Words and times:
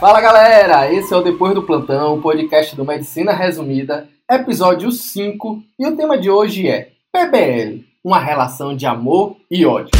Fala 0.00 0.18
galera, 0.18 0.90
esse 0.90 1.12
é 1.12 1.16
o 1.18 1.20
Depois 1.20 1.54
do 1.54 1.62
Plantão, 1.62 2.14
o 2.14 2.22
podcast 2.22 2.74
do 2.74 2.86
Medicina 2.86 3.34
Resumida, 3.34 4.08
episódio 4.30 4.90
5, 4.90 5.62
e 5.78 5.86
o 5.86 5.94
tema 5.94 6.16
de 6.16 6.30
hoje 6.30 6.66
é 6.66 6.92
PBL, 7.12 7.84
uma 8.02 8.18
relação 8.18 8.74
de 8.74 8.86
amor 8.86 9.36
e 9.50 9.66
ódio. 9.66 9.90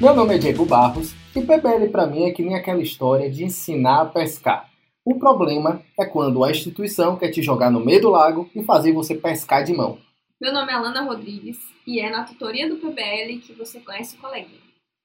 Meu 0.00 0.14
nome 0.14 0.36
é 0.36 0.38
Diego 0.38 0.64
Barros 0.64 1.12
e 1.34 1.42
PBL 1.42 1.88
para 1.90 2.06
mim 2.06 2.26
é 2.26 2.30
que 2.30 2.44
nem 2.44 2.54
aquela 2.54 2.80
história 2.80 3.28
de 3.28 3.42
ensinar 3.42 4.02
a 4.02 4.04
pescar. 4.04 4.71
O 5.04 5.18
problema 5.18 5.82
é 5.98 6.04
quando 6.04 6.44
a 6.44 6.50
instituição 6.50 7.16
quer 7.16 7.30
te 7.30 7.42
jogar 7.42 7.72
no 7.72 7.84
meio 7.84 8.02
do 8.02 8.10
lago 8.10 8.48
e 8.54 8.62
fazer 8.62 8.92
você 8.92 9.16
pescar 9.16 9.64
de 9.64 9.72
mão. 9.72 9.98
Meu 10.40 10.52
nome 10.52 10.70
é 10.70 10.76
Alana 10.76 11.02
Rodrigues 11.02 11.58
e 11.84 11.98
é 12.00 12.08
na 12.08 12.22
tutoria 12.22 12.68
do 12.68 12.76
PBL 12.76 13.40
que 13.44 13.52
você 13.52 13.80
conhece 13.80 14.14
o 14.14 14.20
coleguinha. 14.20 14.60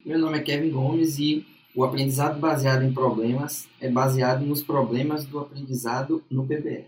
Meu 0.05 0.19
nome 0.19 0.37
é 0.37 0.41
Kevin 0.41 0.69
Gomes 0.69 1.17
e 1.17 1.43
o 1.75 1.83
aprendizado 1.83 2.39
baseado 2.39 2.83
em 2.83 2.93
problemas 2.93 3.67
é 3.81 3.89
baseado 3.89 4.45
nos 4.45 4.61
problemas 4.61 5.25
do 5.25 5.39
aprendizado 5.39 6.23
no 6.29 6.45
PBL. 6.45 6.85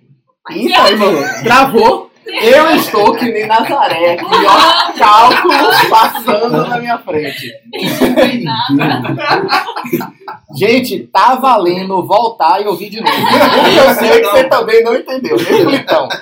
Isso 0.52 0.80
aí, 0.80 0.96
mano. 0.96 1.18
Travou. 1.44 2.12
Eu 2.28 2.76
estou 2.76 3.16
que 3.16 3.26
nem 3.26 3.48
Nazaré 3.48 4.14
aqui, 4.14 4.26
ó. 4.26 4.94
Cálculos 4.94 5.84
passando 5.90 6.68
na 6.68 6.78
minha 6.78 7.00
frente. 7.00 7.52
Gente, 10.56 11.06
tá 11.08 11.36
valendo 11.36 12.06
voltar 12.06 12.62
e 12.62 12.68
ouvir 12.68 12.90
de 12.90 13.02
novo. 13.02 13.14
Eu 13.78 13.94
sei 13.94 14.22
que 14.22 14.28
você 14.28 14.50
também 14.50 14.84
não 14.84 14.96
entendeu. 14.96 15.38
Mesmo 15.38 15.70
então. 15.70 16.10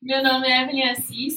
Meu 0.00 0.22
nome 0.22 0.48
é 0.48 0.62
Evelyn 0.62 0.90
Assis 0.90 1.34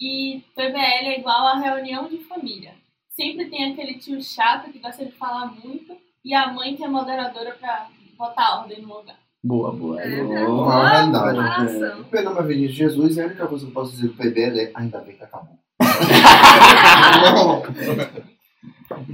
e 0.00 0.42
PBL 0.54 0.78
é 0.78 1.18
igual 1.18 1.46
a 1.46 1.58
reunião 1.58 2.08
de 2.08 2.24
família. 2.24 2.74
Sempre 3.10 3.50
tem 3.50 3.72
aquele 3.72 3.98
tio 3.98 4.22
chato 4.22 4.72
que 4.72 4.78
gosta 4.78 5.04
de 5.04 5.12
falar 5.12 5.46
muito 5.46 5.94
e 6.24 6.34
a 6.34 6.50
mãe 6.52 6.74
que 6.74 6.84
é 6.84 6.88
moderadora 6.88 7.52
pra 7.52 7.90
botar 8.16 8.60
ordem 8.60 8.80
no 8.80 8.96
lugar. 8.96 9.18
Boa, 9.42 9.72
boa. 9.72 10.02
Uma 10.02 10.74
Ah, 10.74 10.88
realidade. 10.88 11.36
comparação. 11.36 12.04
Meu 12.12 12.24
nome 12.24 12.40
é 12.40 12.42
Vinícius 12.42 12.74
Jesus 12.76 13.16
e 13.16 13.22
a 13.22 13.26
única 13.26 13.46
coisa 13.46 13.64
que 13.64 13.70
eu 13.70 13.74
posso 13.74 13.92
dizer 13.92 14.08
do 14.08 14.14
PBL 14.14 14.60
é 14.60 14.70
ainda 14.74 14.98
bem 15.00 15.16
que 15.16 15.24
acabou. 15.24 15.56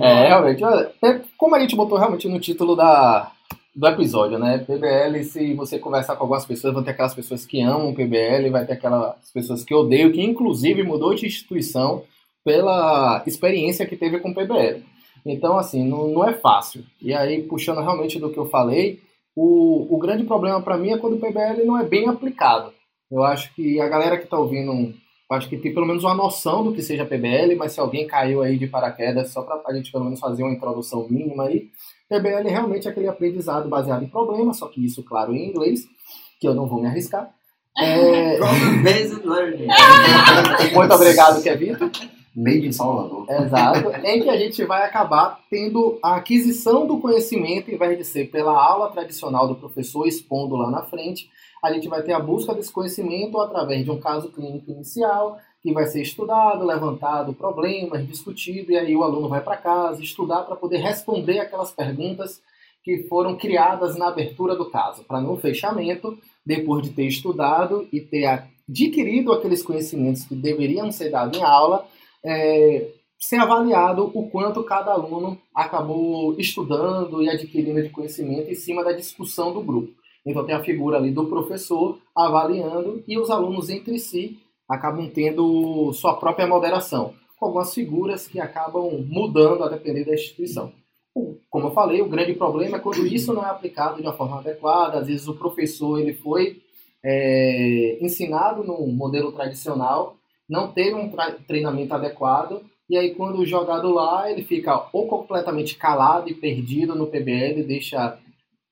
É, 0.01 0.29
realmente. 0.29 0.63
é, 0.65 1.21
Como 1.37 1.55
a 1.55 1.61
gente 1.61 1.77
botou 1.77 1.99
realmente 1.99 2.29
no 2.29 2.41
título 2.41 2.75
da, 2.77 3.31
do 3.75 3.87
episódio, 3.87 4.39
né? 4.39 4.59
PBL, 4.59 5.23
se 5.25 5.53
você 5.55 5.79
conversar 5.79 6.17
com 6.17 6.23
algumas 6.25 6.47
pessoas, 6.47 6.73
vão 6.73 6.83
ter 6.83 6.93
aquelas 6.93 7.15
pessoas 7.15 7.45
que 7.45 7.61
amam 7.61 7.91
o 7.91 7.95
PBL, 7.95 8.51
vai 8.51 8.65
ter 8.65 8.75
aquelas 8.75 9.31
pessoas 9.33 9.65
que 9.65 9.75
odeiam, 9.75 10.11
que 10.13 10.23
inclusive 10.23 10.83
mudou 10.85 11.15
de 11.15 11.27
instituição 11.27 12.03
pela 12.45 13.23
experiência 13.27 13.87
que 13.87 13.97
teve 13.97 14.19
com 14.21 14.31
o 14.31 14.35
PBL. 14.35 14.83
Então, 15.27 15.59
assim, 15.59 15.85
não, 15.87 16.07
não 16.09 16.27
é 16.29 16.33
fácil. 16.35 16.85
E 17.03 17.13
aí, 17.13 17.43
puxando 17.43 17.81
realmente 17.81 18.19
do 18.19 18.31
que 18.31 18.39
eu 18.39 18.47
falei, 18.47 19.01
o, 19.37 19.95
o 19.95 19.99
grande 19.99 20.25
problema 20.25 20.61
para 20.63 20.79
mim 20.79 20.93
é 20.93 20.99
quando 20.99 21.15
o 21.15 21.21
PBL 21.21 21.65
não 21.65 21.79
é 21.79 21.85
bem 21.85 22.09
aplicado. 22.09 22.73
Eu 23.11 23.23
acho 23.23 23.55
que 23.55 23.81
a 23.81 23.89
galera 23.89 24.17
que 24.17 24.25
está 24.25 24.39
ouvindo, 24.39 24.95
acho 25.31 25.49
que 25.49 25.57
tem 25.57 25.75
pelo 25.75 25.87
menos 25.87 26.05
uma 26.05 26.15
noção 26.15 26.65
do 26.65 26.73
que 26.73 26.83
seja 26.83 27.05
PBL, 27.05 27.55
mas 27.57 27.73
se 27.73 27.81
alguém 27.81 28.07
caiu 28.07 28.43
aí 28.43 28.59
de 28.59 28.67
paraquedas, 28.67 29.31
só 29.31 29.43
para 29.43 29.61
a 29.67 29.75
gente 29.75 29.91
pelo 29.91 30.05
menos 30.05 30.21
fazer 30.21 30.43
uma 30.43 30.53
introdução 30.53 31.07
mínima 31.09 31.45
aí, 31.45 31.69
PBL 32.09 32.49
realmente 32.49 32.87
é 32.87 32.91
aquele 32.91 33.09
aprendizado 33.09 33.69
baseado 33.69 34.05
em 34.05 34.09
problemas, 34.09 34.59
só 34.59 34.69
que 34.69 34.85
isso, 34.85 35.03
claro, 35.03 35.35
em 35.35 35.49
inglês, 35.49 35.87
que 36.41 36.47
eu 36.47 36.55
não 36.55 36.67
vou 36.67 36.81
me 36.81 36.87
arriscar. 36.87 37.31
É, 37.77 38.37
Problem-based 38.39 39.27
learning. 39.27 39.67
muito 40.75 40.95
obrigado, 40.95 41.43
Kevin. 41.43 41.77
Made 42.35 42.67
in 42.67 42.73
Salvador. 42.73 43.27
Exato, 43.31 43.91
em 44.05 44.23
que 44.23 44.29
a 44.29 44.37
gente 44.37 44.65
vai 44.65 44.83
acabar 44.83 45.41
tendo 45.49 45.99
a 46.03 46.17
aquisição 46.17 46.87
do 46.87 46.99
conhecimento, 46.99 47.71
em 47.71 47.79
vez 47.79 47.99
de 47.99 48.05
ser 48.05 48.31
pela 48.31 48.53
aula 48.53 48.91
tradicional 48.91 49.47
do 49.47 49.55
professor 49.55 50.07
expondo 50.07 50.57
lá 50.57 50.71
na 50.71 50.83
frente, 50.83 51.31
a 51.63 51.73
gente 51.73 51.89
vai 51.89 52.03
ter 52.03 52.13
a 52.13 52.21
busca 52.21 52.55
desse 52.55 52.73
conhecimento 52.73 53.41
através 53.41 53.85
de 53.85 53.91
um 53.91 53.99
caso 53.99 54.31
clínico 54.31 54.71
inicial, 54.71 55.39
que 55.63 55.73
vai 55.73 55.87
ser 55.87 56.03
estudado, 56.03 56.67
levantado 56.67 57.33
problemas, 57.33 58.07
discutido, 58.07 58.73
e 58.73 58.77
aí 58.77 58.95
o 58.95 59.03
aluno 59.03 59.31
vai 59.31 59.41
para 59.41 59.57
casa 59.57 60.03
estudar 60.03 60.43
para 60.43 60.57
poder 60.57 60.79
responder 60.79 61.39
aquelas 61.39 61.73
perguntas 61.73 62.43
que 62.85 63.05
foram 63.09 63.35
criadas 63.35 63.97
na 63.97 64.09
abertura 64.09 64.55
do 64.55 64.69
caso, 64.71 65.05
para 65.05 65.23
no 65.23 65.39
fechamento, 65.39 66.19
depois 66.45 66.83
de 66.83 66.91
ter 66.91 67.07
estudado 67.07 67.89
e 67.91 67.99
ter 67.99 68.27
adquirido 68.27 69.33
aqueles 69.33 69.63
conhecimentos 69.63 70.25
que 70.25 70.35
deveriam 70.35 70.93
ser 70.93 71.11
dados 71.11 71.39
em 71.39 71.43
aula, 71.43 71.87
é, 72.25 72.91
ser 73.19 73.37
avaliado 73.37 74.11
o 74.15 74.29
quanto 74.29 74.65
cada 74.65 74.93
aluno 74.93 75.39
acabou 75.55 76.35
estudando 76.39 77.23
e 77.23 77.29
adquirindo 77.29 77.83
de 77.83 77.91
conhecimento 77.91 78.51
em 78.51 78.55
cima 78.55 78.83
da 78.83 78.93
discussão 78.93 79.53
do 79.53 79.63
grupo. 79.63 79.93
Então 80.27 80.45
tem 80.45 80.55
a 80.55 80.65
figura 80.65 80.97
ali 80.97 81.11
do 81.11 81.27
professor 81.27 81.99
avaliando 82.17 83.03
e 83.07 83.19
os 83.19 83.31
alunos 83.31 83.69
entre 83.69 83.99
si 83.99 84.39
acabam 84.69 85.09
tendo 85.11 85.93
sua 85.93 86.15
própria 86.15 86.47
moderação, 86.47 87.15
com 87.39 87.47
algumas 87.47 87.75
figuras 87.75 88.27
que 88.27 88.41
acabam 88.41 89.05
mudando 89.07 89.63
a 89.63 89.69
depender 89.69 90.05
da 90.05 90.15
instituição. 90.15 90.73
Como 91.49 91.69
eu 91.69 91.71
falei, 91.73 92.03
o 92.03 92.09
grande 92.09 92.35
problema 92.35 92.79
é 92.79 92.81
quando 92.81 93.07
isso 93.07 93.33
não 93.33 93.45
é 93.45 93.51
aplicado 93.51 93.97
de 93.97 94.03
uma 94.03 94.15
forma 94.15 94.41
adequada. 94.41 94.99
Às 94.99 95.07
vezes 95.07 95.29
o 95.29 95.35
professor 95.35 96.01
ele 96.01 96.15
foi 96.15 96.61
é, 97.05 97.99
ensinado 98.01 98.65
num 98.65 98.89
modelo 98.89 99.31
tradicional, 99.31 100.17
não 100.49 100.73
teve 100.73 100.95
um 100.95 101.11
treinamento 101.47 101.95
adequado, 101.95 102.63
e 102.89 102.97
aí 102.99 103.15
quando 103.15 103.47
jogado 103.47 103.93
lá, 103.93 104.31
ele 104.31 104.43
fica 104.43 104.89
ou 104.93 105.07
completamente 105.07 105.77
calado 105.77 106.29
e 106.29 106.35
perdido 106.35 106.95
no 106.95 107.07
PBL, 107.07 107.63
deixa 107.63 108.19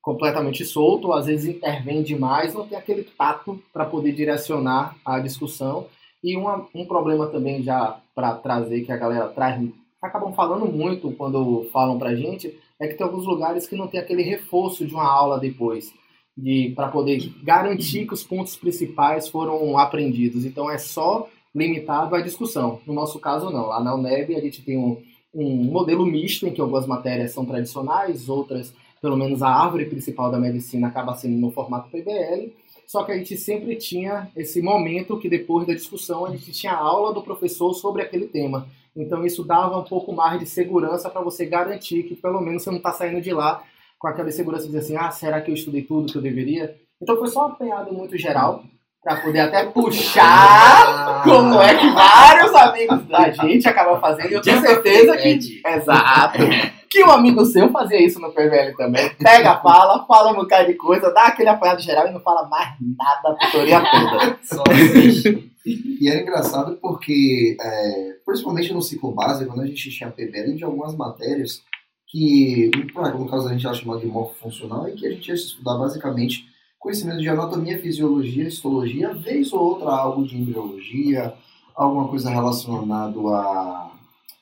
completamente 0.01 0.65
solto, 0.65 1.07
ou 1.07 1.13
às 1.13 1.25
vezes 1.25 1.55
intervém 1.55 2.03
demais, 2.03 2.53
não 2.53 2.67
tem 2.67 2.77
aquele 2.77 3.03
tato 3.03 3.59
para 3.71 3.85
poder 3.85 4.11
direcionar 4.11 4.95
a 5.05 5.19
discussão. 5.19 5.87
E 6.23 6.35
uma- 6.37 6.67
um 6.75 6.85
problema 6.85 7.27
também 7.27 7.63
já 7.63 7.99
para 8.13 8.35
trazer, 8.35 8.81
que 8.81 8.91
a 8.91 8.97
galera 8.97 9.29
traz, 9.29 9.61
acabam 10.01 10.33
falando 10.33 10.65
muito 10.65 11.11
quando 11.13 11.69
falam 11.71 11.97
pra 11.97 12.15
gente, 12.15 12.53
é 12.79 12.87
que 12.87 12.95
tem 12.95 13.05
alguns 13.05 13.25
lugares 13.25 13.65
que 13.65 13.75
não 13.75 13.87
tem 13.87 13.99
aquele 13.99 14.23
reforço 14.23 14.85
de 14.85 14.93
uma 14.93 15.09
aula 15.09 15.39
depois, 15.39 15.93
de 16.37 16.73
para 16.75 16.89
poder 16.89 17.31
garantir 17.41 18.05
que 18.05 18.13
os 18.13 18.23
pontos 18.23 18.55
principais 18.57 19.29
foram 19.29 19.77
aprendidos. 19.77 20.45
Então 20.45 20.69
é 20.69 20.77
só 20.77 21.29
limitado 21.53 22.15
à 22.15 22.21
discussão. 22.21 22.81
No 22.85 22.93
nosso 22.93 23.19
caso, 23.19 23.49
não. 23.49 23.67
Lá 23.67 23.83
na 23.83 23.95
UNEB 23.95 24.35
a 24.35 24.41
gente 24.41 24.61
tem 24.61 24.77
um, 24.77 25.01
um 25.33 25.63
modelo 25.65 26.05
misto, 26.05 26.47
em 26.47 26.53
que 26.53 26.61
algumas 26.61 26.87
matérias 26.87 27.31
são 27.31 27.45
tradicionais, 27.45 28.29
outras, 28.29 28.73
pelo 29.01 29.17
menos 29.17 29.41
a 29.43 29.49
árvore 29.49 29.85
principal 29.85 30.31
da 30.31 30.39
medicina, 30.39 30.87
acaba 30.87 31.15
sendo 31.15 31.37
no 31.37 31.51
formato 31.51 31.89
PBL. 31.89 32.51
Só 32.87 33.03
que 33.03 33.11
a 33.11 33.17
gente 33.17 33.37
sempre 33.37 33.75
tinha 33.75 34.29
esse 34.35 34.61
momento 34.61 35.19
que 35.19 35.29
depois 35.29 35.65
da 35.65 35.73
discussão 35.73 36.25
a 36.25 36.31
gente 36.31 36.51
tinha 36.51 36.73
a 36.73 36.77
aula 36.77 37.13
do 37.13 37.23
professor 37.23 37.73
sobre 37.73 38.01
aquele 38.01 38.27
tema. 38.27 38.67
Então 38.95 39.25
isso 39.25 39.43
dava 39.43 39.77
um 39.79 39.83
pouco 39.83 40.13
mais 40.13 40.39
de 40.39 40.45
segurança 40.45 41.09
para 41.09 41.21
você 41.21 41.45
garantir 41.45 42.03
que 42.03 42.15
pelo 42.15 42.39
menos 42.39 42.63
você 42.63 42.69
não 42.69 42.77
está 42.77 42.91
saindo 42.91 43.21
de 43.21 43.33
lá 43.33 43.63
com 43.97 44.07
aquela 44.07 44.31
segurança 44.31 44.63
de 44.63 44.73
dizer 44.73 44.79
assim, 44.79 44.95
ah, 44.95 45.09
será 45.09 45.41
que 45.41 45.49
eu 45.49 45.55
estudei 45.55 45.81
tudo 45.81 46.11
que 46.11 46.17
eu 46.17 46.21
deveria? 46.21 46.77
Então 47.01 47.17
foi 47.17 47.27
só 47.29 47.47
um 47.47 47.51
apanhado 47.51 47.93
muito 47.93 48.17
geral 48.17 48.63
para 49.03 49.17
poder 49.17 49.41
até 49.41 49.65
puxar 49.65 51.23
como 51.23 51.61
é 51.61 51.75
que 51.75 51.89
vários 51.91 52.55
amigos 52.55 53.05
da 53.07 53.29
gente 53.31 53.67
acabam 53.67 53.99
fazendo. 53.99 54.31
E 54.31 54.33
eu 54.33 54.41
tenho 54.41 54.61
certeza 54.61 55.17
que 55.17 55.61
Exato. 55.65 56.39
Que 56.93 57.03
um 57.03 57.09
amigo 57.09 57.43
seu 57.43 57.71
fazia 57.71 58.05
isso 58.05 58.19
no 58.19 58.31
PVL 58.31 58.75
também. 58.77 59.09
Pega, 59.15 59.59
fala, 59.61 60.05
fala 60.05 60.31
um 60.31 60.35
bocado 60.35 60.67
de 60.67 60.75
coisa, 60.75 61.11
dá 61.11 61.23
aquele 61.23 61.49
apanhado 61.49 61.81
geral 61.81 62.07
e 62.07 62.11
não 62.11 62.19
fala 62.21 62.47
mais 62.47 62.75
nada 62.79 63.29
a 63.29 63.45
tutoria 63.45 63.81
toda. 63.81 64.37
Só 64.43 64.61
assiste. 64.69 65.51
E 65.65 66.07
era 66.07 66.21
engraçado 66.21 66.77
porque, 66.79 67.57
é, 67.59 68.15
principalmente 68.23 68.71
no 68.71 68.81
ciclo 68.83 69.11
básico, 69.11 69.49
quando 69.49 69.63
a 69.63 69.65
gente 69.65 69.89
tinha 69.89 70.11
PBL 70.11 70.53
de 70.55 70.63
algumas 70.63 70.95
matérias 70.95 71.63
que, 72.07 72.69
no 72.95 73.27
caso 73.27 73.47
a 73.47 73.53
gente 73.53 73.65
ela 73.65 73.73
chamava 73.73 73.99
de 73.99 74.05
morfofuncional, 74.05 74.87
e 74.87 74.93
que 74.93 75.07
a 75.07 75.09
gente 75.09 75.29
ia 75.29 75.33
estudar 75.33 75.79
basicamente 75.79 76.45
conhecimento 76.83 77.19
de 77.19 77.29
anatomia, 77.29 77.79
fisiologia, 77.81 78.45
histologia, 78.47 79.13
vez 79.13 79.53
ou 79.53 79.59
outra 79.61 79.89
algo 79.89 80.25
de 80.27 80.37
embriologia, 80.37 81.33
alguma 81.73 82.09
coisa 82.09 82.29
relacionada 82.29 83.17
a 83.17 83.91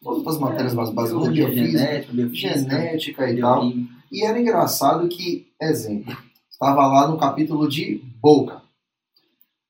outras 0.03 0.39
matérias 0.39 0.73
mais 0.73 0.89
básicas, 0.89 1.27
biofísica, 1.29 1.77
genética, 1.77 2.13
biofísica, 2.13 2.51
genética 2.59 3.29
e 3.31 3.39
tal. 3.39 3.63
E 4.11 4.25
era 4.25 4.39
engraçado 4.41 5.07
que, 5.07 5.47
exemplo, 5.61 6.17
estava 6.49 6.87
lá 6.87 7.07
no 7.07 7.17
capítulo 7.17 7.69
de 7.69 8.01
boca. 8.19 8.61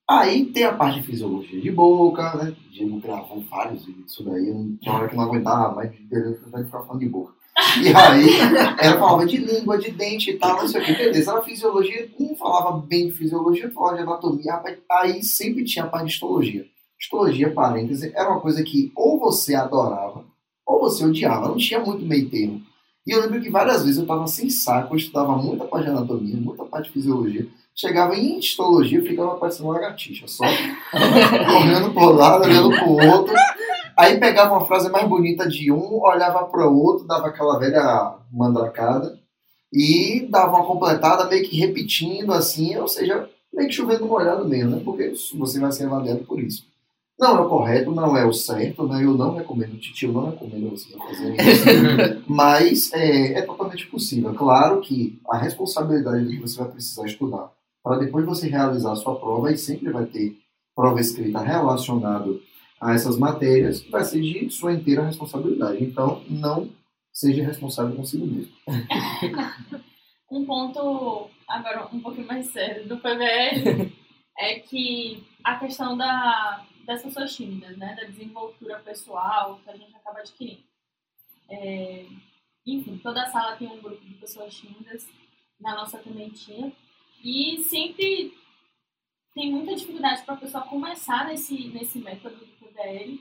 Aí 0.09 0.45
tem 0.45 0.63
a 0.63 0.73
parte 0.73 0.99
de 1.01 1.05
fisiologia 1.05 1.59
de 1.61 1.71
boca, 1.71 2.35
né? 2.35 2.55
Diego 2.71 2.99
gravou 2.99 3.41
vários 3.49 3.85
vídeos 3.85 4.05
disso 4.07 4.23
daí, 4.23 4.47
eu 4.47 4.55
não- 4.55 4.75
tinha 4.77 4.95
hora 4.95 5.07
que 5.09 5.15
não 5.15 5.23
aguentava 5.23 5.75
mais 5.75 5.91
de 5.91 5.99
de 6.05 6.35
ficar 6.35 6.63
falando 6.83 6.99
de 6.99 7.09
boca. 7.09 7.33
E 7.81 7.87
aí, 7.95 8.27
ela 8.79 8.99
falava 8.99 9.25
de 9.25 9.37
língua, 9.37 9.77
de 9.77 9.91
dente 9.91 10.31
e 10.31 10.37
tal, 10.37 10.57
não 10.57 10.67
sei 10.67 10.81
o 10.81 10.85
que. 10.85 10.93
Beleza, 10.93 11.31
era 11.31 11.41
fisiologia, 11.41 12.09
um 12.19 12.35
falava 12.35 12.77
bem 12.77 13.07
de 13.07 13.13
fisiologia, 13.13 13.71
falava 13.71 13.97
de 13.97 14.03
anatomia, 14.03 14.61
aí 14.91 15.23
sempre 15.23 15.63
tinha 15.63 15.85
a 15.85 15.87
parte 15.87 16.07
de 16.07 16.13
histologia. 16.13 16.65
Histologia, 16.99 17.51
parêntese, 17.51 18.11
era 18.15 18.29
uma 18.29 18.39
coisa 18.39 18.63
que 18.63 18.91
ou 18.95 19.19
você 19.19 19.55
adorava, 19.55 20.23
ou 20.65 20.79
você 20.79 21.05
odiava, 21.05 21.47
não 21.47 21.57
tinha 21.57 21.79
muito 21.79 22.05
meio 22.05 22.29
termo. 22.29 22.61
E 23.05 23.11
eu 23.11 23.21
lembro 23.21 23.41
que 23.41 23.49
várias 23.49 23.83
vezes 23.83 23.97
eu 23.97 24.03
estava 24.03 24.27
sem 24.27 24.49
saco, 24.49 24.93
eu 24.93 24.97
estudava 24.97 25.35
muita 25.35 25.65
parte 25.65 25.85
de 25.85 25.91
anatomia, 25.91 26.37
muita 26.37 26.63
parte 26.65 26.85
de 26.85 26.91
fisiologia, 26.91 27.47
chegava 27.75 28.15
em 28.15 28.37
histologia 28.37 28.99
e 28.99 29.07
ficava 29.07 29.35
parecendo 29.35 29.69
uma 29.69 29.73
lagartixa, 29.73 30.27
só 30.27 30.45
correndo 30.91 31.93
para 31.93 32.03
um 32.03 32.11
lado, 32.11 32.43
olhando 32.43 32.69
para 32.69 32.87
o 32.87 33.09
outro. 33.09 33.33
Aí 34.01 34.19
pegava 34.19 34.55
uma 34.55 34.65
frase 34.65 34.89
mais 34.89 35.07
bonita 35.07 35.47
de 35.47 35.71
um, 35.71 36.01
olhava 36.01 36.45
para 36.45 36.67
o 36.67 36.75
outro, 36.75 37.05
dava 37.05 37.27
aquela 37.27 37.59
velha 37.59 38.15
mandracada 38.31 39.19
e 39.71 40.27
dava 40.27 40.57
uma 40.57 40.65
completada, 40.65 41.29
meio 41.29 41.47
que 41.47 41.55
repetindo 41.55 42.33
assim, 42.33 42.75
ou 42.77 42.87
seja, 42.87 43.29
meio 43.53 43.69
que 43.69 43.75
chovendo 43.75 44.07
molhado 44.07 44.47
mesmo, 44.47 44.71
né? 44.71 44.81
Porque 44.83 45.13
você 45.35 45.59
vai 45.59 45.71
ser 45.71 45.85
avaliado 45.85 46.23
por 46.23 46.39
isso. 46.39 46.65
Não 47.19 47.37
é 47.37 47.41
o 47.41 47.47
correto, 47.47 47.91
não 47.91 48.17
é 48.17 48.25
o 48.25 48.33
certo, 48.33 48.87
né? 48.87 49.05
eu 49.05 49.13
não 49.13 49.35
recomendo, 49.35 49.77
Titi, 49.77 50.07
eu 50.07 50.11
não 50.13 50.31
recomendo 50.31 50.71
você 50.71 50.97
fazer 50.97 51.35
isso, 51.35 52.23
mas 52.27 52.91
é, 52.93 53.33
é 53.33 53.41
totalmente 53.43 53.85
possível. 53.85 54.33
Claro 54.33 54.81
que 54.81 55.21
a 55.29 55.37
responsabilidade 55.37 56.27
de 56.27 56.37
que 56.37 56.41
você 56.41 56.57
vai 56.57 56.71
precisar 56.71 57.05
estudar 57.05 57.51
para 57.83 57.99
depois 57.99 58.25
você 58.25 58.47
realizar 58.47 58.93
a 58.93 58.95
sua 58.95 59.15
prova 59.15 59.51
e 59.51 59.59
sempre 59.59 59.91
vai 59.91 60.05
ter 60.05 60.35
prova 60.75 60.99
escrita 60.99 61.39
relacionada 61.39 62.31
a 62.81 62.93
essas 62.93 63.17
matérias, 63.17 63.83
vai 63.83 64.03
ser 64.03 64.19
de 64.19 64.49
sua 64.49 64.73
inteira 64.73 65.05
responsabilidade. 65.05 65.83
Então, 65.83 66.23
não 66.27 66.67
seja 67.13 67.43
responsável 67.43 67.95
consigo 67.95 68.25
mesmo. 68.25 68.51
um 70.31 70.43
ponto, 70.43 71.29
agora 71.47 71.87
um 71.93 71.99
pouquinho 71.99 72.25
mais 72.25 72.47
sério, 72.47 72.87
do 72.87 72.97
PBL 72.97 73.93
é 74.39 74.59
que 74.59 75.23
a 75.43 75.59
questão 75.59 75.95
da, 75.95 76.65
das 76.85 77.03
pessoas 77.03 77.35
tímidas, 77.35 77.77
né, 77.77 77.95
da 77.95 78.07
desenvoltura 78.07 78.79
pessoal 78.79 79.59
que 79.63 79.69
a 79.69 79.75
gente 79.75 79.95
acaba 79.95 80.19
adquirindo. 80.19 80.63
É, 81.49 82.05
enfim, 82.65 82.97
toda 82.97 83.27
sala 83.27 83.57
tem 83.57 83.67
um 83.67 83.81
grupo 83.81 84.03
de 84.03 84.15
pessoas 84.15 84.55
tímidas, 84.55 85.07
na 85.59 85.75
nossa 85.75 85.99
também 85.99 86.29
tinha, 86.29 86.71
e 87.23 87.63
sempre 87.69 88.33
tem 89.33 89.51
muita 89.51 89.75
dificuldade 89.75 90.23
para 90.23 90.35
a 90.35 90.37
pessoa 90.37 90.63
começar 90.65 91.25
nesse, 91.27 91.69
nesse 91.69 91.99
método 91.99 92.35
do 92.35 92.45
PBL. 92.45 93.19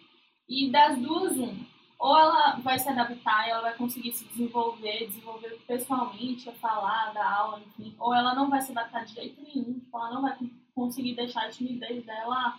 E 0.48 0.70
das 0.70 0.98
duas, 0.98 1.36
um. 1.36 1.64
Ou 1.98 2.18
ela 2.18 2.56
vai 2.56 2.78
se 2.78 2.88
adaptar 2.88 3.46
e 3.46 3.50
ela 3.50 3.60
vai 3.60 3.76
conseguir 3.76 4.12
se 4.12 4.24
desenvolver, 4.24 5.06
desenvolver 5.06 5.60
pessoalmente, 5.66 6.48
a 6.48 6.52
falar, 6.52 7.12
dar 7.12 7.30
aula, 7.30 7.60
enfim. 7.60 7.94
Ou 7.98 8.14
ela 8.14 8.34
não 8.34 8.48
vai 8.48 8.60
se 8.60 8.72
adaptar 8.72 9.04
de 9.04 9.14
jeito 9.14 9.42
nenhum, 9.42 9.74
tipo, 9.74 9.96
ela 9.98 10.14
não 10.14 10.22
vai 10.22 10.36
conseguir 10.74 11.14
deixar 11.14 11.44
a 11.44 11.50
timidez 11.50 12.04
dela 12.04 12.58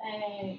é, 0.00 0.56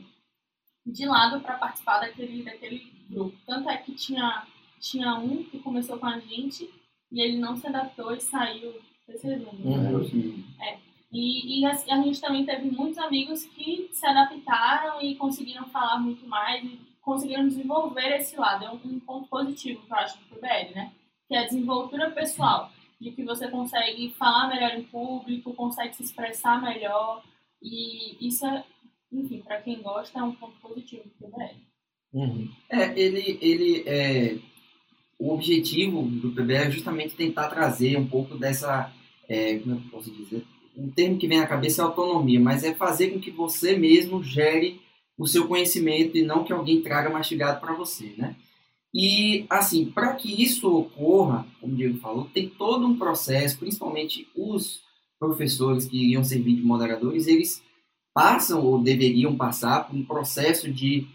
de 0.85 1.05
lado 1.05 1.41
para 1.41 1.57
participar 1.57 1.99
daquele, 1.99 2.43
daquele 2.43 2.91
grupo. 3.09 3.37
Tanto 3.45 3.69
é 3.69 3.77
que 3.77 3.93
tinha, 3.93 4.47
tinha 4.79 5.13
um 5.15 5.43
que 5.43 5.59
começou 5.59 5.99
com 5.99 6.07
a 6.07 6.19
gente 6.19 6.69
e 7.11 7.21
ele 7.21 7.37
não 7.37 7.57
se 7.57 7.67
adaptou 7.67 8.13
e 8.13 8.21
saiu 8.21 8.81
terceiro 9.05 9.49
ano. 9.49 9.59
Uhum. 9.65 10.43
É. 10.61 10.90
E, 11.11 11.59
e 11.59 11.65
a, 11.65 11.71
a, 11.71 12.01
gente 12.01 12.21
também 12.21 12.45
teve 12.45 12.71
muitos 12.71 12.97
amigos 12.97 13.43
que 13.43 13.89
se 13.91 14.05
adaptaram 14.05 15.01
e 15.01 15.15
conseguiram 15.15 15.67
falar 15.67 15.99
muito 15.99 16.25
mais 16.25 16.63
e 16.63 16.79
conseguiram 17.01 17.47
desenvolver 17.47 18.15
esse 18.15 18.37
lado. 18.37 18.65
É 18.65 18.71
um, 18.71 18.79
um 18.85 18.99
ponto 18.99 19.27
positivo 19.27 19.81
que 19.81 19.91
eu 19.91 19.97
acho 19.97 20.17
do 20.19 20.35
PBL, 20.35 20.73
né? 20.73 20.91
Que 21.27 21.35
é 21.35 21.39
a 21.39 21.45
desenvoltura 21.45 22.11
pessoal, 22.11 22.71
de 22.99 23.11
que 23.11 23.23
você 23.23 23.49
consegue 23.49 24.11
falar 24.11 24.47
melhor 24.47 24.73
em 24.73 24.83
público, 24.83 25.53
consegue 25.53 25.95
se 25.95 26.03
expressar 26.03 26.61
melhor. 26.61 27.21
E 27.61 28.25
isso 28.25 28.45
é, 28.45 28.63
enfim, 29.11 29.41
para 29.41 29.61
quem 29.61 29.81
gosta, 29.81 30.17
é 30.17 30.23
um 30.23 30.31
ponto 30.31 30.55
positivo 30.61 31.03
do 31.03 31.27
PBL. 31.27 31.55
Uhum. 32.13 32.49
É, 32.69 32.99
ele, 32.99 33.37
ele 33.41 33.83
é, 33.85 34.37
o 35.19 35.33
objetivo 35.33 36.03
do 36.03 36.31
PBL 36.31 36.67
é 36.67 36.71
justamente 36.71 37.15
tentar 37.15 37.49
trazer 37.49 37.97
um 37.97 38.07
pouco 38.07 38.37
dessa, 38.37 38.91
é, 39.27 39.59
como 39.59 39.75
eu 39.75 39.81
posso 39.91 40.09
dizer, 40.11 40.45
um 40.75 40.89
termo 40.89 41.17
que 41.17 41.27
vem 41.27 41.39
à 41.39 41.47
cabeça 41.47 41.81
é 41.81 41.85
autonomia, 41.85 42.39
mas 42.39 42.63
é 42.63 42.73
fazer 42.73 43.09
com 43.09 43.19
que 43.19 43.31
você 43.31 43.77
mesmo 43.77 44.23
gere 44.23 44.81
o 45.17 45.27
seu 45.27 45.47
conhecimento 45.47 46.17
e 46.17 46.23
não 46.23 46.43
que 46.43 46.53
alguém 46.53 46.81
traga 46.81 47.09
mastigado 47.09 47.59
para 47.59 47.73
você, 47.73 48.13
né? 48.17 48.35
E, 48.93 49.45
assim, 49.49 49.85
para 49.85 50.13
que 50.15 50.43
isso 50.43 50.69
ocorra, 50.69 51.45
como 51.59 51.73
o 51.73 51.75
Diego 51.75 51.99
falou, 51.99 52.25
tem 52.33 52.49
todo 52.49 52.85
um 52.85 52.97
processo, 52.97 53.57
principalmente 53.57 54.27
os 54.35 54.81
professores 55.17 55.85
que 55.85 55.97
iriam 55.97 56.23
servir 56.23 56.55
de 56.55 56.61
moderadores, 56.61 57.27
eles 57.27 57.63
passam 58.13 58.65
ou 58.65 58.81
deveriam 58.81 59.37
passar 59.37 59.87
por 59.87 59.95
um 59.95 60.03
processo 60.03 60.69
de 60.69 61.07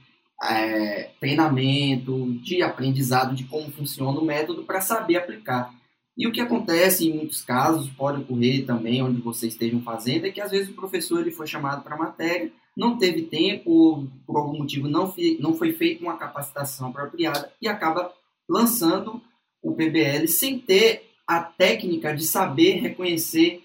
é, 0.42 1.10
treinamento, 1.20 2.32
de 2.42 2.62
aprendizado 2.62 3.34
de 3.34 3.44
como 3.44 3.70
funciona 3.70 4.18
o 4.18 4.24
método 4.24 4.64
para 4.64 4.80
saber 4.80 5.16
aplicar. 5.16 5.74
E 6.16 6.26
o 6.26 6.32
que 6.32 6.40
acontece 6.40 7.06
em 7.06 7.14
muitos 7.14 7.42
casos, 7.42 7.90
pode 7.90 8.22
ocorrer 8.22 8.64
também 8.64 9.02
onde 9.02 9.20
vocês 9.20 9.52
estejam 9.52 9.82
fazendo, 9.82 10.26
é 10.26 10.30
que 10.30 10.40
às 10.40 10.50
vezes 10.50 10.70
o 10.70 10.74
professor 10.74 11.20
ele 11.20 11.30
foi 11.30 11.46
chamado 11.46 11.82
para 11.82 11.94
a 11.94 11.98
matéria, 11.98 12.50
não 12.76 12.96
teve 12.96 13.22
tempo, 13.22 13.70
ou 13.70 14.08
por 14.26 14.36
algum 14.36 14.58
motivo 14.58 14.88
não, 14.88 15.12
não 15.38 15.54
foi 15.54 15.72
feita 15.72 16.02
uma 16.02 16.16
capacitação 16.16 16.88
apropriada 16.88 17.52
e 17.60 17.68
acaba 17.68 18.12
lançando 18.48 19.20
o 19.62 19.74
PBL 19.74 20.26
sem 20.26 20.58
ter 20.58 21.10
a 21.26 21.40
técnica 21.40 22.14
de 22.14 22.24
saber 22.24 22.76
reconhecer 22.76 23.62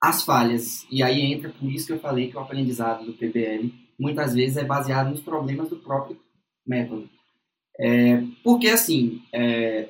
as 0.00 0.24
falhas. 0.24 0.86
E 0.90 1.02
aí 1.02 1.20
entra 1.20 1.50
por 1.50 1.70
isso 1.70 1.86
que 1.86 1.92
eu 1.92 2.00
falei 2.00 2.30
que 2.30 2.36
o 2.36 2.40
aprendizado 2.40 3.04
do 3.04 3.12
PBL 3.12 3.72
muitas 3.98 4.34
vezes 4.34 4.56
é 4.56 4.64
baseado 4.64 5.10
nos 5.10 5.20
problemas 5.20 5.68
do 5.68 5.76
próprio 5.76 6.18
método. 6.66 7.08
É, 7.78 8.22
porque 8.42 8.68
assim, 8.68 9.22
é, 9.32 9.88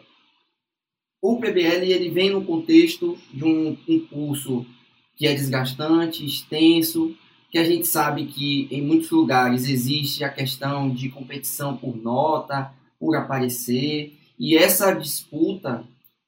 o 1.32 1.40
PBL 1.40 1.90
ele 1.90 2.10
vem 2.10 2.30
no 2.30 2.44
contexto 2.44 3.18
de 3.32 3.44
um, 3.44 3.76
um 3.88 4.00
curso 4.06 4.64
que 5.16 5.26
é 5.26 5.34
desgastante, 5.34 6.24
extenso, 6.24 7.14
que 7.50 7.58
a 7.58 7.64
gente 7.64 7.86
sabe 7.86 8.26
que 8.26 8.68
em 8.70 8.82
muitos 8.82 9.10
lugares 9.10 9.68
existe 9.68 10.22
a 10.22 10.28
questão 10.28 10.90
de 10.90 11.08
competição 11.08 11.76
por 11.76 11.96
nota, 11.96 12.70
por 13.00 13.16
aparecer, 13.16 14.14
e 14.38 14.56
essa 14.56 14.92
disputa, 14.92 15.84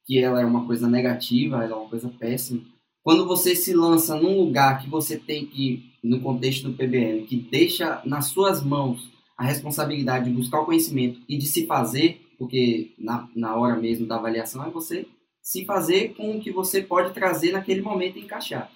que 0.06 0.18
ela 0.18 0.40
é 0.40 0.44
uma 0.44 0.64
coisa 0.64 0.88
negativa, 0.88 1.62
ela 1.62 1.75
é 1.75 1.76
uma 1.76 1.88
coisa 1.88 2.08
péssima, 2.08 2.62
quando 3.02 3.26
você 3.26 3.54
se 3.54 3.75
lança 3.75 4.16
num 4.16 4.38
lugar 4.38 4.82
que 4.82 4.88
você 4.88 5.16
tem 5.16 5.46
que, 5.46 5.92
no 6.02 6.20
contexto 6.20 6.68
do 6.68 6.75
PBL, 6.75 7.26
que 7.26 7.37
deixa 7.37 8.00
nas 8.04 8.26
suas 8.26 8.62
mãos 8.64 9.11
a 9.37 9.44
responsabilidade 9.44 10.25
de 10.25 10.37
buscar 10.37 10.61
o 10.61 10.66
conhecimento 10.66 11.20
e 11.28 11.37
de 11.37 11.46
se 11.46 11.66
fazer, 11.66 12.20
porque 12.38 12.95
na, 12.99 13.28
na 13.35 13.57
hora 13.57 13.76
mesmo 13.76 14.07
da 14.07 14.16
avaliação 14.16 14.64
é 14.64 14.71
você 14.71 15.07
se 15.42 15.64
fazer 15.64 16.14
com 16.14 16.37
o 16.37 16.40
que 16.40 16.52
você 16.52 16.83
pode 16.83 17.12
trazer 17.12 17.52
naquele 17.52 17.83
momento 17.83 18.18
e 18.18 18.23
encaixar. 18.23 18.71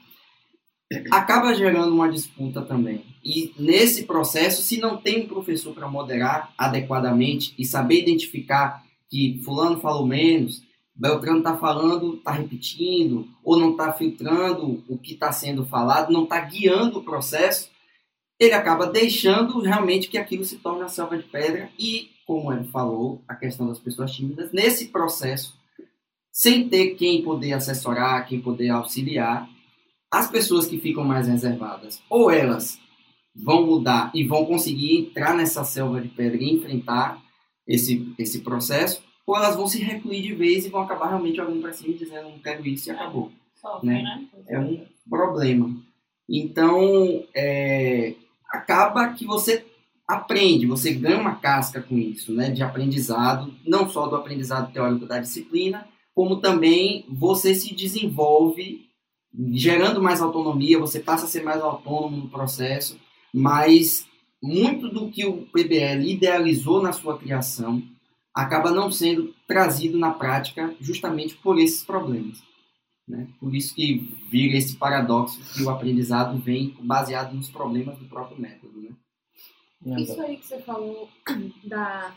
Acaba 1.11 1.55
gerando 1.55 1.93
uma 1.93 2.11
disputa 2.11 2.63
também. 2.63 3.05
E 3.25 3.55
nesse 3.59 4.05
processo, 4.05 4.63
se 4.63 4.79
não 4.79 4.97
tem 4.97 5.23
um 5.23 5.29
professor 5.29 5.75
para 5.75 5.89
moderar 5.89 6.53
adequadamente 6.59 7.55
e 7.59 7.65
saber 7.65 8.01
identificar 8.01 8.83
que 9.09 9.41
fulano 9.45 9.81
falou 9.81 10.07
menos, 10.07 10.63
Beltrano 10.95 11.39
está 11.39 11.57
falando, 11.57 12.17
está 12.17 12.33
repetindo, 12.33 13.27
ou 13.43 13.59
não 13.59 13.73
está 13.73 13.93
filtrando 13.93 14.85
o 14.89 14.99
que 14.99 15.15
está 15.15 15.33
sendo 15.33 15.65
falado, 15.65 16.13
não 16.13 16.25
está 16.25 16.41
guiando 16.41 16.99
o 16.99 17.05
processo, 17.05 17.71
ele 18.39 18.53
acaba 18.53 18.87
deixando 18.87 19.61
realmente 19.61 20.09
que 20.09 20.19
aquilo 20.19 20.45
se 20.45 20.59
torne 20.59 20.83
a 20.83 20.89
selva 20.89 21.17
de 21.17 21.25
pedra 21.25 21.71
e 21.79 22.11
como 22.33 22.51
ele 22.51 22.65
falou, 22.65 23.23
a 23.29 23.35
questão 23.35 23.67
das 23.67 23.79
pessoas 23.79 24.11
tímidas, 24.11 24.51
nesse 24.53 24.89
processo, 24.89 25.55
sem 26.33 26.67
ter 26.67 26.95
quem 26.95 27.23
poder 27.23 27.53
assessorar, 27.53 28.27
quem 28.27 28.41
poder 28.41 28.71
auxiliar, 28.71 29.47
as 30.11 30.31
pessoas 30.31 30.67
que 30.67 30.79
ficam 30.79 31.05
mais 31.05 31.29
reservadas, 31.29 32.03
ou 32.09 32.31
elas 32.31 32.81
vão 33.37 33.67
mudar 33.67 34.11
e 34.15 34.25
vão 34.25 34.47
conseguir 34.47 34.97
entrar 34.97 35.35
nessa 35.37 35.63
selva 35.63 36.01
de 36.01 36.09
pedra 36.09 36.43
e 36.43 36.55
enfrentar 36.55 37.23
esse, 37.67 38.15
esse 38.19 38.41
processo, 38.41 39.03
ou 39.27 39.37
elas 39.37 39.55
vão 39.55 39.67
se 39.67 39.83
recluir 39.83 40.23
de 40.23 40.35
vez 40.35 40.65
e 40.65 40.71
vão 40.71 40.81
acabar 40.81 41.09
realmente 41.09 41.39
olhando 41.39 41.61
para 41.61 41.75
cima 41.75 41.93
dizendo 41.93 42.31
não 42.31 42.39
quero 42.39 42.67
isso 42.67 42.89
e 42.89 42.93
acabou. 42.93 43.31
Sofre, 43.61 43.89
né? 43.89 44.03
né? 44.03 44.27
É 44.49 44.59
um 44.59 44.87
problema. 45.09 45.71
Então, 46.27 47.27
é, 47.35 48.15
acaba 48.51 49.13
que 49.13 49.27
você 49.27 49.67
aprende, 50.13 50.67
você 50.67 50.93
ganha 50.93 51.19
uma 51.19 51.37
casca 51.37 51.81
com 51.81 51.97
isso, 51.99 52.33
né, 52.33 52.51
de 52.51 52.63
aprendizado, 52.63 53.53
não 53.67 53.89
só 53.89 54.07
do 54.07 54.17
aprendizado 54.17 54.73
teórico 54.73 55.07
da 55.07 55.19
disciplina, 55.19 55.87
como 56.15 56.41
também 56.41 57.07
você 57.09 57.55
se 57.55 57.75
desenvolve 57.75 58.87
gerando 59.53 60.03
mais 60.03 60.21
autonomia, 60.21 60.79
você 60.79 61.01
passa 61.01 61.25
a 61.25 61.29
ser 61.29 61.43
mais 61.43 61.61
autônomo 61.61 62.17
no 62.17 62.29
processo, 62.29 62.99
mas 63.33 64.07
muito 64.43 64.89
do 64.89 65.11
que 65.11 65.25
o 65.25 65.47
PBL 65.47 66.03
idealizou 66.05 66.83
na 66.83 66.93
sua 66.93 67.19
criação 67.19 67.83
acaba 68.35 68.71
não 68.71 68.91
sendo 68.91 69.35
trazido 69.47 69.99
na 69.99 70.11
prática 70.11 70.75
justamente 70.81 71.35
por 71.37 71.59
esses 71.59 71.85
problemas. 71.85 72.43
Né? 73.07 73.29
Por 73.39 73.55
isso 73.55 73.75
que 73.75 73.99
vira 74.31 74.57
esse 74.57 74.77
paradoxo 74.77 75.41
que 75.55 75.63
o 75.63 75.71
aprendizado 75.71 76.39
vem 76.39 76.77
baseado 76.81 77.35
nos 77.35 77.51
problemas 77.51 77.99
do 77.99 78.07
próprio 78.07 78.41
método. 78.41 78.81
Né? 78.81 78.91
Isso 79.99 80.21
aí 80.21 80.37
que 80.37 80.47
você 80.47 80.61
falou 80.63 81.09
da, 81.65 82.15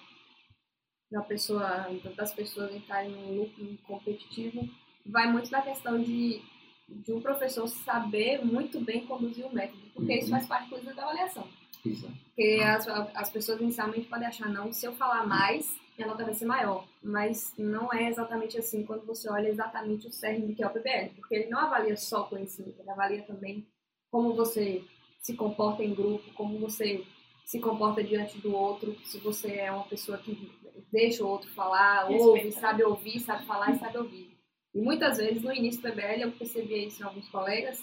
da 1.11 1.21
pessoa, 1.21 1.87
das 2.15 2.33
pessoas 2.33 2.73
entrarem 2.73 3.11
num 3.11 3.41
lucro 3.41 3.77
competitivo 3.87 4.69
vai 5.05 5.31
muito 5.31 5.49
da 5.51 5.61
questão 5.61 6.01
de, 6.01 6.41
de 6.89 7.13
um 7.13 7.21
professor 7.21 7.67
saber 7.67 8.43
muito 8.43 8.79
bem 8.79 9.05
conduzir 9.05 9.45
o 9.45 9.53
método, 9.53 9.83
porque 9.93 10.13
uhum. 10.13 10.19
isso 10.19 10.29
faz 10.29 10.47
parte 10.47 10.69
coisa 10.69 10.93
da 10.93 11.03
avaliação. 11.03 11.47
Exato. 11.85 12.13
Porque 12.25 12.61
as, 12.63 12.87
as 12.87 13.29
pessoas 13.29 13.61
inicialmente 13.61 14.07
podem 14.07 14.27
achar, 14.27 14.49
não, 14.49 14.73
se 14.73 14.85
eu 14.85 14.93
falar 14.93 15.25
mais, 15.27 15.79
minha 15.97 16.07
nota 16.07 16.25
vai 16.25 16.33
ser 16.33 16.45
maior. 16.45 16.87
Mas 17.03 17.53
não 17.57 17.93
é 17.93 18.09
exatamente 18.09 18.57
assim 18.57 18.83
quando 18.83 19.05
você 19.05 19.29
olha 19.29 19.47
exatamente 19.47 20.07
o 20.07 20.11
cerne 20.11 20.47
do 20.47 20.55
que 20.55 20.63
é 20.63 20.67
o 20.67 20.71
PBL, 20.71 21.13
porque 21.15 21.35
ele 21.35 21.49
não 21.49 21.59
avalia 21.59 21.95
só 21.95 22.23
conhecimento, 22.23 22.79
ele 22.79 22.89
avalia 22.89 23.21
também 23.23 23.65
como 24.11 24.33
você 24.33 24.83
se 25.19 25.35
comporta 25.35 25.83
em 25.83 25.93
grupo, 25.93 26.33
como 26.33 26.59
você 26.59 27.05
se 27.45 27.59
comporta 27.59 28.03
diante 28.03 28.39
do 28.39 28.53
outro, 28.53 28.97
se 29.03 29.19
você 29.19 29.53
é 29.53 29.71
uma 29.71 29.85
pessoa 29.85 30.17
que 30.17 30.51
deixa 30.91 31.23
o 31.23 31.27
outro 31.27 31.49
falar, 31.51 32.09
ouve, 32.09 32.51
sabe 32.51 32.83
ouvir, 32.83 33.19
sabe 33.19 33.45
falar 33.45 33.71
e 33.71 33.79
sabe 33.79 33.97
ouvir. 33.99 34.35
E 34.73 34.81
muitas 34.81 35.17
vezes 35.17 35.43
no 35.43 35.53
início 35.53 35.81
do 35.81 35.89
PBL 35.89 36.23
eu 36.23 36.31
percebia 36.31 36.85
isso 36.85 37.01
em 37.01 37.05
alguns 37.05 37.29
colegas, 37.29 37.81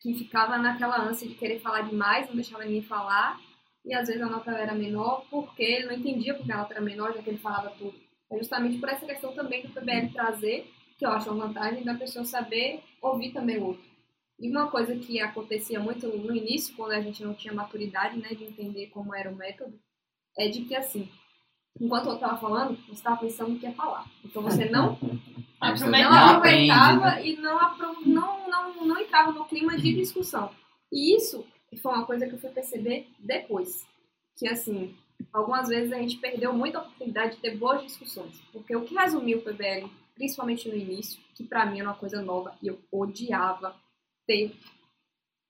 que 0.00 0.12
ficava 0.14 0.58
naquela 0.58 1.00
ânsia 1.00 1.28
de 1.28 1.34
querer 1.34 1.60
falar 1.60 1.82
demais, 1.82 2.26
não 2.26 2.34
deixava 2.34 2.64
ninguém 2.64 2.82
falar, 2.82 3.40
e 3.84 3.94
às 3.94 4.08
vezes 4.08 4.20
a 4.20 4.26
nota 4.26 4.50
era 4.50 4.74
menor 4.74 5.24
porque 5.30 5.62
ele 5.62 5.86
não 5.86 5.94
entendia 5.94 6.34
porque 6.34 6.52
a 6.52 6.58
nota 6.58 6.74
era 6.74 6.82
menor, 6.82 7.14
já 7.14 7.22
que 7.22 7.30
ele 7.30 7.38
falava 7.38 7.70
tudo. 7.70 7.94
É 8.32 8.36
justamente 8.36 8.78
por 8.78 8.88
essa 8.88 9.06
questão 9.06 9.32
também 9.32 9.62
do 9.62 9.72
PBL 9.72 10.12
trazer, 10.12 10.68
que 10.98 11.06
eu 11.06 11.10
acho 11.10 11.30
uma 11.30 11.46
vantagem 11.46 11.84
da 11.84 11.94
pessoa 11.94 12.24
saber 12.24 12.82
ouvir 13.00 13.32
também 13.32 13.58
o 13.58 13.66
outro. 13.66 13.91
E 14.38 14.50
uma 14.50 14.70
coisa 14.70 14.96
que 14.96 15.20
acontecia 15.20 15.78
muito 15.78 16.06
no 16.08 16.34
início, 16.34 16.74
quando 16.74 16.92
a 16.92 17.00
gente 17.00 17.22
não 17.22 17.34
tinha 17.34 17.54
maturidade, 17.54 18.18
né, 18.18 18.30
de 18.30 18.44
entender 18.44 18.88
como 18.88 19.14
era 19.14 19.30
o 19.30 19.36
método, 19.36 19.78
é 20.36 20.48
de 20.48 20.64
que 20.64 20.74
assim, 20.74 21.08
enquanto 21.80 22.06
eu 22.06 22.14
estava 22.14 22.36
falando, 22.38 22.76
você 22.86 22.92
estava 22.92 23.18
pensando 23.18 23.50
no 23.50 23.58
que 23.58 23.66
ia 23.66 23.74
falar. 23.74 24.06
Então 24.24 24.42
você 24.42 24.68
não, 24.68 24.98
não 25.00 26.12
aproveitava 26.12 27.20
e 27.20 27.36
não, 27.36 27.78
não, 28.04 28.48
não, 28.48 28.86
não 28.86 29.00
entrava 29.00 29.32
no 29.32 29.44
clima 29.44 29.76
de 29.76 29.92
discussão. 29.92 30.50
E 30.90 31.16
isso 31.16 31.46
foi 31.80 31.92
uma 31.92 32.04
coisa 32.04 32.26
que 32.26 32.34
eu 32.34 32.38
fui 32.38 32.50
perceber 32.50 33.08
depois. 33.18 33.86
Que 34.36 34.48
assim, 34.48 34.96
algumas 35.32 35.68
vezes 35.68 35.92
a 35.92 35.98
gente 35.98 36.18
perdeu 36.18 36.52
muita 36.52 36.80
oportunidade 36.80 37.36
de 37.36 37.40
ter 37.40 37.56
boas 37.56 37.82
discussões. 37.82 38.40
Porque 38.52 38.74
o 38.74 38.84
que 38.84 38.94
resumiu 38.94 39.38
o 39.38 39.42
PBL, 39.42 39.90
principalmente 40.14 40.68
no 40.68 40.76
início, 40.76 41.20
que 41.34 41.44
para 41.44 41.66
mim 41.66 41.80
era 41.80 41.88
uma 41.88 41.96
coisa 41.96 42.20
nova 42.20 42.54
e 42.62 42.68
eu 42.68 42.78
odiava 42.90 43.74
ter 44.26 44.54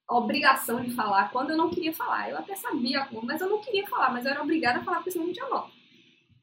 obrigação 0.09 0.81
de 0.83 0.95
falar 0.95 1.31
quando 1.31 1.51
eu 1.51 1.57
não 1.57 1.71
queria 1.71 1.93
falar. 1.93 2.31
Eu 2.31 2.39
até 2.39 2.55
sabia 2.55 3.05
como, 3.07 3.27
mas 3.27 3.41
eu 3.41 3.49
não 3.49 3.61
queria 3.61 3.87
falar, 3.87 4.11
mas 4.11 4.25
eu 4.25 4.33
era 4.33 4.43
obrigada 4.43 4.81
a 4.81 4.85
falar 4.85 4.99
porque 4.99 5.13
senão 5.13 5.27
não 5.27 5.33
tinha 5.33 5.49
nota. 5.49 5.71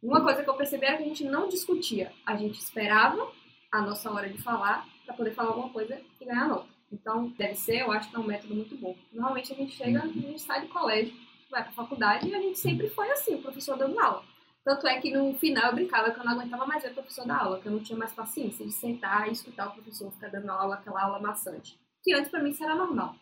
Uma 0.02 0.24
coisa 0.24 0.44
que 0.44 0.50
eu 0.50 0.56
percebi 0.56 0.86
era 0.86 0.98
que 0.98 1.04
a 1.04 1.08
gente 1.08 1.26
não 1.26 1.50
discutia, 1.50 2.14
a 2.26 2.36
gente 2.36 2.58
esperava 2.58 3.32
a 3.72 3.82
nossa 3.82 4.10
hora 4.12 4.30
de 4.30 4.38
falar 4.42 4.88
para 5.06 5.14
poder 5.14 5.32
falar 5.32 5.50
alguma 5.50 5.70
coisa 5.70 6.02
e 6.20 6.26
ganhar 6.26 6.48
nota. 6.48 6.68
Então, 6.92 7.30
deve 7.38 7.56
ser, 7.56 7.82
eu 7.82 7.92
acho 7.92 8.10
que 8.10 8.16
é 8.16 8.20
um 8.20 8.26
método 8.26 8.56
muito 8.56 8.76
bom. 8.78 8.96
Normalmente 9.12 9.52
a 9.54 9.56
gente 9.56 9.74
chega, 9.76 10.02
a 10.02 10.08
gente 10.08 10.42
sai 10.42 10.62
do 10.62 10.70
colégio, 10.70 11.14
vai 11.52 11.64
para 11.64 11.72
faculdade 11.74 12.28
e 12.28 12.34
a 12.34 12.42
gente 12.42 12.58
sempre 12.58 12.90
foi 12.90 13.12
assim, 13.12 13.36
o 13.36 13.42
professor 13.42 13.78
dando 13.78 14.00
aula. 14.00 14.24
Tanto 14.64 14.88
é 14.88 15.00
que 15.00 15.12
no 15.12 15.34
final 15.36 15.68
eu 15.68 15.76
brincava 15.76 16.12
que 16.12 16.20
eu 16.20 16.24
não 16.24 16.34
aguentava 16.34 16.66
mais 16.66 16.84
ver 16.84 16.92
o 16.92 16.94
professor 16.94 17.26
dar 17.26 17.44
aula, 17.44 17.60
que 17.60 17.68
eu 17.68 17.72
não 17.72 17.80
tinha 17.80 17.98
mais 17.98 18.14
paciência 18.14 18.66
de 18.66 18.72
sentar 18.72 19.28
e 19.28 19.32
escutar 19.32 19.68
o 19.68 19.74
professor 19.74 20.12
ficar 20.12 20.30
dando 20.30 20.50
aula, 20.50 20.76
aquela 20.76 21.04
aula 21.04 21.20
maçante. 21.20 21.78
Que 22.04 22.14
antes 22.14 22.30
para 22.30 22.42
mim 22.42 22.50
isso 22.50 22.64
era 22.64 22.76
normal. 22.76 23.16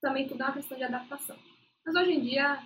Também 0.00 0.26
tudo 0.26 0.42
é 0.42 0.46
uma 0.46 0.52
questão 0.52 0.76
de 0.76 0.84
adaptação. 0.84 1.36
Mas 1.84 1.94
hoje 1.94 2.12
em 2.12 2.20
dia, 2.20 2.58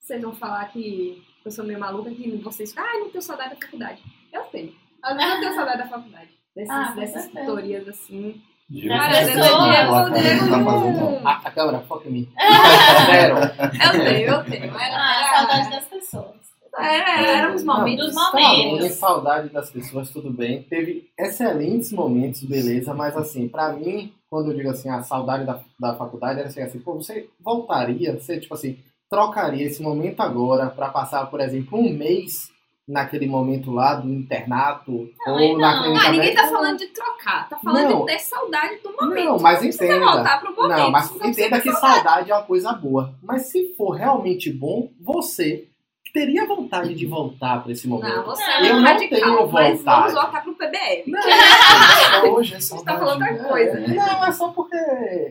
vocês 0.00 0.20
vão 0.22 0.34
falar 0.34 0.66
que 0.66 1.22
eu 1.44 1.50
sou 1.50 1.64
meio 1.64 1.78
maluca, 1.78 2.10
que 2.10 2.36
vocês 2.38 2.70
ficam, 2.70 2.84
ah, 2.84 2.98
não 3.00 3.10
tenho 3.10 3.22
saudade 3.22 3.54
da 3.54 3.60
faculdade. 3.60 4.02
Eu 4.32 4.42
tenho. 4.44 4.74
Às 5.02 5.16
vezes 5.16 5.34
eu 5.34 5.40
tenho 5.40 5.54
saudade 5.54 5.78
da 5.78 5.88
faculdade. 5.88 6.30
Dessas, 6.54 6.76
ah, 6.76 6.92
dessas 6.94 7.28
tutorias 7.28 7.88
assim. 7.88 8.42
Cara, 8.88 9.22
eu 9.22 9.34
Diego, 9.34 11.26
A, 11.26 11.32
a 11.32 11.50
câmera, 11.50 11.80
foca 11.80 12.08
em 12.08 12.12
mim. 12.12 12.28
Zero. 13.06 13.36
Eu 13.36 14.04
tenho, 14.04 14.28
eu 14.28 14.44
tenho. 14.44 14.64
Era, 14.64 14.96
ah, 14.96 15.36
saudade 15.36 15.70
das 15.70 15.84
pessoas. 15.84 16.44
Era, 16.78 17.20
eram 17.20 17.54
os 17.54 17.62
momentos. 17.62 18.06
Dos 18.06 18.14
momentos. 18.14 18.88
Tá 18.88 18.94
saudade 18.94 19.48
das 19.50 19.70
pessoas, 19.70 20.10
tudo 20.10 20.30
bem. 20.30 20.62
Teve 20.62 21.10
excelentes 21.18 21.92
momentos, 21.92 22.42
beleza, 22.44 22.94
mas 22.94 23.16
assim, 23.16 23.48
pra 23.48 23.72
mim, 23.72 24.12
quando 24.34 24.50
eu 24.50 24.56
digo 24.56 24.68
assim, 24.68 24.88
a 24.88 25.00
saudade 25.00 25.44
da, 25.44 25.60
da 25.78 25.94
faculdade, 25.94 26.40
era 26.40 26.48
assim, 26.48 26.60
assim, 26.60 26.80
pô, 26.80 26.94
você 26.94 27.28
voltaria, 27.38 28.18
você, 28.18 28.40
tipo 28.40 28.52
assim, 28.52 28.76
trocaria 29.08 29.64
esse 29.64 29.80
momento 29.80 30.18
agora 30.22 30.66
para 30.66 30.88
passar, 30.88 31.24
por 31.26 31.40
exemplo, 31.40 31.78
um 31.78 31.88
mês 31.88 32.50
naquele 32.86 33.28
momento 33.28 33.70
lá 33.70 33.94
do 33.94 34.12
internato 34.12 35.08
não, 35.24 35.40
ou 35.40 35.56
na 35.56 35.84
clínica 35.84 36.04
ah, 36.04 36.10
ninguém 36.10 36.34
tá 36.34 36.48
falando 36.48 36.78
de 36.78 36.88
trocar, 36.88 37.48
tá 37.48 37.56
falando 37.58 37.88
não, 37.88 38.00
de 38.00 38.06
ter 38.06 38.18
saudade 38.18 38.82
do 38.82 38.92
momento. 38.92 39.24
Não, 39.24 39.38
mas 39.38 39.62
entenda. 39.62 40.00
Voltar 40.00 40.40
pro 40.40 40.56
momento, 40.56 40.78
não, 40.78 40.90
mas 40.90 41.10
entenda 41.12 41.60
que 41.60 41.70
saudade. 41.70 41.94
saudade 41.94 42.30
é 42.32 42.34
uma 42.34 42.42
coisa 42.42 42.72
boa. 42.72 43.14
Mas 43.22 43.42
se 43.52 43.72
for 43.76 43.92
realmente 43.92 44.52
bom, 44.52 44.90
você 45.00 45.68
teria 46.14 46.46
vontade 46.46 46.94
de 46.94 47.06
voltar 47.06 47.60
para 47.60 47.72
esse 47.72 47.88
momento. 47.88 48.14
Não, 48.14 48.24
você 48.24 48.42
é 48.44 48.70
eu 48.70 48.76
não 48.76 48.82
radical, 48.84 49.20
tenho 49.20 49.46
vontade. 49.48 49.82
Mas 49.82 49.84
vamos 49.84 50.12
voltar 50.14 50.42
pro 50.44 50.54
PBL. 50.54 51.02
Não, 51.08 52.30
hoje 52.34 52.54
é 52.54 52.60
Você 52.60 52.84
tá 52.84 52.96
falando 52.96 53.20
outra 53.20 53.48
coisa. 53.48 53.78
É, 53.78 53.88
não, 53.88 54.24
é 54.24 54.30
só 54.30 54.52
porque 54.52 54.76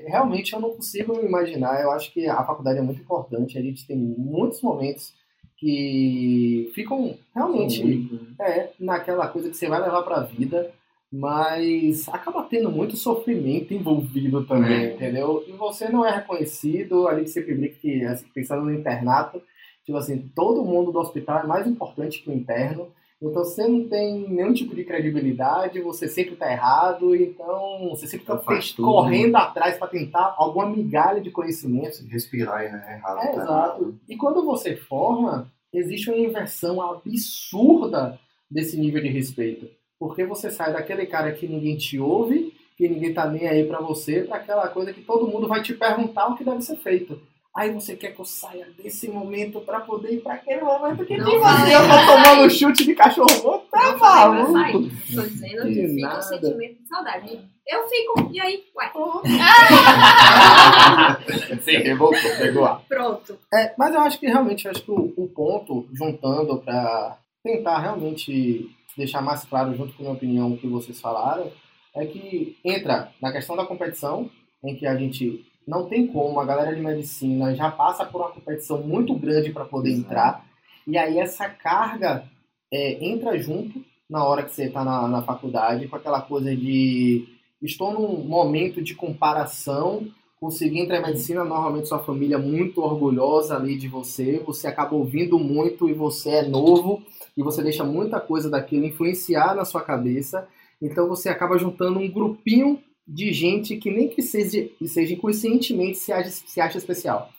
realmente 0.05 0.51
eu 0.51 0.59
não 0.59 0.71
consigo 0.71 1.17
me 1.17 1.25
imaginar. 1.25 1.81
Eu 1.81 1.89
acho 1.91 2.11
que 2.11 2.27
a 2.27 2.43
faculdade 2.43 2.79
é 2.79 2.81
muito 2.81 2.99
importante. 2.99 3.57
A 3.57 3.61
gente 3.61 3.87
tem 3.87 3.95
muitos 3.95 4.61
momentos 4.61 5.13
que 5.55 6.69
ficam 6.75 7.15
realmente 7.33 8.35
é, 8.41 8.71
naquela 8.77 9.29
coisa 9.29 9.49
que 9.49 9.55
você 9.55 9.69
vai 9.69 9.81
levar 9.81 10.03
para 10.03 10.17
a 10.17 10.23
vida, 10.23 10.69
mas 11.09 12.09
acaba 12.09 12.43
tendo 12.43 12.69
muito 12.69 12.97
sofrimento 12.97 13.73
envolvido 13.73 14.43
também, 14.43 14.87
é. 14.87 14.93
entendeu? 14.95 15.45
E 15.47 15.53
você 15.53 15.87
não 15.87 16.05
é 16.05 16.13
reconhecido, 16.13 17.07
a 17.07 17.17
gente 17.17 17.29
sempre 17.29 17.55
brinca 17.55 17.75
que, 17.75 18.03
assim, 18.03 18.25
pensando 18.33 18.65
no 18.65 18.73
internato, 18.73 19.41
tipo 19.85 19.97
assim, 19.97 20.31
todo 20.35 20.63
mundo 20.63 20.91
do 20.91 20.99
hospital 20.99 21.39
é 21.39 21.47
mais 21.47 21.67
importante 21.67 22.21
que 22.21 22.29
o 22.29 22.33
interno, 22.33 22.91
então 23.21 23.43
você 23.43 23.65
não 23.65 23.87
tem 23.87 24.27
nenhum 24.29 24.53
tipo 24.53 24.75
de 24.75 24.83
credibilidade, 24.83 25.79
você 25.79 26.09
sempre 26.09 26.33
está 26.33 26.51
errado, 26.51 27.15
então 27.15 27.89
você 27.89 28.05
sempre 28.05 28.25
está 28.29 28.61
correndo 28.75 29.37
atrás 29.37 29.77
para 29.77 29.87
tentar 29.87 30.35
alguma 30.37 30.69
migalha 30.69 31.21
de 31.21 31.31
conhecimento. 31.31 32.05
Respirar 32.09 32.63
é 32.63 32.65
errado. 32.65 33.19
É, 33.19 33.31
tá 33.31 33.41
exato. 33.41 33.99
E 34.09 34.17
quando 34.17 34.43
você 34.43 34.75
forma, 34.75 35.49
existe 35.73 36.09
uma 36.09 36.19
inversão 36.19 36.81
absurda 36.81 38.19
desse 38.51 38.77
nível 38.77 39.01
de 39.01 39.09
respeito. 39.09 39.69
Porque 39.97 40.25
você 40.25 40.51
sai 40.51 40.73
daquele 40.73 41.05
cara 41.05 41.31
que 41.31 41.47
ninguém 41.47 41.77
te 41.77 41.97
ouve, 41.97 42.53
que 42.75 42.89
ninguém 42.89 43.13
tá 43.13 43.25
nem 43.25 43.47
aí 43.47 43.65
para 43.65 43.79
você, 43.79 44.23
para 44.23 44.37
aquela 44.37 44.67
coisa 44.67 44.93
que 44.93 45.01
todo 45.01 45.27
mundo 45.27 45.47
vai 45.47 45.61
te 45.61 45.73
perguntar 45.73 46.27
o 46.27 46.35
que 46.35 46.43
deve 46.43 46.61
ser 46.61 46.75
feito. 46.75 47.21
Aí 47.55 47.71
você 47.71 47.95
quer 47.95 48.15
que 48.15 48.19
eu 48.19 48.25
saia 48.25 48.67
desse 48.75 49.07
momento 49.07 49.61
pra 49.61 49.79
poder 49.81 50.13
ir 50.13 50.21
pra 50.21 50.33
aquele 50.33 50.61
momento 50.61 51.05
que 51.05 51.15
não 51.15 51.29
tipo 51.29 51.45
assim, 51.45 51.71
eu 51.71 51.81
tô 51.81 52.07
tomando 52.07 52.49
chute 52.49 52.83
de 52.83 52.95
cachorro 52.95 53.43
morto, 53.43 53.67
tá 53.69 53.95
maluco? 53.95 54.89
Tô 55.13 55.21
dizendo 55.21 55.67
que, 55.67 55.87
fica 55.87 56.17
o 56.17 56.21
sentimento 56.21 56.81
de 56.81 56.87
saudade. 56.87 57.39
Eu 57.67 57.87
fico, 57.87 58.31
e 58.33 58.41
aí, 58.41 58.63
ué. 58.75 58.91
Sim, 61.61 61.77
revoltou, 61.77 62.35
pegou 62.37 62.65
a. 62.65 62.75
Pronto. 62.89 63.37
É, 63.53 63.73
mas 63.77 63.93
eu 63.93 64.01
acho 64.01 64.19
que 64.19 64.25
realmente, 64.25 64.67
acho 64.67 64.81
que 64.81 64.91
o, 64.91 65.13
o 65.15 65.27
ponto, 65.27 65.87
juntando 65.93 66.57
pra 66.57 67.19
tentar 67.43 67.79
realmente 67.79 68.67
deixar 68.97 69.21
mais 69.21 69.45
claro, 69.45 69.75
junto 69.75 69.93
com 69.93 70.01
a 70.01 70.05
minha 70.05 70.15
opinião, 70.15 70.51
o 70.51 70.57
que 70.57 70.67
vocês 70.67 70.99
falaram, 70.99 71.51
é 71.95 72.03
que 72.05 72.57
entra 72.65 73.11
na 73.21 73.31
questão 73.31 73.55
da 73.55 73.65
competição, 73.65 74.29
em 74.63 74.75
que 74.75 74.87
a 74.87 74.95
gente 74.95 75.45
não 75.67 75.87
tem 75.87 76.07
como, 76.07 76.39
a 76.39 76.45
galera 76.45 76.75
de 76.75 76.81
medicina 76.81 77.55
já 77.55 77.71
passa 77.71 78.05
por 78.05 78.21
uma 78.21 78.31
competição 78.31 78.81
muito 78.81 79.13
grande 79.15 79.51
para 79.51 79.65
poder 79.65 79.91
entrar, 79.91 80.45
e 80.85 80.97
aí 80.97 81.17
essa 81.17 81.47
carga 81.47 82.25
é, 82.71 83.05
entra 83.05 83.37
junto 83.37 83.83
na 84.09 84.25
hora 84.25 84.43
que 84.43 84.53
você 84.53 84.65
está 84.65 84.83
na, 84.83 85.07
na 85.07 85.21
faculdade, 85.21 85.87
com 85.87 85.95
aquela 85.95 86.21
coisa 86.21 86.55
de 86.55 87.27
estou 87.61 87.93
num 87.93 88.23
momento 88.25 88.81
de 88.81 88.93
comparação, 88.93 90.05
consegui 90.39 90.81
entrar 90.81 90.99
em 90.99 91.03
medicina, 91.03 91.45
normalmente 91.45 91.87
sua 91.87 91.99
família 91.99 92.35
é 92.35 92.39
muito 92.39 92.81
orgulhosa 92.81 93.55
ali 93.55 93.77
de 93.77 93.87
você, 93.87 94.39
você 94.45 94.67
acaba 94.67 94.93
ouvindo 94.93 95.39
muito 95.39 95.87
e 95.87 95.93
você 95.93 96.31
é 96.31 96.47
novo, 96.47 97.01
e 97.35 97.41
você 97.41 97.63
deixa 97.63 97.83
muita 97.83 98.19
coisa 98.19 98.49
daquilo 98.49 98.85
influenciar 98.85 99.55
na 99.55 99.63
sua 99.63 99.81
cabeça, 99.81 100.47
então 100.81 101.07
você 101.07 101.29
acaba 101.29 101.57
juntando 101.57 101.99
um 101.99 102.11
grupinho 102.11 102.79
de 103.07 103.31
gente 103.33 103.77
que 103.77 103.91
nem 103.91 104.09
que 104.09 104.21
seja, 104.21 104.63
que 104.77 104.87
seja 104.87 105.13
inconscientemente 105.13 105.97
se 105.97 106.11
acha, 106.11 106.29
se 106.29 106.61
acha 106.61 106.77
especial. 106.77 107.29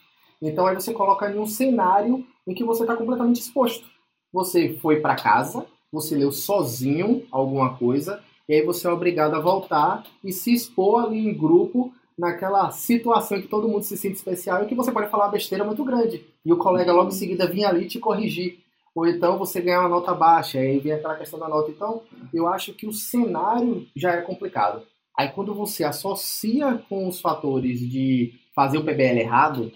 Então 0.40 0.66
aí 0.66 0.75
você 0.75 0.92
coloca 0.92 1.30
em 1.30 1.38
um 1.38 1.47
cenário 1.47 2.26
em 2.47 2.54
que 2.54 2.64
você 2.64 2.83
está 2.83 2.94
completamente 2.97 3.40
exposto. 3.40 3.88
você 4.33 4.76
foi 4.83 5.00
para 5.00 5.14
casa, 5.14 5.64
você 5.92 6.16
leu 6.16 6.33
sozinho 6.33 7.25
alguma 7.30 7.76
coisa, 7.76 8.23
e 8.49 8.54
aí 8.54 8.62
você 8.62 8.87
é 8.87 8.90
obrigado 8.90 9.35
a 9.35 9.40
voltar 9.40 10.04
e 10.23 10.33
se 10.33 10.52
expor 10.52 11.04
ali 11.04 11.18
em 11.18 11.33
grupo 11.33 11.92
naquela 12.18 12.71
situação 12.71 13.40
que 13.40 13.49
todo 13.49 13.68
mundo 13.68 13.83
se 13.83 13.97
sente 13.97 14.16
especial 14.16 14.62
e 14.62 14.66
que 14.66 14.75
você 14.75 14.92
pode 14.92 15.11
falar 15.11 15.28
besteira 15.28 15.64
muito 15.64 15.85
grande. 15.85 16.25
E 16.44 16.52
o 16.52 16.59
colega 16.59 16.92
logo 16.92 17.09
em 17.09 17.12
seguida 17.12 17.47
vinha 17.47 17.68
ali 17.68 17.87
te 17.87 17.99
corrigir. 17.99 18.59
Ou 18.94 19.06
então 19.06 19.38
você 19.38 19.61
ganhar 19.61 19.80
uma 19.80 19.88
nota 19.88 20.14
baixa, 20.14 20.59
aí 20.59 20.78
vem 20.78 20.92
aquela 20.92 21.16
questão 21.16 21.38
da 21.38 21.49
nota. 21.49 21.71
Então, 21.71 22.02
eu 22.33 22.47
acho 22.47 22.73
que 22.75 22.87
o 22.87 22.92
cenário 22.92 23.87
já 23.97 24.12
é 24.12 24.23
complicado. 24.23 24.83
Aí 25.16 25.28
quando 25.28 25.54
você 25.54 25.85
associa 25.85 26.83
com 26.88 27.06
os 27.06 27.21
fatores 27.21 27.80
de 27.80 28.35
fazer 28.54 28.78
o 28.78 28.85
PBL 28.85 29.21
errado, 29.21 29.73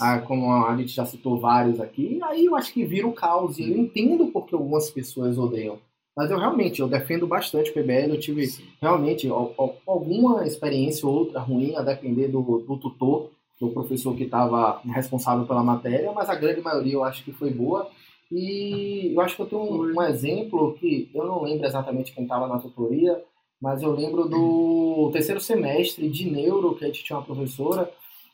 ah, 0.00 0.18
como 0.18 0.52
a 0.52 0.76
gente 0.76 0.92
já 0.92 1.06
citou 1.06 1.38
vários 1.38 1.80
aqui, 1.80 2.18
aí 2.22 2.46
eu 2.46 2.56
acho 2.56 2.72
que 2.72 2.84
vira 2.84 3.06
o 3.06 3.12
caos. 3.12 3.58
E 3.58 3.70
eu 3.70 3.78
entendo 3.78 4.26
porque 4.28 4.54
algumas 4.54 4.90
pessoas 4.90 5.38
odeiam. 5.38 5.78
Mas 6.16 6.30
eu 6.30 6.38
realmente, 6.38 6.80
eu 6.80 6.88
defendo 6.88 7.26
bastante 7.26 7.70
o 7.70 7.74
PBL, 7.74 8.14
eu 8.14 8.20
tive 8.20 8.46
Sim. 8.46 8.64
realmente 8.80 9.28
alguma 9.86 10.44
experiência 10.44 11.06
ou 11.06 11.14
outra 11.14 11.40
ruim, 11.40 11.76
a 11.76 11.82
depender 11.82 12.28
do, 12.28 12.42
do 12.42 12.76
tutor, 12.76 13.30
do 13.60 13.68
professor 13.68 14.16
que 14.16 14.24
estava 14.24 14.80
responsável 14.84 15.46
pela 15.46 15.62
matéria, 15.62 16.10
mas 16.12 16.28
a 16.28 16.34
grande 16.34 16.60
maioria 16.60 16.94
eu 16.94 17.04
acho 17.04 17.24
que 17.24 17.32
foi 17.32 17.50
boa. 17.50 17.88
E 18.30 19.12
eu 19.14 19.20
acho 19.20 19.36
que 19.36 19.42
eu 19.42 19.46
tenho 19.46 19.62
um, 19.62 19.94
um 19.94 20.02
exemplo 20.02 20.74
que 20.74 21.10
eu 21.14 21.24
não 21.24 21.42
lembro 21.42 21.66
exatamente 21.66 22.12
quem 22.12 22.24
estava 22.24 22.46
na 22.46 22.58
tutoria, 22.58 23.22
mas 23.60 23.82
eu 23.82 23.92
lembro 23.92 24.28
do 24.28 25.10
terceiro 25.12 25.40
semestre 25.40 26.08
de 26.08 26.30
neuro, 26.30 26.74
que 26.74 26.84
a 26.84 26.86
gente 26.88 27.04
tinha 27.04 27.18
uma 27.18 27.24
professora, 27.24 27.92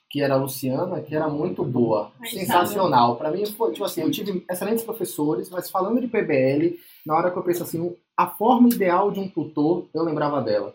que 0.08 0.22
era 0.22 0.34
a 0.34 0.38
Luciana, 0.38 1.00
que 1.00 1.14
era 1.14 1.28
muito 1.28 1.64
boa, 1.64 2.12
sensacional. 2.24 3.16
Para 3.16 3.32
mim, 3.32 3.44
foi, 3.44 3.72
tipo 3.72 3.84
assim, 3.84 4.02
eu 4.02 4.10
tive 4.10 4.44
excelentes 4.48 4.84
professores, 4.84 5.50
mas 5.50 5.68
falando 5.68 6.00
de 6.00 6.06
PBL, 6.06 6.78
na 7.04 7.16
hora 7.16 7.30
que 7.30 7.36
eu 7.36 7.42
penso 7.42 7.64
assim, 7.64 7.94
a 8.16 8.28
forma 8.28 8.68
ideal 8.68 9.10
de 9.10 9.18
um 9.18 9.28
tutor, 9.28 9.86
eu 9.92 10.04
lembrava 10.04 10.40
dela. 10.40 10.74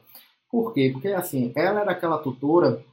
Por 0.50 0.74
quê? 0.74 0.90
Porque, 0.92 1.08
assim, 1.08 1.54
ela 1.56 1.82
era 1.82 1.92
aquela 1.92 2.18
tutora 2.18 2.84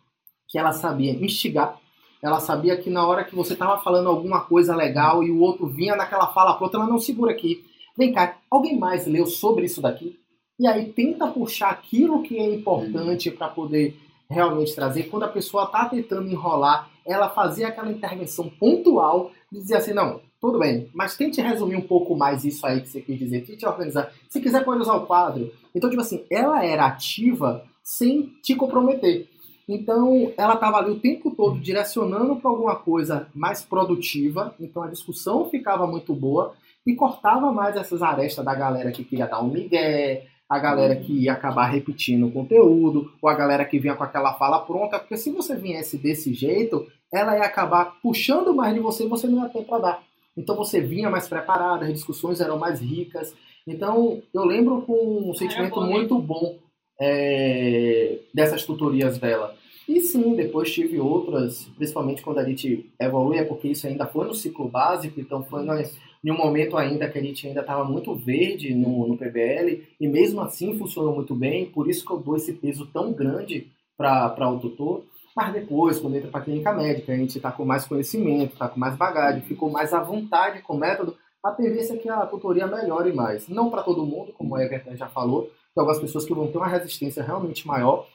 que 0.47 0.59
ela 0.59 0.73
sabia 0.73 1.13
instigar, 1.13 1.77
ela 2.23 2.41
sabia 2.41 2.77
que 2.77 2.89
na 2.89 3.07
hora 3.07 3.25
que 3.25 3.35
você 3.35 3.53
estava 3.53 3.79
falando 3.83 4.09
alguma 4.09 4.41
coisa 4.41 4.75
legal 4.75 5.23
e 5.23 5.31
o 5.31 5.41
outro 5.41 5.67
vinha 5.67 5.97
naquela 5.97 6.29
fala 6.29 6.55
pronta, 6.55 6.77
ela 6.77 6.87
não 6.87 6.99
segura 6.99 7.33
aqui. 7.33 7.65
Vem 7.97 8.13
cá, 8.13 8.39
alguém 8.51 8.79
mais 8.79 9.07
leu 9.07 9.27
sobre 9.27 9.67
isso 9.67 9.83
daqui? 9.83 10.19
E 10.59 10.67
aí 10.67 10.93
tenta 10.93 11.27
puxar 11.29 11.71
aquilo 11.71 12.23
que 12.23 12.37
é 12.37 12.55
importante 12.55 13.31
para 13.31 13.49
poder 13.49 13.97
realmente 14.29 14.75
trazer. 14.75 15.05
Quando 15.05 15.23
a 15.25 15.29
pessoa 15.29 15.65
está 15.65 15.89
tentando 15.89 16.29
enrolar, 16.29 16.91
ela 17.07 17.29
fazer 17.31 17.65
aquela 17.65 17.91
intervenção 17.91 18.51
pontual 18.51 19.31
e 19.53 19.59
dizer 19.59 19.77
assim, 19.77 19.95
não, 19.95 20.21
tudo 20.41 20.59
bem, 20.59 20.89
mas 20.93 21.17
tente 21.17 21.41
resumir 21.41 21.77
um 21.77 21.87
pouco 21.87 22.15
mais 22.15 22.45
isso 22.45 22.67
aí 22.67 22.81
que 22.81 22.89
você 22.89 23.01
quis 23.01 23.19
dizer, 23.19 23.47
tente 23.47 23.67
organizar. 23.67 24.13
Se 24.29 24.41
quiser, 24.41 24.65
pode 24.65 24.83
usar 24.83 24.95
o 24.95 25.07
quadro. 25.07 25.51
Então, 25.75 25.89
tipo 25.89 26.03
assim, 26.03 26.25
ela 26.31 26.65
era 26.65 26.87
ativa 26.87 27.65
sem 27.83 28.35
te 28.43 28.55
comprometer. 28.55 29.27
Então, 29.69 30.33
ela 30.37 30.55
estava 30.55 30.79
ali 30.79 30.91
o 30.91 31.01
tempo 31.01 31.31
todo 31.31 31.59
direcionando 31.61 32.37
para 32.37 32.51
alguma 32.51 32.77
coisa 32.77 33.29
mais 33.35 33.63
produtiva, 33.63 34.55
então 34.59 34.83
a 34.83 34.89
discussão 34.89 35.49
ficava 35.51 35.87
muito 35.87 36.15
boa 36.15 36.55
e 36.87 36.95
cortava 36.95 37.53
mais 37.53 37.77
essas 37.77 38.03
arestas 38.03 38.45
da 38.45 38.55
galera 38.55 38.91
que 38.91 39.05
queria 39.05 39.27
dar 39.27 39.43
um 39.43 39.51
migué, 39.51 40.27
a 40.49 40.59
galera 40.59 40.97
que 40.97 41.13
ia 41.13 41.33
acabar 41.33 41.67
repetindo 41.67 42.27
o 42.27 42.33
conteúdo, 42.33 43.13
ou 43.21 43.29
a 43.29 43.35
galera 43.35 43.65
que 43.65 43.79
vinha 43.79 43.95
com 43.95 44.05
aquela 44.05 44.35
fala 44.35 44.61
pronta, 44.61 44.99
porque 44.99 45.17
se 45.17 45.31
você 45.31 45.55
viesse 45.55 45.99
desse 45.99 46.33
jeito, 46.33 46.87
ela 47.13 47.37
ia 47.37 47.45
acabar 47.45 48.01
puxando 48.03 48.55
mais 48.55 48.73
de 48.73 48.81
você 48.81 49.05
e 49.05 49.09
você 49.09 49.27
não 49.27 49.43
ia 49.43 49.49
ter 49.51 49.65
para 49.65 49.79
dar. 49.79 50.03
Então 50.37 50.57
você 50.57 50.81
vinha 50.81 51.11
mais 51.11 51.29
preparada, 51.29 51.85
as 51.85 51.93
discussões 51.93 52.41
eram 52.41 52.59
mais 52.59 52.81
ricas. 52.81 53.35
Então 53.67 54.23
eu 54.33 54.45
lembro 54.45 54.83
com 54.83 55.31
um 55.31 55.35
sentimento 55.35 55.81
muito 55.81 56.19
bom 56.19 56.57
é, 57.01 58.19
dessas 58.33 58.65
tutorias 58.65 59.19
dela. 59.19 59.55
E 59.89 60.01
sim, 60.01 60.35
depois 60.35 60.71
tive 60.73 61.01
outras, 61.01 61.65
principalmente 61.77 62.21
quando 62.21 62.39
a 62.39 62.45
gente 62.45 62.91
evolui, 63.01 63.39
é 63.39 63.45
porque 63.45 63.69
isso 63.69 63.87
ainda 63.87 64.07
foi 64.07 64.27
no 64.27 64.35
ciclo 64.35 64.69
básico, 64.69 65.19
então 65.19 65.43
foi 65.43 65.65
nós, 65.65 65.99
em 66.25 66.31
um 66.31 66.37
momento 66.37 66.77
ainda 66.77 67.07
a 67.07 67.23
gente 67.23 67.47
ainda 67.47 67.61
estava 67.61 67.85
muito 67.85 68.15
verde 68.15 68.75
no, 68.75 69.07
no 69.07 69.17
PBL, 69.17 69.83
e 70.01 70.09
mesmo 70.09 70.41
assim 70.41 70.77
funcionou 70.79 71.15
muito 71.15 71.35
bem, 71.35 71.67
por 71.67 71.89
isso 71.89 72.05
que 72.05 72.13
eu 72.13 72.19
dou 72.19 72.37
esse 72.37 72.53
peso 72.53 72.87
tão 72.87 73.13
grande 73.13 73.71
para 73.97 74.51
o 74.51 74.59
tutor. 74.59 75.05
Mas 75.37 75.53
depois, 75.53 76.01
quando 76.01 76.17
entra 76.17 76.31
para 76.31 76.41
a 76.41 76.45
clínica 76.45 76.73
médica, 76.73 77.13
a 77.13 77.17
gente 77.17 77.37
está 77.37 77.53
com 77.53 77.65
mais 77.65 77.87
conhecimento, 77.87 78.55
está 78.55 78.69
com 78.69 78.81
mais 78.81 78.97
bagagem, 78.97 79.43
ficou 79.43 79.71
mais 79.71 79.95
à 79.95 80.01
vontade 80.03 80.63
com 80.63 80.75
o 80.75 80.79
método, 80.79 81.17
a 81.45 81.53
tendência 81.53 81.95
é 81.95 81.97
que 81.97 82.09
a 82.09 82.27
tutoria 82.27 82.67
melhore 82.67 83.13
mais. 83.13 83.49
Não 83.49 83.71
para 83.71 83.83
todo 83.83 84.05
mundo, 84.05 84.33
como 84.33 84.55
o 84.55 84.59
Everton 84.59 84.97
já 84.97 85.07
falou, 85.07 85.45
tem 85.45 85.53
algumas 85.81 86.01
pessoas 86.01 86.25
que 86.25 86.35
vão 86.35 86.51
ter 86.51 86.59
uma 86.59 86.67
resistência 86.67 87.23
realmente 87.23 87.67
maior, 87.67 88.07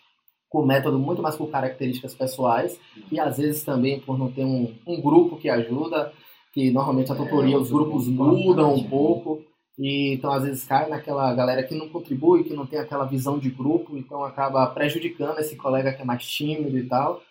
com 0.49 0.65
método 0.65 0.99
muito 0.99 1.21
mais 1.21 1.35
por 1.35 1.49
características 1.49 2.13
pessoais 2.13 2.79
e 3.11 3.19
às 3.19 3.37
vezes 3.37 3.63
também 3.63 3.99
por 3.99 4.19
não 4.19 4.31
ter 4.31 4.43
um, 4.43 4.75
um 4.85 5.01
grupo 5.01 5.37
que 5.37 5.49
ajuda, 5.49 6.13
que 6.53 6.71
normalmente 6.71 7.11
a 7.11 7.15
tutoria, 7.15 7.57
os 7.57 7.71
grupos 7.71 8.07
mudam 8.07 8.75
um 8.75 8.83
pouco, 8.83 9.43
e 9.77 10.13
então 10.13 10.31
às 10.31 10.43
vezes 10.43 10.63
cai 10.63 10.87
naquela 10.87 11.33
galera 11.33 11.63
que 11.63 11.75
não 11.75 11.89
contribui, 11.89 12.43
que 12.43 12.53
não 12.53 12.65
tem 12.67 12.79
aquela 12.79 13.05
visão 13.05 13.39
de 13.39 13.49
grupo, 13.49 13.97
então 13.97 14.23
acaba 14.23 14.65
prejudicando 14.67 15.39
esse 15.39 15.55
colega 15.55 15.91
que 15.91 16.01
é 16.01 16.05
mais 16.05 16.25
tímido 16.25 16.77
e 16.77 16.87
tal. 16.87 17.21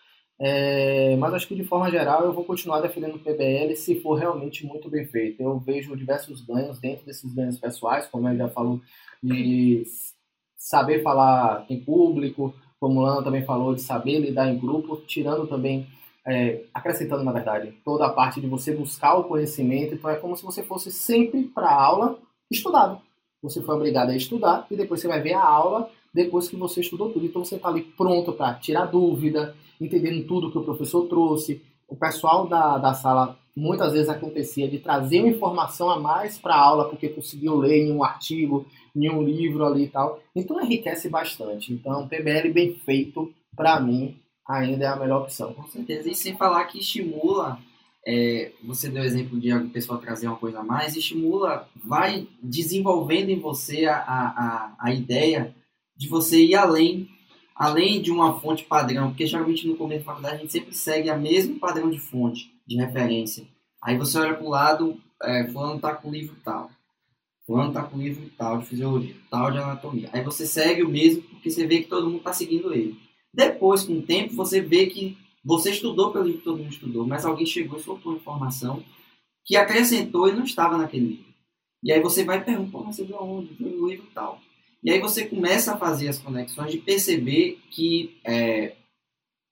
É, 0.40 1.14
mas 1.18 1.35
acho 1.35 1.46
que 1.46 1.54
de 1.54 1.62
forma 1.62 1.88
geral 1.88 2.24
eu 2.24 2.32
vou 2.32 2.44
continuar 2.44 2.80
defendendo 2.80 3.14
o 3.14 3.18
PBL 3.20 3.76
se 3.76 4.00
for 4.00 4.14
realmente 4.14 4.66
muito 4.66 4.90
bem 4.90 5.06
feito. 5.06 5.40
Eu 5.40 5.56
vejo 5.61 5.96
diversos 5.96 6.44
ganhos 6.44 6.80
dentro 6.80 7.06
desses 7.06 7.32
ganhos 7.32 7.58
pessoais, 7.58 8.08
como 8.08 8.28
ele 8.28 8.38
já 8.38 8.48
falou, 8.48 8.80
de 9.22 9.85
saber 10.56 11.02
falar 11.02 11.64
em 11.68 11.78
público, 11.78 12.52
como 12.80 12.98
o 12.98 13.02
Lana 13.02 13.22
também 13.22 13.44
falou, 13.44 13.72
de 13.72 13.82
saber 13.82 14.18
lidar 14.18 14.48
em 14.48 14.58
grupo, 14.58 14.96
tirando 15.06 15.46
também, 15.46 15.87
é, 16.26 16.64
acrescentando 16.72 17.24
na 17.24 17.32
verdade, 17.32 17.72
toda 17.85 18.06
a 18.06 18.12
parte 18.12 18.40
de 18.40 18.46
você 18.46 18.74
buscar 18.74 19.14
o 19.14 19.24
conhecimento. 19.24 19.94
Então 19.94 20.11
é 20.11 20.16
como 20.16 20.37
se 20.37 20.44
você 20.44 20.62
fosse 20.62 20.90
sempre 20.90 21.44
para 21.44 21.68
a 21.68 21.82
aula 21.82 22.18
estudado. 22.50 23.00
Você 23.42 23.61
foi 23.61 23.74
obrigado 23.74 24.11
a 24.11 24.16
estudar 24.16 24.66
e 24.70 24.76
depois 24.76 25.00
você 25.00 25.08
vai 25.08 25.20
ver 25.20 25.35
a 25.35 25.44
aula 25.44 25.90
depois 26.14 26.48
que 26.48 26.56
você 26.56 26.80
estudou 26.80 27.11
tudo. 27.11 27.26
Então 27.26 27.44
você 27.44 27.56
está 27.56 27.68
ali 27.68 27.82
pronto 27.82 28.32
para 28.32 28.54
tirar 28.54 28.87
dúvida, 28.87 29.54
entendendo 29.80 30.26
tudo 30.26 30.50
que 30.50 30.58
o 30.58 30.64
professor 30.64 31.08
trouxe. 31.08 31.61
O 31.88 31.96
pessoal 31.96 32.46
da, 32.46 32.78
da 32.78 32.94
sala 32.94 33.37
muitas 33.54 33.92
vezes 33.92 34.08
acontecia 34.08 34.68
de 34.68 34.78
trazer 34.78 35.20
uma 35.20 35.28
informação 35.28 35.90
a 35.90 35.98
mais 35.98 36.38
para 36.38 36.54
a 36.54 36.61
aula 36.61 36.88
porque 36.88 37.08
conseguiu 37.08 37.56
ler 37.56 37.85
em 37.85 37.92
um 37.92 38.02
artigo, 38.02 38.66
em 38.94 39.11
um 39.11 39.22
livro 39.22 39.64
ali 39.64 39.85
e 39.85 39.88
tal. 39.88 40.20
Então 40.35 40.61
enriquece 40.61 41.08
bastante. 41.08 41.72
Então, 41.72 42.08
PBL 42.08 42.52
bem 42.52 42.74
feito, 42.74 43.32
para 43.54 43.78
mim, 43.80 44.16
ainda 44.48 44.85
é 44.85 44.88
a 44.88 44.96
melhor 44.96 45.22
opção. 45.22 45.52
Com 45.55 45.66
certeza. 45.66 46.11
E 46.11 46.14
sem 46.14 46.37
falar 46.37 46.64
que 46.64 46.78
estimula, 46.78 47.59
é, 48.07 48.52
você 48.64 48.88
deu 48.88 49.02
o 49.02 49.07
exemplo 49.07 49.38
de 49.38 49.50
a 49.50 49.61
pessoa 49.61 50.00
trazer 50.00 50.26
uma 50.26 50.37
coisa 50.37 50.61
a 50.61 50.64
mais, 50.64 50.96
estimula, 50.96 51.68
vai 51.83 52.26
desenvolvendo 52.42 53.31
em 53.31 53.38
você 53.38 53.87
a, 53.87 53.98
a, 53.98 54.74
a 54.78 54.92
ideia 54.92 55.55
de 55.96 56.09
você 56.09 56.42
ir 56.44 56.55
além, 56.55 57.09
além 57.55 58.02
de 58.02 58.11
uma 58.11 58.40
fonte 58.40 58.64
padrão, 58.64 59.11
porque 59.11 59.26
geralmente 59.26 59.66
no 59.66 59.76
começo 59.76 60.00
da 60.00 60.07
faculdade 60.07 60.37
a 60.37 60.38
gente 60.38 60.52
sempre 60.52 60.74
segue 60.74 61.11
a 61.11 61.16
mesmo 61.16 61.61
padrão 61.61 61.90
de 61.90 61.98
fonte, 61.98 62.50
de 62.66 62.76
referência. 62.76 63.46
Aí 63.81 63.96
você 63.96 64.18
olha 64.18 64.35
para 64.35 64.46
o 64.46 64.50
lado, 64.50 65.00
é, 65.22 65.46
fulano 65.48 65.76
está 65.76 65.94
com 65.94 66.09
o 66.09 66.12
livro 66.12 66.37
tal 66.44 66.70
Fulano 67.46 67.72
tá 67.72 67.83
com 67.83 67.98
livro 67.98 68.31
tal 68.38 68.59
de 68.59 68.66
fisiologia, 68.66 69.16
tal 69.28 69.50
de 69.50 69.59
anatomia. 69.59 70.09
Aí 70.12 70.22
você 70.22 70.46
segue 70.46 70.83
o 70.83 70.88
mesmo 70.88 71.22
porque 71.22 71.50
você 71.50 71.66
vê 71.66 71.83
que 71.83 71.88
todo 71.88 72.07
mundo 72.07 72.18
está 72.18 72.33
seguindo 72.33 72.72
ele. 72.72 72.96
Depois, 73.33 73.85
com 73.85 73.99
o 73.99 74.03
tempo, 74.03 74.35
você 74.35 74.61
vê 74.61 74.87
que 74.87 75.16
você 75.45 75.71
estudou 75.71 76.12
pelo 76.12 76.25
livro 76.25 76.38
que 76.38 76.45
todo 76.45 76.59
mundo 76.59 76.73
estudou, 76.73 77.07
mas 77.07 77.25
alguém 77.25 77.47
chegou 77.47 77.79
e 77.79 77.83
soltou 77.83 78.14
informação 78.14 78.83
que 79.45 79.57
acrescentou 79.57 80.29
e 80.29 80.33
não 80.33 80.45
estava 80.45 80.79
naquele 80.79 81.07
livro. 81.07 81.33
E 81.83 81.92
aí 81.92 82.01
você 82.01 82.25
vai 82.25 82.45
perguntar, 82.45 82.79
mas 82.79 82.97
você 82.97 83.05
viu 83.05 83.16
aonde? 83.16 83.55
Viu 83.55 83.68
no 83.68 83.88
livro 83.88 84.07
tal. 84.14 84.40
E 84.85 84.90
aí 84.90 85.01
você 85.01 85.27
começa 85.27 85.75
a 85.75 85.77
fazer 85.77 86.09
as 86.09 86.18
conexões 86.18 86.71
de 86.71 86.79
perceber 86.79 87.59
que, 87.71 88.16
é, 88.25 88.77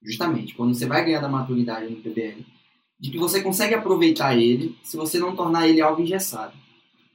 justamente, 0.03 0.55
quando 0.55 0.75
você 0.75 0.87
vai 0.87 1.05
ganhar 1.05 1.21
da 1.21 1.29
maturidade 1.29 1.91
no 1.91 2.01
PBL, 2.01 2.45
de 2.99 3.11
que 3.11 3.19
você 3.19 3.43
consegue 3.43 3.75
aproveitar 3.75 4.37
ele 4.37 4.77
se 4.83 4.97
você 4.97 5.19
não 5.19 5.35
tornar 5.35 5.69
ele 5.69 5.81
algo 5.81 6.03
engessado 6.03 6.55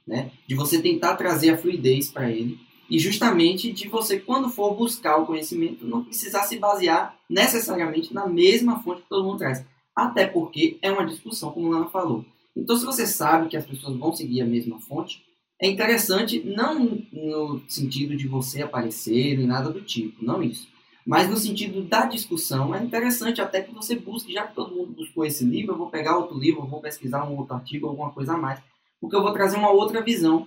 né? 0.06 0.30
De 0.46 0.54
você 0.54 0.80
tentar 0.80 1.16
trazer 1.16 1.50
a 1.50 1.58
fluidez 1.58 2.10
para 2.10 2.30
ele 2.30 2.58
e 2.88 2.98
justamente 2.98 3.72
de 3.72 3.88
você, 3.88 4.18
quando 4.18 4.48
for 4.48 4.74
buscar 4.74 5.16
o 5.16 5.26
conhecimento, 5.26 5.86
não 5.86 6.04
precisar 6.04 6.42
se 6.42 6.58
basear 6.58 7.16
necessariamente 7.28 8.14
na 8.14 8.26
mesma 8.26 8.82
fonte 8.82 9.02
que 9.02 9.08
todo 9.08 9.24
mundo 9.24 9.38
traz. 9.38 9.64
Até 9.94 10.26
porque 10.26 10.78
é 10.82 10.90
uma 10.90 11.06
discussão, 11.06 11.50
como 11.50 11.68
Lana 11.68 11.86
falou. 11.86 12.24
Então, 12.56 12.76
se 12.76 12.84
você 12.84 13.06
sabe 13.06 13.48
que 13.48 13.56
as 13.56 13.66
pessoas 13.66 13.96
vão 13.96 14.14
seguir 14.14 14.40
a 14.42 14.46
mesma 14.46 14.78
fonte, 14.80 15.22
é 15.60 15.68
interessante, 15.68 16.42
não 16.44 17.02
no 17.12 17.62
sentido 17.68 18.16
de 18.16 18.28
você 18.28 18.62
aparecer, 18.62 19.36
nem 19.36 19.46
nada 19.46 19.70
do 19.70 19.80
tipo, 19.80 20.24
não 20.24 20.42
isso. 20.42 20.68
Mas 21.06 21.28
no 21.28 21.36
sentido 21.36 21.82
da 21.82 22.04
discussão, 22.04 22.74
é 22.74 22.82
interessante 22.82 23.40
até 23.40 23.60
que 23.60 23.72
você 23.72 23.94
busque, 23.94 24.32
já 24.32 24.46
que 24.46 24.54
todo 24.54 24.74
mundo 24.74 24.92
buscou 24.92 25.24
esse 25.24 25.44
livro, 25.44 25.72
eu 25.72 25.78
vou 25.78 25.88
pegar 25.88 26.18
outro 26.18 26.38
livro, 26.38 26.62
eu 26.62 26.66
vou 26.66 26.80
pesquisar 26.80 27.24
um 27.24 27.36
outro 27.36 27.54
artigo, 27.54 27.86
alguma 27.86 28.10
coisa 28.10 28.34
a 28.34 28.36
mais 28.36 28.60
porque 29.00 29.16
eu 29.16 29.22
vou 29.22 29.32
trazer 29.32 29.56
uma 29.56 29.70
outra 29.70 30.02
visão. 30.02 30.46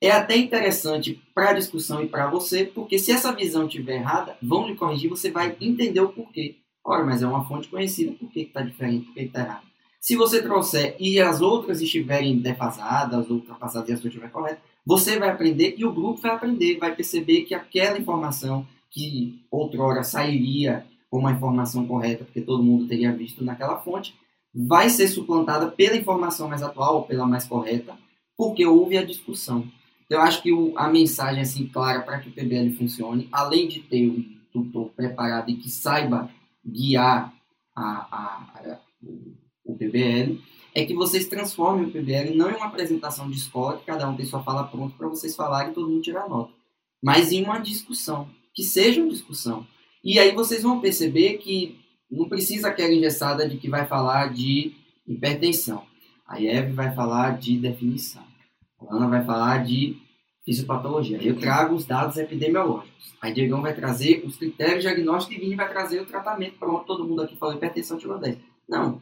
É 0.00 0.10
até 0.10 0.36
interessante 0.36 1.20
para 1.34 1.50
a 1.50 1.54
discussão 1.54 2.02
e 2.02 2.08
para 2.08 2.28
você, 2.28 2.64
porque 2.64 2.98
se 2.98 3.12
essa 3.12 3.32
visão 3.32 3.66
estiver 3.66 3.96
errada, 3.96 4.36
vão 4.42 4.66
lhe 4.66 4.76
corrigir, 4.76 5.08
você 5.08 5.30
vai 5.30 5.56
entender 5.60 6.00
o 6.00 6.10
porquê. 6.10 6.56
Ora, 6.84 7.04
mas 7.04 7.22
é 7.22 7.26
uma 7.26 7.46
fonte 7.46 7.68
conhecida, 7.68 8.12
por 8.12 8.30
que 8.30 8.40
está 8.40 8.60
diferente, 8.60 9.06
por 9.06 9.14
que 9.14 9.20
está 9.20 9.40
errado? 9.40 9.66
Se 9.98 10.16
você 10.16 10.42
trouxer 10.42 10.96
e 11.00 11.18
as 11.18 11.40
outras 11.40 11.80
estiverem 11.80 12.38
defasadas, 12.38 13.30
ultrapassadas 13.30 13.88
e 13.88 13.92
a 13.94 13.96
sua 13.96 14.08
estiver 14.08 14.30
correta, 14.30 14.60
você 14.84 15.18
vai 15.18 15.30
aprender 15.30 15.76
e 15.78 15.84
o 15.86 15.92
grupo 15.92 16.20
vai 16.20 16.32
aprender, 16.32 16.78
vai 16.78 16.94
perceber 16.94 17.42
que 17.44 17.54
aquela 17.54 17.98
informação 17.98 18.66
que 18.90 19.40
outrora 19.50 20.02
sairia 20.02 20.86
como 21.08 21.26
a 21.26 21.32
informação 21.32 21.86
correta, 21.86 22.24
porque 22.24 22.40
todo 22.40 22.62
mundo 22.62 22.86
teria 22.86 23.12
visto 23.12 23.42
naquela 23.42 23.78
fonte, 23.78 24.14
vai 24.54 24.90
ser 24.90 25.08
suplantada 25.08 25.70
pela 25.70 25.96
informação 25.96 26.48
mais 26.48 26.62
atual, 26.62 26.96
ou 26.96 27.02
pela 27.04 27.26
mais 27.26 27.46
correta, 27.46 27.96
porque 28.36 28.66
houve 28.66 28.98
a 28.98 29.04
discussão. 29.04 29.66
Eu 30.08 30.20
acho 30.20 30.42
que 30.42 30.52
o, 30.52 30.76
a 30.76 30.88
mensagem 30.88 31.42
assim 31.42 31.66
clara 31.66 32.02
para 32.02 32.18
que 32.18 32.28
o 32.28 32.32
PBL 32.32 32.76
funcione, 32.76 33.28
além 33.32 33.68
de 33.68 33.80
ter 33.80 34.08
um 34.08 34.24
tutor 34.52 34.90
preparado 34.90 35.50
e 35.50 35.56
que 35.56 35.70
saiba 35.70 36.30
guiar 36.64 37.34
a, 37.74 37.82
a, 37.82 38.24
a, 38.56 38.80
o 39.64 39.76
PBL, 39.76 40.40
é 40.74 40.84
que 40.84 40.94
vocês 40.94 41.28
transformem 41.28 41.86
o 41.86 41.90
PBL 41.90 42.34
não 42.34 42.50
em 42.50 42.54
uma 42.54 42.66
apresentação 42.66 43.30
de 43.30 43.36
escola, 43.36 43.78
que 43.78 43.86
cada 43.86 44.08
um 44.08 44.16
tem 44.16 44.26
sua 44.26 44.42
fala 44.42 44.64
pronta 44.64 44.94
para 44.96 45.08
vocês 45.08 45.36
falarem 45.36 45.70
e 45.70 45.74
todo 45.74 45.88
mundo 45.88 46.02
tirar 46.02 46.28
nota, 46.28 46.52
mas 47.02 47.32
em 47.32 47.44
uma 47.44 47.58
discussão, 47.58 48.28
que 48.52 48.62
seja 48.62 49.00
uma 49.00 49.10
discussão. 49.10 49.66
E 50.02 50.18
aí 50.18 50.34
vocês 50.34 50.62
vão 50.62 50.80
perceber 50.80 51.38
que 51.38 51.78
não 52.10 52.28
precisa 52.28 52.68
aquela 52.68 52.92
engessada 52.92 53.48
de 53.48 53.56
que 53.56 53.68
vai 53.68 53.86
falar 53.86 54.32
de 54.32 54.74
hipertensão. 55.06 55.84
A 56.26 56.42
Eve 56.42 56.72
vai 56.72 56.94
falar 56.94 57.38
de 57.38 57.58
definição. 57.58 58.23
A 58.88 58.96
Ana 58.96 59.08
vai 59.08 59.24
falar 59.24 59.64
de 59.64 59.96
fisiopatologia. 60.44 61.22
Eu 61.22 61.38
trago 61.38 61.74
os 61.74 61.86
dados 61.86 62.16
epidemiológicos. 62.16 63.14
Aí 63.20 63.32
Diegão 63.32 63.62
vai 63.62 63.74
trazer 63.74 64.22
os 64.26 64.36
critérios 64.36 64.82
diagnósticos 64.82 65.36
e 65.36 65.40
Vini 65.40 65.56
vai 65.56 65.68
trazer 65.68 66.00
o 66.00 66.06
tratamento. 66.06 66.58
Pronto, 66.58 66.84
todo 66.84 67.04
mundo 67.04 67.22
aqui 67.22 67.36
falou 67.36 67.54
hipertensão 67.54 67.96
tipo 67.96 68.16
10. 68.16 68.38
Não. 68.68 69.00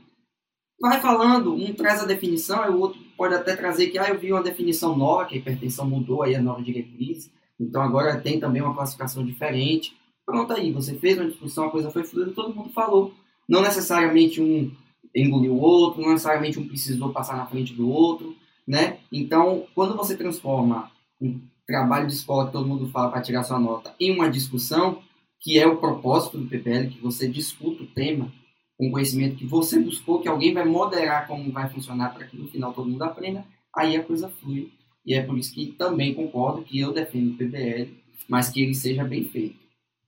Vai 0.80 1.00
falando, 1.00 1.54
um 1.54 1.72
traz 1.74 2.00
a 2.00 2.06
definição, 2.06 2.68
o 2.70 2.80
outro 2.80 3.00
pode 3.16 3.34
até 3.34 3.54
trazer 3.54 3.88
que 3.88 3.98
ah, 3.98 4.08
eu 4.08 4.18
vi 4.18 4.32
uma 4.32 4.42
definição 4.42 4.96
nova, 4.96 5.24
que 5.24 5.34
a 5.34 5.38
hipertensão 5.38 5.88
mudou, 5.88 6.22
aí 6.22 6.34
a 6.34 6.42
nova 6.42 6.62
diretriz. 6.62 7.30
Então 7.58 7.82
agora 7.82 8.20
tem 8.20 8.40
também 8.40 8.62
uma 8.62 8.74
classificação 8.74 9.24
diferente. 9.24 9.96
Pronto 10.26 10.52
aí, 10.52 10.72
você 10.72 10.94
fez 10.94 11.18
uma 11.18 11.28
discussão, 11.28 11.66
a 11.66 11.70
coisa 11.70 11.90
foi 11.90 12.04
fluida, 12.04 12.32
todo 12.32 12.54
mundo 12.54 12.70
falou. 12.70 13.12
Não 13.48 13.62
necessariamente 13.62 14.40
um 14.40 14.70
engoliu 15.14 15.52
o 15.52 15.60
outro, 15.60 16.00
não 16.00 16.10
necessariamente 16.10 16.58
um 16.58 16.66
precisou 16.66 17.12
passar 17.12 17.36
na 17.36 17.46
frente 17.46 17.74
do 17.74 17.88
outro, 17.88 18.34
né? 18.66 18.98
Então, 19.10 19.66
quando 19.74 19.96
você 19.96 20.16
transforma 20.16 20.90
um 21.20 21.40
trabalho 21.66 22.06
de 22.06 22.14
escola 22.14 22.46
que 22.46 22.52
todo 22.52 22.68
mundo 22.68 22.88
fala 22.88 23.10
para 23.10 23.22
tirar 23.22 23.44
sua 23.44 23.58
nota 23.58 23.94
em 23.98 24.12
uma 24.12 24.30
discussão, 24.30 25.02
que 25.40 25.58
é 25.58 25.66
o 25.66 25.78
propósito 25.78 26.38
do 26.38 26.48
PPL, 26.48 26.88
que 26.88 27.00
você 27.00 27.28
discuta 27.28 27.82
o 27.82 27.86
tema 27.86 28.32
com 28.78 28.90
conhecimento 28.90 29.36
que 29.36 29.46
você 29.46 29.78
buscou, 29.78 30.20
que 30.20 30.28
alguém 30.28 30.52
vai 30.52 30.64
moderar 30.64 31.26
como 31.26 31.50
vai 31.52 31.68
funcionar 31.68 32.14
para 32.14 32.26
que 32.26 32.36
no 32.36 32.48
final 32.48 32.72
todo 32.72 32.88
mundo 32.88 33.02
aprenda, 33.02 33.44
aí 33.74 33.96
a 33.96 34.02
coisa 34.02 34.28
flui. 34.28 34.72
E 35.04 35.14
é 35.14 35.22
por 35.22 35.36
isso 35.36 35.52
que 35.52 35.66
também 35.66 36.14
concordo 36.14 36.62
que 36.62 36.78
eu 36.78 36.92
defendo 36.92 37.32
o 37.32 37.36
PBL, 37.36 37.90
mas 38.28 38.48
que 38.48 38.62
ele 38.62 38.74
seja 38.74 39.04
bem 39.04 39.24
feito. 39.24 39.56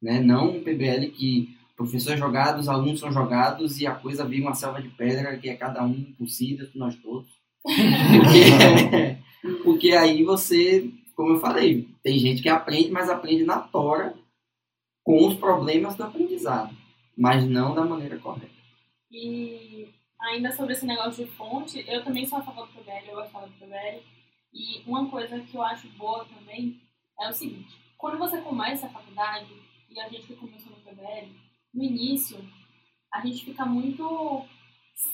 Né? 0.01 0.21
Não 0.21 0.57
um 0.57 0.62
PBL 0.62 1.11
que 1.11 1.57
professores 1.77 2.19
jogados, 2.19 2.69
alunos 2.69 3.01
são 3.01 3.12
jogados 3.12 3.81
e 3.81 3.87
a 3.87 3.95
coisa 3.95 4.25
vira 4.25 4.43
uma 4.43 4.55
selva 4.55 4.81
de 4.81 4.88
pedra 4.90 5.37
que 5.37 5.49
é 5.49 5.57
cada 5.57 5.85
um 5.85 6.05
por 6.17 6.29
si, 6.29 6.59
nós 6.75 6.95
todos. 6.97 7.29
Porque, 7.64 9.62
porque 9.64 9.92
aí 9.92 10.22
você, 10.22 10.90
como 11.16 11.33
eu 11.33 11.40
falei, 11.40 11.88
tem 12.03 12.18
gente 12.18 12.42
que 12.42 12.48
aprende, 12.48 12.90
mas 12.90 13.09
aprende 13.09 13.44
na 13.44 13.61
tora 13.61 14.14
com 15.03 15.27
os 15.27 15.35
problemas 15.35 15.96
do 15.96 16.05
aprendizado, 16.05 16.74
mas 17.16 17.44
não 17.48 17.74
da 17.74 17.85
maneira 17.85 18.18
correta. 18.18 18.53
E 19.11 19.88
ainda 20.20 20.53
sobre 20.53 20.74
esse 20.74 20.85
negócio 20.85 21.24
de 21.24 21.31
fonte, 21.33 21.85
eu 21.88 22.05
também 22.05 22.27
sou 22.27 22.38
a 22.38 22.42
favor 22.42 22.66
do 22.66 22.72
PBL, 22.74 23.09
eu 23.09 23.14
gosto 23.14 23.33
do 23.33 23.59
PBL. 23.59 24.03
E 24.53 24.83
uma 24.87 25.09
coisa 25.09 25.40
que 25.40 25.57
eu 25.57 25.62
acho 25.62 25.88
boa 25.90 26.27
também 26.27 26.81
é 27.20 27.29
o 27.29 27.33
seguinte: 27.33 27.74
quando 27.96 28.18
você 28.18 28.40
começa 28.40 28.87
a 28.87 28.90
faculdade, 28.90 29.53
e 29.90 30.00
a 30.00 30.09
gente 30.09 30.27
que 30.27 30.37
começou 30.37 30.72
no 30.72 30.83
PBL, 30.83 31.29
no 31.72 31.83
início, 31.83 32.38
a 33.12 33.20
gente 33.20 33.44
fica 33.44 33.64
muito 33.64 34.44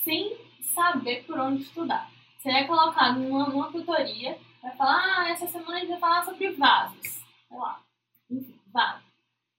sem 0.05 0.37
saber 0.75 1.25
por 1.25 1.39
onde 1.39 1.63
estudar. 1.63 2.11
É 2.45 2.65
colocado 2.65 3.19
numa, 3.19 3.49
numa 3.49 3.71
tutoria, 3.71 4.39
vai 4.63 4.75
falar, 4.77 5.03
ah, 5.19 5.31
essa 5.31 5.47
semana 5.47 5.77
a 5.77 5.81
gente 5.81 5.91
vai 5.91 5.99
falar 5.99 6.25
sobre 6.25 6.51
vasos. 6.53 7.07
Sei 7.49 7.59
lá, 7.59 7.81
vasos. 8.73 9.11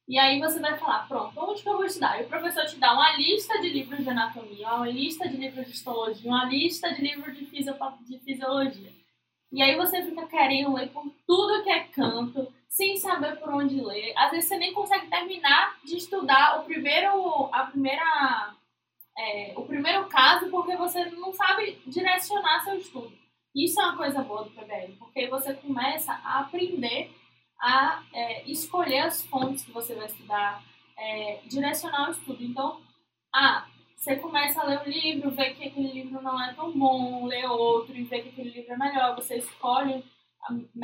E 0.08 0.20
aí 0.20 0.39
você 0.39 0.60
vai 0.60 0.78
falar, 0.78 1.08
pronto, 1.08 1.39
onde 1.39 1.62
que 1.62 1.70
eu 1.70 1.78
vou 1.78 1.86
estudar? 1.86 2.20
E 2.20 2.26
o 2.26 2.28
professor 2.28 2.65
te 2.65 2.78
dá 2.78 2.94
uma 2.94 3.15
lista 3.15 3.60
de 3.62 3.70
livros 3.70 4.04
de 4.04 4.10
anatomia, 4.10 4.74
uma 4.74 4.89
lista 4.89 5.30
de 5.30 5.38
livros 5.38 5.67
de 5.67 5.72
histologia, 5.72 6.30
uma 6.30 6.46
lista 6.46 6.94
de 6.94 7.02
livros 7.02 7.38
de, 7.38 7.46
de 7.46 8.20
fisiologia. 8.20 8.91
E 9.52 9.62
aí 9.62 9.76
você 9.76 10.04
fica 10.04 10.28
querendo 10.28 10.74
ler 10.74 10.89
por 10.89 11.06
tudo 11.28 11.63
que 11.63 11.70
é 11.70 11.82
canto, 11.82 12.52
sem 12.67 12.98
saber 12.98 13.38
por 13.38 13.54
onde 13.54 13.82
ler. 13.82 14.13
Às 14.17 14.32
vezes 14.32 14.50
você 14.50 14.58
nem 14.58 14.74
consegue 14.74 15.08
terminar 15.08 15.78
de 15.84 15.98
estudar 15.98 16.60
o 16.60 16.63
primeiro, 16.63 17.50
a 17.52 17.65
primeira, 17.65 18.54
é, 19.17 19.54
o 19.56 19.63
primeiro 19.63 20.08
caso 20.08 20.50
porque 20.50 20.76
você 20.76 21.06
não 21.12 21.34
sabe 21.34 21.82
direcionar 21.86 22.63
seu 22.63 22.78
estudo. 22.78 23.12
Isso 23.54 23.80
é 23.82 23.86
uma 23.86 23.97
coisa 23.97 24.24
boa 24.24 24.43
do 24.43 24.52
PBL, 24.52 24.93
porque 24.97 25.28
você 25.28 25.54
começa 25.54 26.13
a 26.13 26.39
aprender 26.39 27.12
a 27.60 28.02
é, 28.13 28.50
escolher 28.50 29.00
as 29.00 29.21
fontes 29.26 29.63
que 29.63 29.71
você 29.71 29.93
vai 29.93 30.06
estudar, 30.06 30.63
é, 30.97 31.41
direcionar 31.45 32.08
o 32.08 32.12
estudo. 32.12 32.43
Então, 32.43 32.82
ah, 33.34 33.67
você 33.95 34.15
começa 34.15 34.62
a 34.62 34.63
ler 34.63 34.82
um 34.82 34.89
livro, 34.89 35.32
vê 35.32 35.54
que 35.54 35.67
aquele 35.67 35.91
livro 35.91 36.21
não 36.21 36.41
é 36.41 36.54
tão 36.54 36.71
bom, 36.71 37.28
lê 37.28 37.45
outro 37.45 37.95
e 37.95 38.04
vê 38.04 38.21
que 38.21 38.30
aquele 38.30 38.50
livro 38.50 38.74
é 38.74 38.78
melhor, 38.78 39.15
você 39.15 39.38
escolhe 39.38 40.04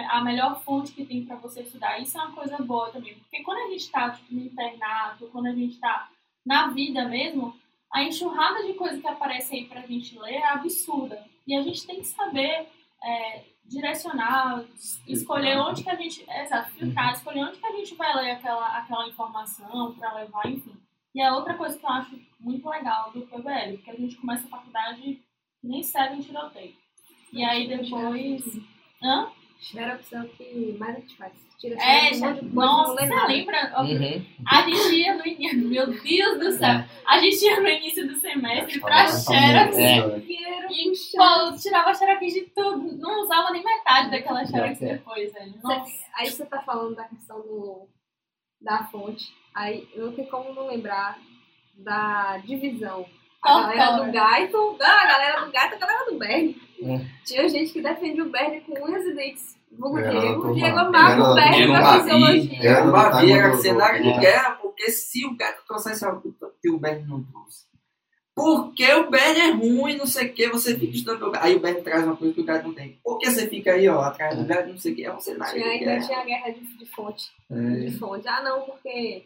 a, 0.09 0.21
melhor 0.21 0.61
fonte 0.61 0.91
que 0.91 1.05
tem 1.05 1.25
para 1.25 1.35
você 1.37 1.61
estudar. 1.61 1.99
Isso 1.99 2.17
é 2.17 2.21
uma 2.21 2.35
coisa 2.35 2.57
boa 2.57 2.91
também, 2.91 3.15
porque 3.15 3.41
quando 3.43 3.57
a 3.59 3.71
gente 3.71 3.81
está 3.81 4.11
tipo, 4.11 4.35
no 4.35 4.41
internato, 4.41 5.27
quando 5.31 5.47
a 5.47 5.53
gente 5.53 5.73
está 5.73 6.09
na 6.45 6.67
vida 6.67 7.05
mesmo, 7.05 7.55
a 7.93 8.03
enxurrada 8.03 8.63
de 8.65 8.73
coisa 8.73 8.99
que 8.99 9.07
aparece 9.07 9.55
aí 9.55 9.65
para 9.65 9.81
a 9.81 9.85
gente 9.85 10.17
ler 10.19 10.35
é 10.35 10.47
absurda. 10.47 11.23
E 11.45 11.55
a 11.55 11.61
gente 11.61 11.85
tem 11.85 11.97
que 11.97 12.07
saber 12.07 12.67
é, 13.03 13.43
direcionar, 13.65 14.65
escolher 15.07 15.57
onde 15.57 15.83
que 15.83 15.89
a 15.89 15.95
gente. 15.95 16.23
É, 16.29 16.43
exato, 16.43 16.71
filtrar, 16.71 17.13
escolher 17.13 17.45
onde 17.45 17.57
que 17.57 17.65
a 17.65 17.71
gente 17.71 17.95
vai 17.95 18.15
ler 18.15 18.31
aquela, 18.31 18.77
aquela 18.77 19.07
informação 19.07 19.93
para 19.95 20.13
levar, 20.15 20.47
enfim. 20.47 20.75
E 21.15 21.21
a 21.21 21.35
outra 21.35 21.55
coisa 21.55 21.77
que 21.77 21.85
eu 21.85 21.89
acho 21.89 22.19
muito 22.39 22.69
legal 22.69 23.11
do 23.11 23.21
PBL, 23.21 23.77
porque 23.77 23.91
a 23.91 23.95
gente 23.95 24.17
começa 24.17 24.45
a 24.45 24.49
faculdade 24.49 25.21
nem 25.63 25.81
segue 25.83 26.17
em 26.17 26.21
tiroteio. 26.21 26.75
E 27.33 27.43
aí 27.43 27.67
depois. 27.67 28.43
Hã? 29.01 29.31
Xerox 29.59 30.13
é 30.13 30.21
o 30.21 30.29
que 30.29 30.75
mais 30.79 30.95
a 30.95 30.99
gente 30.99 31.17
faz. 31.17 31.33
Tira 31.57 31.75
é, 31.81 32.13
já, 32.13 32.27
um 32.27 32.43
nossa, 32.53 32.93
você 32.93 33.25
lembra? 33.25 33.81
Uhum. 33.81 34.25
A 34.45 34.61
gente 34.61 34.95
ia 34.95 35.15
no 35.15 35.25
início, 35.25 35.57
meu 35.67 35.87
Deus 35.87 36.39
do 36.39 36.51
céu, 36.51 36.69
é. 36.69 36.89
a 37.03 37.17
gente 37.17 37.43
ia 37.43 37.59
no 37.59 37.67
início 37.67 38.07
do 38.07 38.15
semestre 38.15 38.79
pra 38.79 39.07
Xerox 39.07 39.75
é. 39.75 40.19
e 40.69 40.91
pô, 41.17 41.57
tirava 41.57 41.95
Xerox 41.95 42.31
de 42.31 42.41
tudo, 42.55 42.95
não 42.99 43.23
usava 43.23 43.51
nem 43.51 43.63
metade 43.63 44.11
daquela 44.11 44.45
Xerox 44.45 44.77
depois, 44.77 45.33
velho. 45.33 45.55
Nossa. 45.63 45.91
Aí 46.15 46.29
você 46.29 46.45
tá 46.45 46.61
falando 46.61 46.95
da 46.95 47.05
questão 47.05 47.41
do, 47.41 47.89
da 48.61 48.83
fonte, 48.83 49.33
aí 49.55 49.89
não 49.95 50.13
tem 50.13 50.27
como 50.27 50.53
não 50.53 50.67
lembrar 50.67 51.19
da 51.75 52.37
divisão. 52.37 53.03
A 53.41 53.61
galera 53.61 54.03
do 54.03 54.11
Gaito, 54.11 54.57
não, 54.57 54.87
a 54.87 55.05
galera 55.05 55.45
do 55.45 55.51
Gaito, 55.51 55.75
a 55.75 55.77
galera 55.77 56.11
do 56.11 56.17
Bernie. 56.17 56.61
É. 56.81 57.01
Tinha 57.25 57.49
gente 57.49 57.73
que 57.73 57.81
defende 57.81 58.21
o 58.21 58.29
Bernie 58.29 58.61
com 58.61 58.73
unhas 58.83 59.05
e 59.05 59.13
dentes. 59.13 59.57
Vulgo 59.71 60.01
Diego, 60.01 60.53
Diego 60.53 60.79
amava 60.79 61.31
o 61.31 61.35
Bernie 61.35 61.67
pra 61.67 61.99
fisiologia. 61.99 62.69
Era 62.69 62.83
uma 62.83 63.21
via 63.21 63.53
cenário 63.57 64.03
de 64.03 64.19
guerra, 64.19 64.51
porque 64.61 64.89
se 64.91 65.25
o 65.25 65.35
Gaito 65.35 65.61
trouxesse 65.67 66.05
algo 66.05 66.33
que 66.61 66.69
o 66.69 66.79
Bernie 66.79 67.07
não 67.07 67.23
trouxe. 67.23 67.67
Porque 68.33 68.85
o 68.93 69.09
Bernie 69.09 69.41
é 69.41 69.51
ruim, 69.51 69.97
não 69.97 70.05
sei 70.05 70.27
o 70.27 70.33
que, 70.33 70.47
você 70.47 70.77
fica 70.77 70.95
estudando. 70.95 71.35
Aí 71.37 71.55
o 71.55 71.59
Bernie 71.59 71.81
traz 71.81 72.03
uma 72.03 72.15
coisa 72.15 72.33
que 72.33 72.41
o 72.41 72.45
Gaito 72.45 72.67
não 72.67 72.73
tem. 72.73 72.99
Por 73.03 73.17
que 73.17 73.29
você 73.29 73.47
fica 73.47 73.73
aí, 73.73 73.89
ó, 73.89 73.99
atrás 74.01 74.37
do 74.37 74.45
Gaito, 74.45 74.69
não 74.69 74.77
sei 74.77 74.93
o 74.93 74.95
que, 74.95 75.05
é 75.05 75.13
um 75.13 75.19
cenário 75.19 75.59
tinha, 75.59 75.73
de 75.73 75.79
guerra. 75.79 76.05
Tinha 76.05 76.19
a 76.19 76.25
guerra 76.25 76.49
de, 76.51 76.77
de 76.77 76.85
fonte. 76.85 77.31
É. 77.49 77.55
De 77.55 77.97
fonte. 77.97 78.27
Ah, 78.27 78.43
não, 78.43 78.61
porque 78.61 79.25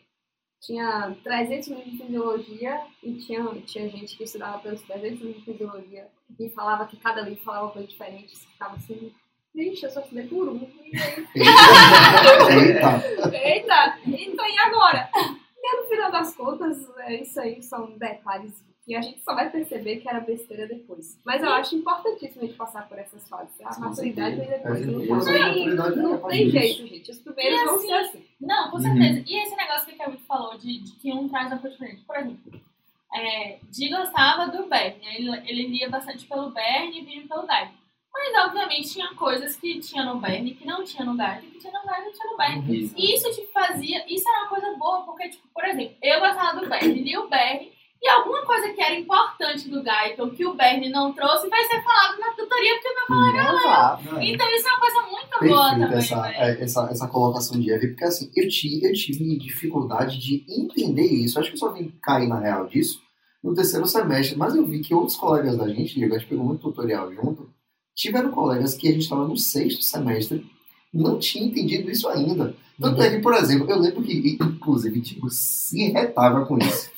tinha 0.62 1.18
300 1.24 1.68
mil 1.70 1.84
de 1.84 1.98
fisiologia 1.98 2.82
e 3.04 3.14
tinha, 3.16 3.44
tinha 3.66 3.90
gente 3.90 4.16
que 4.16 4.24
estudava 4.24 4.60
pelos 4.60 4.82
300 4.84 5.22
mil 5.22 5.34
de 5.34 5.42
fisiologia 5.44 6.08
e 6.40 6.50
falava 6.50 6.86
que 6.86 6.98
cada 6.98 7.22
livro 7.22 7.44
falava 7.44 7.72
coisa 7.72 7.88
diferente. 7.88 8.38
Você 8.38 8.48
ficava 8.48 8.76
assim, 8.76 9.12
gente, 9.56 9.84
eu 9.84 9.90
só 9.90 10.02
estudei 10.02 10.28
por 10.28 10.48
um. 10.48 10.68
E 10.86 10.98
aí... 10.98 11.28
Eita! 12.68 13.36
Eita! 13.36 14.00
Então, 14.06 14.46
e 14.46 14.60
agora? 14.60 15.10
E 15.64 15.78
no 15.78 15.88
final 15.88 16.12
das 16.12 16.36
contas, 16.36 16.78
é, 17.00 17.22
isso 17.22 17.40
aí 17.40 17.62
são 17.62 17.98
detalhes 17.98 18.64
E 18.88 18.96
a 18.96 19.02
gente 19.02 19.22
só 19.22 19.36
vai 19.36 19.50
perceber 19.50 19.98
que 19.98 20.10
era 20.10 20.20
besteira 20.20 20.68
depois. 20.68 21.20
Mas 21.24 21.44
eu 21.44 21.50
acho 21.52 21.76
importantíssimo 21.76 22.42
a 22.42 22.46
gente 22.46 22.58
passar 22.58 22.90
por 22.90 22.98
essas 22.98 23.28
fases. 23.30 23.54
A 23.62 23.76
Com 23.76 23.82
maturidade 23.82 24.36
vem 24.38 24.48
certeza. 24.48 25.00
depois. 25.00 25.28
É, 25.28 25.66
Não, 25.66 25.86
é 25.86 25.96
não 25.96 26.12
capaz 26.14 26.34
tem 26.38 26.50
jeito, 26.50 26.88
gente. 26.88 27.12
Os 27.12 27.20
primeiros 27.20 27.60
E 27.62 27.66
vão 27.66 27.76
assim, 27.76 27.88
ser 27.88 27.94
assim. 27.94 28.26
Não, 28.42 28.72
com 28.72 28.80
certeza. 28.80 29.24
E 29.28 29.44
esse 29.44 29.56
negócio 29.56 29.86
que 29.86 29.94
o 29.94 29.98
Kevin 29.98 30.18
falou, 30.28 30.58
de, 30.58 30.80
de 30.80 30.92
que 30.94 31.14
um 31.14 31.30
traz 31.30 31.48
uma 31.48 31.60
coisa 31.60 31.76
diferente. 31.78 32.04
Por 32.06 32.18
exemplo, 32.18 32.62
é, 33.14 33.60
Di 33.70 33.90
gostava 33.90 34.48
do 34.52 34.68
Bernie. 34.68 35.08
Ele, 35.16 35.30
ele 35.48 35.68
lia 35.68 35.90
bastante 35.90 36.26
pelo 36.26 36.50
Bernie 36.50 37.02
e 37.02 37.06
vinha 37.06 37.28
pelo 37.28 37.42
Guy. 37.46 37.70
Mas, 38.14 38.46
obviamente, 38.46 38.92
tinha 38.92 39.14
coisas 39.16 39.56
que 39.56 39.80
tinha 39.80 40.04
no 40.04 40.20
Bernie 40.20 40.54
que 40.54 40.66
não 40.66 40.84
tinha 40.84 41.06
no 41.06 41.16
Guy, 41.16 41.50
que 41.50 41.60
tinha 41.60 41.72
no 41.72 41.80
e 41.80 42.06
não 42.06 42.12
tinha 42.12 42.32
no 42.32 42.38
Bernie. 42.38 42.84
Isso. 42.84 42.96
E 42.98 43.14
isso 43.16 43.32
te 43.32 43.46
fazia. 43.54 44.04
Isso 44.14 44.28
era 44.28 44.40
uma 44.42 44.50
coisa 44.50 44.76
boa, 44.78 45.04
porque, 45.04 45.30
tipo, 45.30 45.48
por 45.54 45.64
exemplo, 45.64 45.96
eu 46.02 46.20
gostava 46.20 46.60
do 46.60 46.68
Bernie, 46.68 47.04
li 47.04 47.18
o 47.18 47.30
Bernie, 47.30 47.72
e 48.02 48.10
alguma 48.10 48.44
coisa 48.46 48.70
que 48.70 48.82
era 48.82 48.96
importante 48.96 49.70
do 49.70 49.84
Guyton 49.84 50.30
que 50.32 50.46
o 50.46 50.56
Bernie 50.56 50.90
não 50.90 51.14
trouxe 51.14 51.48
vai 51.50 51.64
ser 51.66 51.82
falado 51.84 52.20
na 52.20 52.32
tutoria, 52.32 52.74
porque 52.74 52.94
meu 52.94 53.08
colega 53.08 53.58
Exato. 53.58 54.18
É. 54.18 54.26
Então 54.26 54.50
isso 54.56 54.68
é 54.68 54.72
uma 54.72 54.80
coisa 54.80 55.02
muito 55.02 55.54
boa 55.54 55.70
também, 55.72 56.00
essa, 56.00 56.22
velho. 56.22 56.36
é, 56.36 56.64
essa, 56.64 56.90
essa 56.92 57.08
colocação 57.08 57.60
de 57.60 57.72
Eve, 57.72 57.90
porque 57.90 58.06
assim, 58.06 58.32
eu 58.36 58.48
tive, 58.48 58.88
eu 58.88 58.94
tive 58.94 59.38
dificuldade 59.38 60.18
de 60.18 60.44
entender 60.50 61.06
isso. 61.06 61.40
Acho 61.40 61.50
que 61.50 61.56
eu 61.56 61.60
só 61.60 61.72
vim 61.72 61.94
cair 62.02 62.28
na 62.28 62.40
real 62.40 62.68
disso 62.68 63.00
no 63.44 63.54
terceiro 63.54 63.88
semestre, 63.88 64.38
mas 64.38 64.56
eu 64.56 64.66
vi 64.66 64.80
que 64.80 64.94
outros 64.94 65.18
colegas 65.18 65.58
da 65.58 65.68
gente, 65.68 65.96
Diego, 65.96 66.14
a 66.14 66.20
gente 66.20 66.30
pegou 66.30 66.46
muito 66.46 66.62
tutorial 66.62 67.12
junto, 67.14 67.50
tiveram 67.96 68.32
colegas 68.32 68.76
que 68.76 68.88
a 68.88 68.92
gente 68.92 69.02
estava 69.02 69.28
no 69.28 69.36
sexto 69.36 69.84
semestre, 69.84 70.46
não 70.94 71.18
tinha 71.18 71.46
entendido 71.46 71.90
isso 71.90 72.08
ainda. 72.08 72.56
Tanto 72.80 73.02
é 73.02 73.10
que, 73.10 73.22
por 73.22 73.34
exemplo, 73.34 73.70
eu 73.70 73.80
lembro 73.80 74.04
que, 74.04 74.38
inclusive, 74.42 75.00
Diego 75.00 75.30
se 75.30 75.90
retava 75.90 76.46
com 76.46 76.58
isso. 76.58 76.90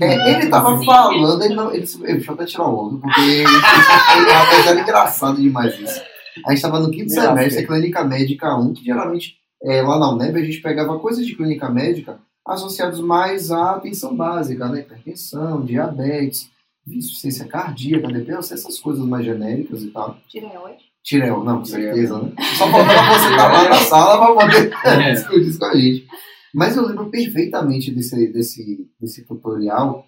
É, 0.00 0.32
ele 0.32 0.48
tava 0.48 0.82
falando, 0.82 1.42
ele 1.42 1.54
não. 1.54 1.72
Ele, 1.72 1.84
ele, 2.02 2.14
deixa 2.14 2.30
eu 2.30 2.34
até 2.34 2.44
tirar 2.46 2.64
o 2.64 2.74
óculos, 2.74 3.00
porque 3.00 3.20
ele, 3.20 3.44
rapaz, 3.44 4.66
era 4.66 4.80
engraçado 4.80 5.40
demais 5.40 5.78
isso. 5.78 6.00
A 6.46 6.50
gente 6.52 6.62
tava 6.62 6.80
no 6.80 6.90
quinto 6.90 7.10
Engraçado. 7.12 7.36
semestre, 7.36 7.66
clínica 7.66 8.04
médica 8.04 8.54
1, 8.56 8.72
que 8.74 8.84
geralmente 8.84 9.36
é, 9.62 9.82
lá 9.82 9.98
na 9.98 10.10
UNEB 10.10 10.38
a 10.40 10.44
gente 10.44 10.60
pegava 10.60 10.98
coisas 10.98 11.26
de 11.26 11.34
clínica 11.34 11.68
médica 11.68 12.18
associados 12.46 13.00
mais 13.00 13.50
à 13.50 13.72
atenção 13.72 14.16
básica, 14.16 14.68
né? 14.68 14.80
Hipertensão, 14.80 15.62
diabetes, 15.64 16.48
insuficiência 16.86 17.44
cardíaca, 17.46 18.08
DPLC, 18.08 18.54
essas 18.54 18.78
coisas 18.80 19.04
mais 19.04 19.24
genéricas 19.24 19.82
e 19.82 19.88
tal. 19.88 20.16
Tireoide. 20.28 20.88
Tirel, 21.04 21.42
não, 21.42 21.58
com 21.58 21.64
certeza, 21.64 22.18
né? 22.20 22.32
Só 22.56 22.66
faltava 22.70 23.18
você 23.18 23.30
estar 23.30 23.52
lá 23.52 23.68
na 23.68 23.74
sala 23.76 24.34
pra 24.34 24.46
poder 24.46 24.72
É. 24.84 25.12
discutir 25.12 25.48
isso 25.48 25.58
com 25.58 25.64
a 25.66 25.74
gente. 25.76 26.06
Mas 26.54 26.76
eu 26.76 26.86
lembro 26.86 27.10
perfeitamente 27.10 27.90
desse, 27.90 28.28
desse, 28.28 28.90
desse 29.00 29.24
tutorial 29.24 30.06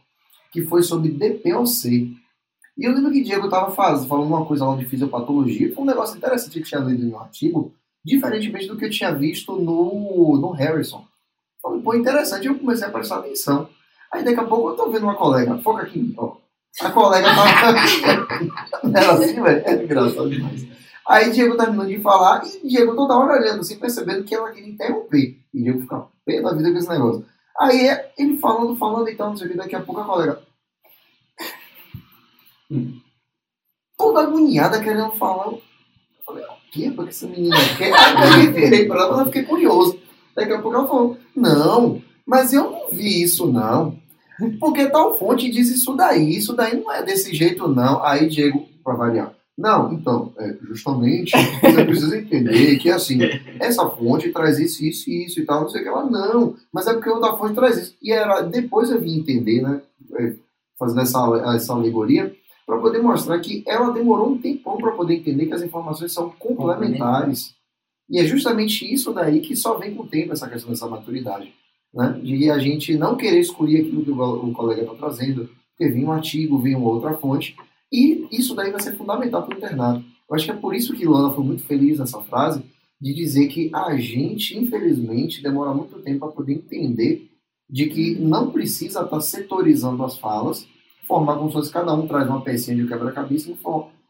que 0.53 0.63
foi 0.63 0.83
sobre 0.83 1.11
DPOC. 1.11 2.17
E 2.79 2.85
eu 2.85 2.93
lembro 2.93 3.13
que 3.13 3.23
Diego 3.23 3.45
estava 3.45 3.71
falando 3.71 4.27
uma 4.27 4.45
coisa 4.45 4.65
lá 4.65 4.77
de 4.77 4.87
fisiopatologia, 4.87 5.75
foi 5.75 5.85
um 5.85 5.87
negócio 5.87 6.17
interessante 6.17 6.53
que 6.53 6.61
eu 6.61 6.65
tinha 6.65 6.81
lido 6.81 7.09
um 7.09 7.19
artigo, 7.19 7.75
diferentemente 8.05 8.67
do 8.67 8.77
que 8.77 8.87
eu 8.87 8.91
tinha 8.91 9.15
visto 9.15 9.55
no, 9.57 10.39
no 10.39 10.51
Harrison. 10.51 11.05
Falei, 11.61 11.83
pô, 11.83 11.95
interessante, 11.95 12.47
eu 12.47 12.59
comecei 12.59 12.87
a 12.87 12.91
prestar 12.91 13.19
atenção. 13.19 13.69
Aí 14.13 14.25
daqui 14.25 14.41
a 14.41 14.45
pouco 14.45 14.71
eu 14.71 14.77
tô 14.77 14.91
vendo 14.91 15.03
uma 15.03 15.15
colega, 15.15 15.59
foca 15.59 15.83
aqui, 15.83 16.15
ó. 16.17 16.37
A 16.81 16.91
colega 16.91 17.29
tava. 17.35 18.99
Era 18.99 19.13
assim, 19.13 19.43
velho, 19.43 19.63
é 19.67 19.85
engraçado 19.85 20.31
demais. 20.31 20.70
Aí 21.11 21.29
Diego 21.33 21.57
terminou 21.57 21.85
de 21.87 21.99
falar 21.99 22.41
e 22.63 22.69
Diego 22.69 22.95
toda 22.95 23.19
hora 23.19 23.41
olhando, 23.41 23.63
assim, 23.63 23.77
percebendo 23.77 24.23
que 24.23 24.33
ela 24.33 24.53
queria 24.53 24.71
interromper. 24.71 25.41
E 25.53 25.61
Diego 25.61 25.81
ficava 25.81 26.09
pé 26.25 26.41
da 26.41 26.53
vida 26.53 26.71
com 26.71 26.79
esse 26.79 26.89
negócio. 26.89 27.27
Aí 27.59 27.89
é, 27.89 28.13
ele 28.17 28.39
falando, 28.39 28.77
falando 28.77 29.09
e 29.09 29.17
tal, 29.17 29.31
não 29.31 29.37
sei 29.37 29.49
o 29.49 29.51
que, 29.51 29.57
daqui 29.57 29.75
a 29.75 29.81
pouco 29.81 30.01
a 30.01 30.05
colega. 30.05 30.41
Hum. 32.71 33.01
Toda 33.99 34.21
agoniada 34.21 34.81
querendo 34.81 35.11
falar. 35.15 35.49
Eu 35.49 35.61
falei, 36.25 36.45
o 36.45 36.71
que? 36.71 36.89
Porque 36.93 37.11
essa 37.11 37.27
menina 37.27 37.57
quer? 37.77 37.93
Aí 37.93 38.47
eu 38.47 38.53
virei 38.53 38.87
pra 38.87 39.01
ela, 39.01 39.23
eu 39.23 39.27
fiquei 39.27 39.43
curioso. 39.43 39.99
Daqui 40.37 40.53
a 40.53 40.63
pouco 40.63 40.77
ela 40.77 40.87
falou, 40.87 41.19
não, 41.35 42.01
mas 42.25 42.53
eu 42.53 42.71
não 42.71 42.89
vi 42.93 43.21
isso 43.21 43.51
não. 43.51 43.99
Porque 44.61 44.89
tal 44.89 45.19
fonte 45.19 45.51
diz 45.51 45.71
isso 45.71 45.93
daí, 45.97 46.37
isso 46.37 46.55
daí 46.55 46.81
não 46.81 46.93
é 46.93 47.03
desse 47.03 47.35
jeito 47.35 47.67
não. 47.67 48.01
Aí 48.05 48.29
Diego, 48.29 48.69
pra 48.85 48.95
variar. 48.95 49.40
Não, 49.57 49.93
então, 49.93 50.33
é, 50.39 50.57
justamente, 50.63 51.33
você 51.61 51.85
precisa 51.85 52.17
entender 52.17 52.79
que, 52.79 52.91
assim, 52.91 53.19
essa 53.59 53.89
fonte 53.91 54.33
traz 54.33 54.59
isso, 54.59 54.83
isso 54.85 55.11
isso 55.11 55.41
e 55.41 55.45
tal, 55.45 55.63
não 55.63 55.69
sei 55.69 55.83
o 55.83 55.85
que 55.85 55.91
lá, 55.91 56.09
não, 56.09 56.57
mas 56.73 56.87
é 56.87 56.95
porque 56.95 57.11
outra 57.11 57.37
fonte 57.37 57.55
traz 57.55 57.77
isso. 57.77 57.97
E 58.01 58.11
era, 58.11 58.41
depois 58.41 58.91
eu 58.91 59.01
vim 59.01 59.19
entender, 59.19 59.61
né, 59.61 59.83
é, 60.19 60.35
fazendo 60.79 61.03
essa, 61.03 61.55
essa 61.55 61.75
alegoria, 61.75 62.35
para 62.67 62.79
poder 62.79 63.03
mostrar 63.03 63.39
que 63.41 63.65
ela 63.67 63.91
demorou 63.91 64.31
um 64.31 64.39
tempão 64.39 64.79
para 64.79 64.93
poder 64.93 65.17
entender 65.17 65.47
que 65.47 65.55
as 65.55 65.63
informações 65.63 66.13
são 66.13 66.31
complementares. 66.39 67.53
E 68.09 68.19
é 68.19 68.25
justamente 68.25 68.91
isso 68.91 69.13
daí 69.13 69.41
que 69.41 69.57
só 69.57 69.77
vem 69.77 69.95
com 69.95 70.05
o 70.05 70.07
tempo, 70.07 70.33
essa 70.33 70.49
questão 70.49 70.71
dessa 70.71 70.87
maturidade. 70.87 71.53
Né? 71.93 72.21
De 72.23 72.51
a 72.51 72.59
gente 72.59 72.97
não 72.97 73.17
querer 73.17 73.41
excluir 73.41 73.81
aquilo 73.81 74.05
que 74.05 74.11
o, 74.11 74.49
o 74.49 74.53
colega 74.53 74.83
está 74.83 74.95
trazendo, 74.95 75.51
porque 75.77 75.93
vem 75.93 76.05
um 76.05 76.13
artigo, 76.13 76.59
vem 76.59 76.77
uma 76.77 76.89
outra 76.89 77.15
fonte, 77.15 77.57
e 77.93 78.29
isso 78.31 78.55
daí 78.55 78.71
vai 78.71 78.81
ser 78.81 78.97
fundamental 78.97 79.43
para 79.43 79.55
o 79.55 79.59
internato. 79.59 80.05
Eu 80.29 80.37
acho 80.37 80.45
que 80.45 80.51
é 80.51 80.57
por 80.57 80.75
isso 80.75 80.95
que 80.95 81.07
Lana 81.07 81.35
foi 81.35 81.45
muito 81.45 81.65
feliz 81.65 81.99
nessa 81.99 82.21
frase, 82.23 82.63
de 83.01 83.15
dizer 83.15 83.49
que 83.49 83.71
a 83.75 83.97
gente, 83.97 84.57
infelizmente, 84.59 85.43
demora 85.43 85.73
muito 85.73 85.99
tempo 86.01 86.21
para 86.21 86.29
poder 86.29 86.53
entender 86.53 87.31
de 87.69 87.87
que 87.87 88.17
não 88.17 88.51
precisa 88.51 89.03
estar 89.03 89.21
setorizando 89.21 90.05
as 90.05 90.19
falas, 90.19 90.67
formar 91.07 91.37
como 91.37 91.49
se 91.49 91.55
fosse 91.55 91.73
cada 91.73 91.95
um 91.95 92.07
traz 92.07 92.29
uma 92.29 92.43
pecinha 92.43 92.77
de 92.77 92.87
quebra-cabeça 92.87 93.51
e 93.51 93.57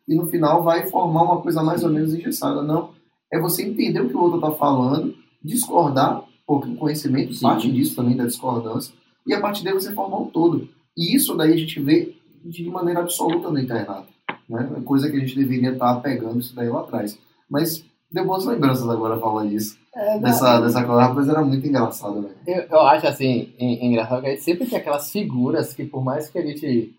e 0.08 0.14
no 0.14 0.26
final 0.26 0.62
vai 0.64 0.88
formar 0.88 1.22
uma 1.22 1.40
coisa 1.40 1.62
mais 1.62 1.84
ou 1.84 1.90
menos 1.90 2.12
engessada. 2.12 2.62
Não. 2.62 2.90
É 3.32 3.38
você 3.38 3.62
entender 3.62 4.00
o 4.00 4.08
que 4.08 4.16
o 4.16 4.20
outro 4.20 4.38
está 4.38 4.50
falando, 4.50 5.14
discordar, 5.42 6.24
porque 6.44 6.68
o 6.68 6.76
conhecimento 6.76 7.32
Sim. 7.32 7.42
parte 7.42 7.70
disso 7.70 7.94
também, 7.94 8.16
da 8.16 8.26
discordância, 8.26 8.92
e 9.24 9.32
a 9.32 9.40
partir 9.40 9.62
daí 9.62 9.72
você 9.72 9.92
formar 9.92 10.18
um 10.18 10.26
todo. 10.26 10.68
E 10.96 11.14
isso 11.14 11.36
daí 11.36 11.52
a 11.52 11.56
gente 11.56 11.78
vê 11.80 12.16
de 12.44 12.64
maneira 12.70 13.00
absoluta 13.00 13.50
no 13.50 13.58
internato. 13.58 14.08
Né? 14.48 14.68
É 14.76 14.80
Coisa 14.80 15.10
que 15.10 15.16
a 15.16 15.20
gente 15.20 15.36
deveria 15.36 15.72
estar 15.72 15.94
pegando 16.00 16.38
isso 16.40 16.54
daí 16.54 16.68
lá 16.68 16.80
atrás. 16.80 17.18
Mas 17.48 17.84
deu 18.10 18.24
boas 18.24 18.44
lembranças 18.44 18.88
agora 18.88 19.18
falar 19.18 19.46
disso. 19.46 19.78
É, 19.94 20.18
Dessa, 20.20 20.60
dessa 20.60 20.84
coisa, 20.84 21.02
rapaz, 21.02 21.28
era 21.28 21.42
muito 21.44 21.66
engraçado, 21.66 22.22
velho. 22.22 22.34
Eu, 22.46 22.62
eu 22.70 22.80
acho 22.82 23.06
assim, 23.08 23.52
en- 23.58 23.86
engraçado 23.88 24.20
que 24.22 24.28
a 24.28 24.30
gente 24.30 24.42
sempre 24.42 24.66
tem 24.66 24.78
aquelas 24.78 25.10
figuras 25.10 25.74
que 25.74 25.84
por 25.84 26.02
mais 26.04 26.28
que 26.28 26.38
a 26.38 26.42
gente 26.46 26.94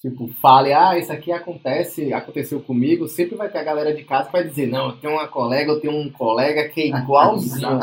tipo, 0.00 0.28
fale, 0.40 0.72
ah, 0.72 0.96
isso 0.96 1.12
aqui 1.12 1.32
acontece, 1.32 2.12
aconteceu 2.12 2.60
comigo, 2.60 3.08
sempre 3.08 3.36
vai 3.36 3.48
ter 3.48 3.58
a 3.58 3.64
galera 3.64 3.92
de 3.92 4.04
casa 4.04 4.26
que 4.26 4.32
vai 4.32 4.44
dizer, 4.44 4.68
não, 4.68 4.90
eu 4.90 4.96
tenho 4.96 5.14
uma 5.14 5.26
colega, 5.26 5.72
eu 5.72 5.80
tenho 5.80 5.92
um 5.92 6.08
colega 6.10 6.68
que 6.68 6.82
é 6.82 6.86
igualzinho. 6.98 7.80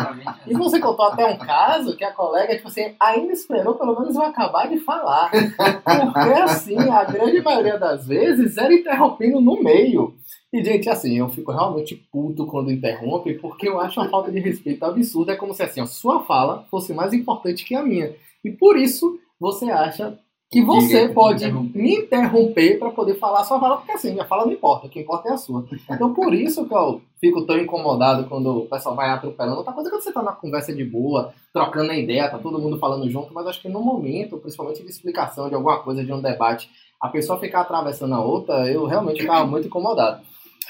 E 0.48 0.54
você 0.54 0.80
contou 0.80 1.06
até 1.06 1.26
um 1.26 1.38
caso 1.38 1.96
que 1.98 2.06
a 2.06 2.14
colega, 2.14 2.56
tipo 2.56 2.70
assim, 2.70 2.96
ainda 3.00 3.34
esperou 3.34 3.76
pelo 3.76 4.00
menos 4.00 4.16
eu 4.16 4.22
acabar 4.22 4.70
de 4.70 4.78
falar. 4.80 5.30
Porque 5.30 6.42
assim, 6.42 6.78
a 6.90 7.04
grande 7.04 7.42
maioria 7.42 7.78
das 7.78 8.08
vezes 8.08 8.58
era 8.58 8.74
interrompendo 8.74 9.42
no 9.42 9.62
meio. 9.62 10.16
E, 10.54 10.64
gente, 10.64 10.90
assim, 10.90 11.18
eu 11.18 11.28
fico 11.28 11.52
realmente 11.52 11.96
puto 12.10 12.46
quando 12.46 12.72
interrompe, 12.72 13.34
porque 13.34 13.68
eu 13.68 13.78
acho 13.78 14.00
uma 14.00 14.10
falta 14.10 14.32
de 14.32 14.40
respeito 14.40 14.86
absurda. 14.86 15.34
É 15.34 15.36
como 15.36 15.54
se 15.54 15.64
assim, 15.64 15.82
a 15.82 15.86
sua 15.86 16.24
fala 16.24 16.66
fosse 16.72 16.94
mais 16.94 17.12
importante 17.12 17.66
que 17.66 17.76
a 17.76 17.84
minha. 17.84 18.16
E 18.42 18.52
por 18.52 18.78
isso 18.78 19.20
você 19.38 19.70
acha 19.70 20.18
que 20.50 20.62
você 20.62 21.02
Diga, 21.02 21.14
pode 21.14 21.44
interromper. 21.44 21.82
me 21.82 21.96
interromper 21.98 22.80
para 22.80 22.90
poder 22.92 23.16
falar 23.16 23.42
a 23.42 23.44
sua 23.44 23.60
fala, 23.60 23.78
porque 23.78 23.92
assim, 23.92 24.14
minha 24.14 24.26
fala 24.26 24.46
não 24.46 24.54
importa, 24.54 24.88
o 24.88 24.90
que 24.90 25.00
importa 25.02 25.30
é 25.30 25.34
a 25.34 25.38
sua. 25.38 25.66
Então 25.90 26.14
por 26.14 26.34
isso 26.34 26.66
que 26.68 26.74
eu 26.74 27.02
fico 27.20 27.46
tão 27.46 27.58
incomodado 27.58 28.26
quando 28.30 28.60
o 28.60 28.66
pessoal 28.68 28.96
vai 28.96 29.10
atropelando. 29.10 29.58
Outra 29.58 29.74
coisa 29.74 29.90
é 29.90 29.92
quando 29.92 30.04
você 30.04 30.14
tá 30.14 30.22
na 30.22 30.32
conversa 30.32 30.74
de 30.74 30.84
boa, 30.86 31.34
trocando 31.52 31.92
a 31.92 31.98
ideia, 31.98 32.30
tá 32.30 32.38
todo 32.38 32.60
mundo 32.60 32.78
falando 32.78 33.10
junto, 33.10 33.34
mas 33.34 33.48
acho 33.48 33.62
que 33.62 33.70
no 33.70 33.82
momento, 33.82 34.38
principalmente 34.38 34.84
de 34.84 34.90
explicação 34.90 35.50
de 35.50 35.56
alguma 35.56 35.80
coisa, 35.80 36.04
de 36.06 36.14
um 36.14 36.22
debate, 36.22 36.70
a 37.02 37.10
pessoa 37.10 37.40
ficar 37.40 37.62
atravessando 37.62 38.14
a 38.14 38.24
outra, 38.24 38.72
eu 38.72 38.86
realmente 38.86 39.22
ficava 39.22 39.46
muito 39.48 39.68
incomodado. 39.68 40.22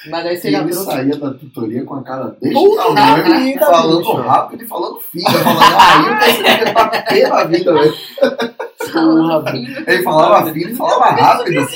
Mas 0.10 0.26
aí 0.26 0.38
você 0.38 0.48
ele 0.50 0.58
trouxe. 0.70 0.86
saía 0.86 1.18
da 1.18 1.34
tutoria 1.34 1.84
com 1.84 1.96
a 1.96 2.04
cara 2.04 2.38
desse 2.40 2.76
tamanho, 2.76 3.40
vida, 3.40 3.66
falando 3.66 3.98
bicho. 4.00 4.14
rápido 4.14 4.64
e 4.64 4.68
falando 4.68 5.00
fino, 5.00 5.26
falando, 5.26 5.76
aí 5.80 6.08
eu 6.08 6.20
percebi 6.20 6.44
que 6.44 6.62
ele 6.64 6.72
tá 6.74 7.02
pela 7.02 7.44
vida, 7.46 7.74
velho. 7.74 7.94
Porra, 8.92 9.42
velho. 9.44 9.84
Ele 9.88 10.04
falava 10.04 10.52
fino 10.54 10.72
e 10.72 10.76
falava 10.76 11.06
rápido. 11.22 11.68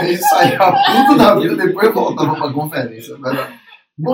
Ele 0.00 0.16
saía 0.18 0.58
puto 0.58 1.16
da 1.16 1.34
vida, 1.36 1.56
depois 1.56 1.92
voltava 1.94 2.34
pra 2.34 2.52
conferência. 2.52 3.14
Era- 3.24 3.48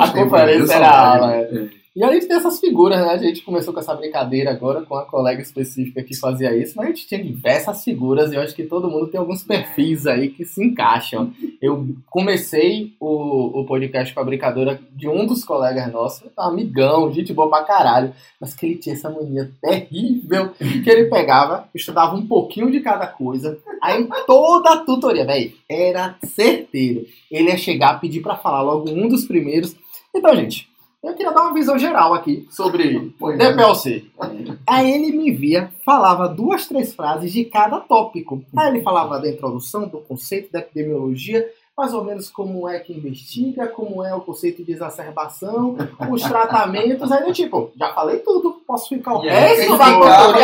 A 0.01 0.09
conferência 0.11 0.75
era 0.75 0.91
aula, 0.91 1.35
é. 1.37 1.69
E 1.99 2.05
a 2.05 2.13
gente 2.13 2.29
tem 2.29 2.37
essas 2.37 2.61
figuras, 2.61 3.01
né? 3.01 3.09
A 3.09 3.17
gente 3.17 3.43
começou 3.43 3.75
com 3.75 3.81
essa 3.81 3.93
brincadeira 3.93 4.53
agora 4.53 4.83
com 4.83 4.95
a 4.95 5.05
colega 5.05 5.43
específica 5.43 6.01
que 6.01 6.17
fazia 6.17 6.57
isso, 6.57 6.75
mas 6.77 6.87
a 6.87 6.89
gente 6.91 7.09
tinha 7.09 7.21
diversas 7.21 7.83
figuras 7.83 8.31
e 8.31 8.37
eu 8.37 8.41
acho 8.41 8.55
que 8.55 8.63
todo 8.63 8.89
mundo 8.89 9.09
tem 9.09 9.19
alguns 9.19 9.43
perfis 9.43 10.07
aí 10.07 10.29
que 10.29 10.45
se 10.45 10.65
encaixam. 10.65 11.33
Eu 11.61 11.89
comecei 12.09 12.93
o, 13.01 13.63
o 13.63 13.67
podcast 13.67 14.15
com 14.15 14.21
a 14.21 14.25
brincadeira 14.25 14.81
de 14.93 15.09
um 15.09 15.27
dos 15.27 15.45
colegas 15.45 15.93
nossos, 15.93 16.23
amigão, 16.37 17.13
gente 17.13 17.33
boa 17.33 17.51
pra 17.51 17.65
caralho, 17.65 18.15
mas 18.41 18.55
que 18.55 18.65
ele 18.65 18.77
tinha 18.77 18.95
essa 18.95 19.11
mania 19.11 19.51
terrível 19.61 20.51
que 20.51 20.89
ele 20.89 21.11
pegava, 21.11 21.69
estudava 21.75 22.15
um 22.15 22.29
pouquinho 22.29 22.71
de 22.71 22.79
cada 22.79 23.09
coisa, 23.09 23.59
aí 23.83 24.07
toda 24.25 24.71
a 24.71 24.77
tutoria, 24.85 25.27
velho, 25.27 25.53
era 25.69 26.17
certeiro. 26.23 27.05
Ele 27.29 27.49
ia 27.49 27.59
chegar, 27.59 28.01
pedir 28.01 28.21
pra 28.21 28.37
falar 28.37 28.63
logo 28.63 28.89
um 28.89 29.09
dos 29.09 29.27
primeiros. 29.27 29.75
Então, 30.15 30.35
gente, 30.37 30.68
eu 31.03 31.15
queria 31.15 31.33
dar 31.33 31.43
uma 31.43 31.55
visão 31.55 31.79
geral 31.79 32.13
aqui 32.13 32.47
sobre 32.51 33.13
DPLC. 33.37 34.05
Aí 34.67 34.91
ele 34.91 35.17
me 35.17 35.31
via, 35.31 35.71
falava 35.85 36.29
duas, 36.29 36.67
três 36.67 36.95
frases 36.95 37.33
de 37.33 37.45
cada 37.45 37.79
tópico. 37.79 38.43
Aí 38.57 38.69
ele 38.69 38.83
falava 38.83 39.19
da 39.19 39.29
introdução, 39.29 39.87
do 39.87 39.99
conceito 39.99 40.51
da 40.53 40.59
epidemiologia, 40.59 41.49
mais 41.77 41.95
ou 41.95 42.05
menos 42.05 42.29
como 42.29 42.69
é 42.69 42.81
que 42.81 42.93
investiga, 42.93 43.69
como 43.69 44.03
é 44.03 44.13
o 44.13 44.21
conceito 44.21 44.65
de 44.65 44.73
exacerbação, 44.73 45.77
os 46.11 46.21
tratamentos. 46.27 47.13
Aí 47.13 47.23
eu, 47.29 47.33
tipo, 47.33 47.71
já 47.79 47.95
falei 47.95 48.19
tudo, 48.19 48.61
posso 48.67 48.89
ficar 48.89 49.15
o 49.15 49.21
resto 49.21 49.79
da 49.79 49.87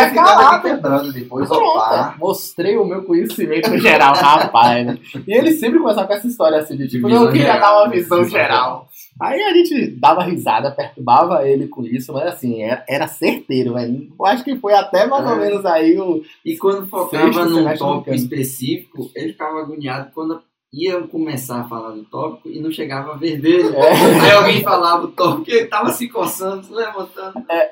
ficava 0.09 0.61
calado. 0.61 1.13
depois, 1.13 1.49
Pronto, 1.49 1.65
opa. 1.65 2.15
mostrei 2.21 2.79
o 2.79 2.85
meu 2.85 3.03
conhecimento 3.03 3.77
geral, 3.79 4.15
rapaz. 4.15 4.87
Né? 4.87 4.99
E 5.27 5.37
ele 5.37 5.51
sempre 5.55 5.81
começava 5.81 6.07
com 6.07 6.15
essa 6.15 6.29
história 6.29 6.59
assim, 6.59 6.77
de 6.77 6.87
tipo, 6.87 7.09
eu 7.09 7.33
queria 7.33 7.59
dar 7.59 7.81
uma 7.81 7.91
Visão 7.91 8.25
geral. 8.25 8.89
Aí 9.21 9.41
a 9.43 9.55
gente 9.55 9.87
dava 9.93 10.25
risada, 10.25 10.71
perturbava 10.73 11.47
ele 11.49 11.69
com 11.69 11.85
isso, 11.85 12.13
mas 12.13 12.27
assim, 12.27 12.63
era, 12.63 12.85
era 12.89 13.07
certeiro, 13.07 13.75
velho. 13.75 14.09
Eu 14.19 14.27
acho 14.27 14.43
que 14.43 14.57
foi 14.57 14.75
até 14.75 15.07
mais 15.07 15.25
ou 15.25 15.35
É. 15.37 15.39
menos 15.39 15.65
aí 15.65 15.99
o. 15.99 16.23
E 16.45 16.57
quando 16.57 16.87
focava 16.89 17.45
num 17.45 17.77
tópico 17.77 18.15
específico, 18.15 19.11
ele 19.15 19.33
ficava 19.33 19.61
agoniado 19.61 20.11
quando 20.13 20.43
iam 20.73 21.07
começar 21.07 21.61
a 21.61 21.69
falar 21.69 21.91
do 21.93 22.05
tópico 22.05 22.49
e 22.49 22.59
não 22.61 22.73
chegava 22.73 23.13
a 23.13 23.17
ver 23.17 23.41
dele. 23.41 23.77
É. 23.77 23.93
Aí 23.93 24.31
alguém 24.33 24.63
falava 24.63 25.05
o 25.05 25.09
tópico 25.13 25.49
e 25.49 25.55
ele 25.55 25.67
tava 25.67 25.91
se 25.91 26.09
coçando, 26.09 26.65
se 26.65 26.73
levantando. 26.73 27.39
É. 27.49 27.71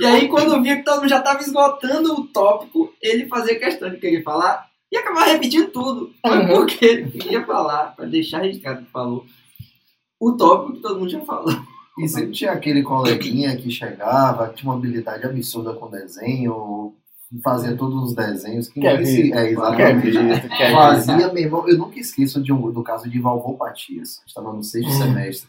E 0.00 0.04
aí, 0.06 0.28
quando 0.28 0.62
via 0.62 0.76
que 0.76 0.84
todo 0.84 0.96
mundo 1.00 1.08
já 1.08 1.20
tava 1.20 1.40
esgotando 1.40 2.12
o 2.14 2.26
tópico, 2.28 2.92
ele 3.02 3.26
fazia 3.26 3.58
questão 3.58 3.90
de 3.90 3.96
querer 3.98 4.22
falar 4.22 4.66
e 4.90 4.96
acabava 4.96 5.26
repetindo 5.32 5.68
tudo. 5.70 6.10
Mas 6.24 6.48
Uhum. 6.48 6.54
porque 6.56 6.84
ele 6.84 7.10
queria 7.10 7.44
falar, 7.44 7.94
para 7.96 8.04
deixar 8.06 8.42
registrado 8.42 8.84
que 8.84 8.90
falou 8.92 9.24
o 10.20 10.32
tópico 10.32 10.74
que 10.74 10.80
todo 10.82 10.98
mundo 10.98 11.10
já 11.10 11.20
falou. 11.22 11.52
E 11.98 12.06
sempre 12.08 12.32
tinha 12.32 12.52
aquele 12.52 12.82
coleguinha 12.82 13.56
que 13.56 13.70
chegava, 13.70 14.48
tinha 14.50 14.70
uma 14.70 14.78
habilidade 14.78 15.24
absurda 15.24 15.72
com 15.72 15.90
desenho, 15.90 16.94
fazia 17.42 17.74
todos 17.76 18.10
os 18.10 18.14
desenhos. 18.14 18.68
Que 18.68 18.80
Quer 18.80 18.98
ninguém 18.98 19.06
se- 19.14 19.22
ver? 19.22 19.28
É, 19.30 19.32
Quer 19.44 19.50
exatamente. 19.52 20.12
quer 20.48 20.66
ver. 20.68 20.72
Fazia, 20.74 21.32
meu 21.32 21.42
irmão, 21.42 21.68
eu 21.68 21.78
nunca 21.78 21.98
esqueço 21.98 22.42
de 22.42 22.52
um, 22.52 22.70
do 22.70 22.82
caso 22.82 23.08
de 23.08 23.18
valvopatias. 23.18 24.20
Estava 24.26 24.52
no 24.52 24.62
sexto 24.62 24.90
semestre. 24.92 25.48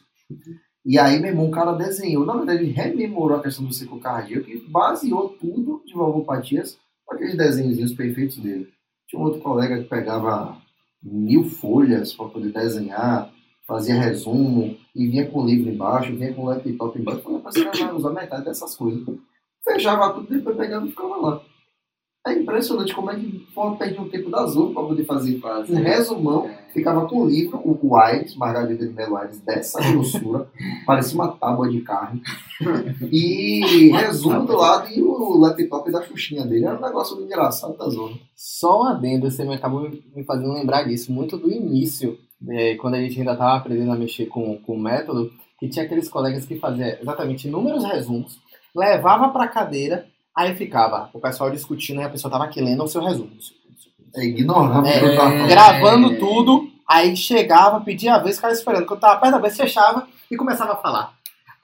E 0.85 0.97
aí, 0.97 1.19
meu 1.19 1.31
irmão, 1.31 1.47
o 1.47 1.51
cara 1.51 1.73
desenhou. 1.73 2.25
Na 2.25 2.35
verdade, 2.37 2.63
ele 2.63 2.71
rememorou 2.71 3.37
a 3.37 3.43
questão 3.43 3.65
do 3.65 3.73
ciclo 3.73 3.99
cardíaco 3.99 4.49
e 4.49 4.57
baseou 4.69 5.27
tudo 5.29 5.81
de 5.85 5.93
valvopatias 5.93 6.77
com 7.05 7.13
aqueles 7.15 7.35
desenhozinhos 7.35 7.93
perfeitos 7.93 8.37
dele. 8.37 8.69
Tinha 9.05 9.21
um 9.21 9.25
outro 9.25 9.41
colega 9.41 9.77
que 9.83 9.89
pegava 9.89 10.57
mil 11.03 11.43
folhas 11.43 12.13
para 12.13 12.29
poder 12.29 12.53
desenhar, 12.53 13.29
fazia 13.67 13.99
resumo 13.99 14.75
e 14.95 15.07
vinha 15.07 15.29
com 15.29 15.41
o 15.43 15.45
livro 15.45 15.69
embaixo, 15.69 16.15
vinha 16.15 16.33
com 16.33 16.43
o 16.43 16.45
laptop 16.45 16.99
embaixo. 16.99 17.33
"Rapaz, 17.33 17.55
você 17.55 17.65
vai 17.85 17.93
usar 17.95 18.11
metade 18.11 18.45
dessas 18.45 18.75
coisas. 18.75 19.03
Fechava 19.63 20.13
tudo, 20.13 20.27
depois 20.29 20.55
pegava 20.55 20.85
e 20.85 20.89
ficava 20.89 21.17
lá. 21.17 21.41
É 22.25 22.33
impressionante 22.33 22.93
como 22.93 23.09
é 23.09 23.15
que 23.15 23.47
pô, 23.55 23.71
perde 23.77 23.97
um 23.99 24.09
tempo 24.09 24.29
da 24.29 24.41
Azul 24.41 24.73
para 24.73 24.83
poder 24.83 25.05
fazer 25.05 25.39
Quase. 25.39 25.71
um 25.71 25.77
resumão. 25.77 26.49
Ficava 26.73 27.07
com 27.07 27.21
o 27.21 27.27
livro, 27.27 27.61
o 27.63 27.95
Aires, 27.95 28.35
Margarida 28.35 28.85
de 28.85 28.93
Melo 28.93 29.15
Aires, 29.15 29.39
dessa 29.39 29.79
grossura, 29.79 30.47
parecia 30.85 31.15
uma 31.15 31.29
tábua 31.29 31.69
de 31.69 31.79
carne. 31.81 32.21
E 33.09 33.91
resumo 33.91 34.45
do 34.45 34.57
lado 34.57 34.89
e 34.91 35.01
o 35.01 35.37
laptop 35.39 35.89
da 35.89 36.01
xuxinha 36.03 36.45
dele. 36.45 36.65
Era 36.65 36.77
um 36.77 36.81
negócio 36.81 37.15
muito 37.15 37.27
engraçado 37.27 37.77
da 37.77 37.89
zona. 37.89 38.15
Só 38.35 38.81
um 38.81 38.85
adendo, 38.85 39.31
você 39.31 39.45
me 39.45 39.55
acabou 39.55 39.89
me 39.89 40.23
fazendo 40.25 40.53
lembrar 40.53 40.83
disso, 40.83 41.11
muito 41.11 41.37
do 41.37 41.49
início, 41.49 42.17
né, 42.41 42.75
quando 42.75 42.95
a 42.95 43.01
gente 43.01 43.19
ainda 43.19 43.33
estava 43.33 43.55
aprendendo 43.57 43.91
a 43.91 43.95
mexer 43.95 44.27
com, 44.27 44.57
com 44.57 44.73
o 44.73 44.79
método, 44.79 45.31
que 45.59 45.67
tinha 45.67 45.85
aqueles 45.85 46.07
colegas 46.07 46.45
que 46.45 46.59
faziam 46.59 46.87
exatamente 46.87 47.47
inúmeros 47.47 47.83
resumos, 47.83 48.39
levava 48.75 49.29
para 49.29 49.45
a 49.45 49.47
cadeira, 49.47 50.05
aí 50.35 50.55
ficava 50.55 51.09
o 51.13 51.19
pessoal 51.19 51.49
discutindo 51.49 52.01
e 52.01 52.03
a 52.03 52.09
pessoa 52.09 52.29
estava 52.29 52.45
aqui 52.45 52.61
lendo 52.61 52.83
o 52.83 52.87
seu 52.87 53.03
resumo. 53.03 53.31
É 54.15 54.23
ignorante 54.23 54.89
É, 54.89 55.15
falando. 55.15 55.47
Gravando 55.47 56.19
tudo, 56.19 56.69
aí 56.87 57.15
chegava, 57.15 57.81
pedia 57.81 58.15
a 58.15 58.19
vez, 58.19 58.35
ficava 58.35 58.53
esperando. 58.53 58.85
Quando 58.85 58.99
tava 58.99 59.19
perto 59.19 59.33
da 59.33 59.39
vez, 59.39 59.57
fechava 59.57 60.07
e 60.29 60.37
começava 60.37 60.73
a 60.73 60.77
falar. 60.77 61.13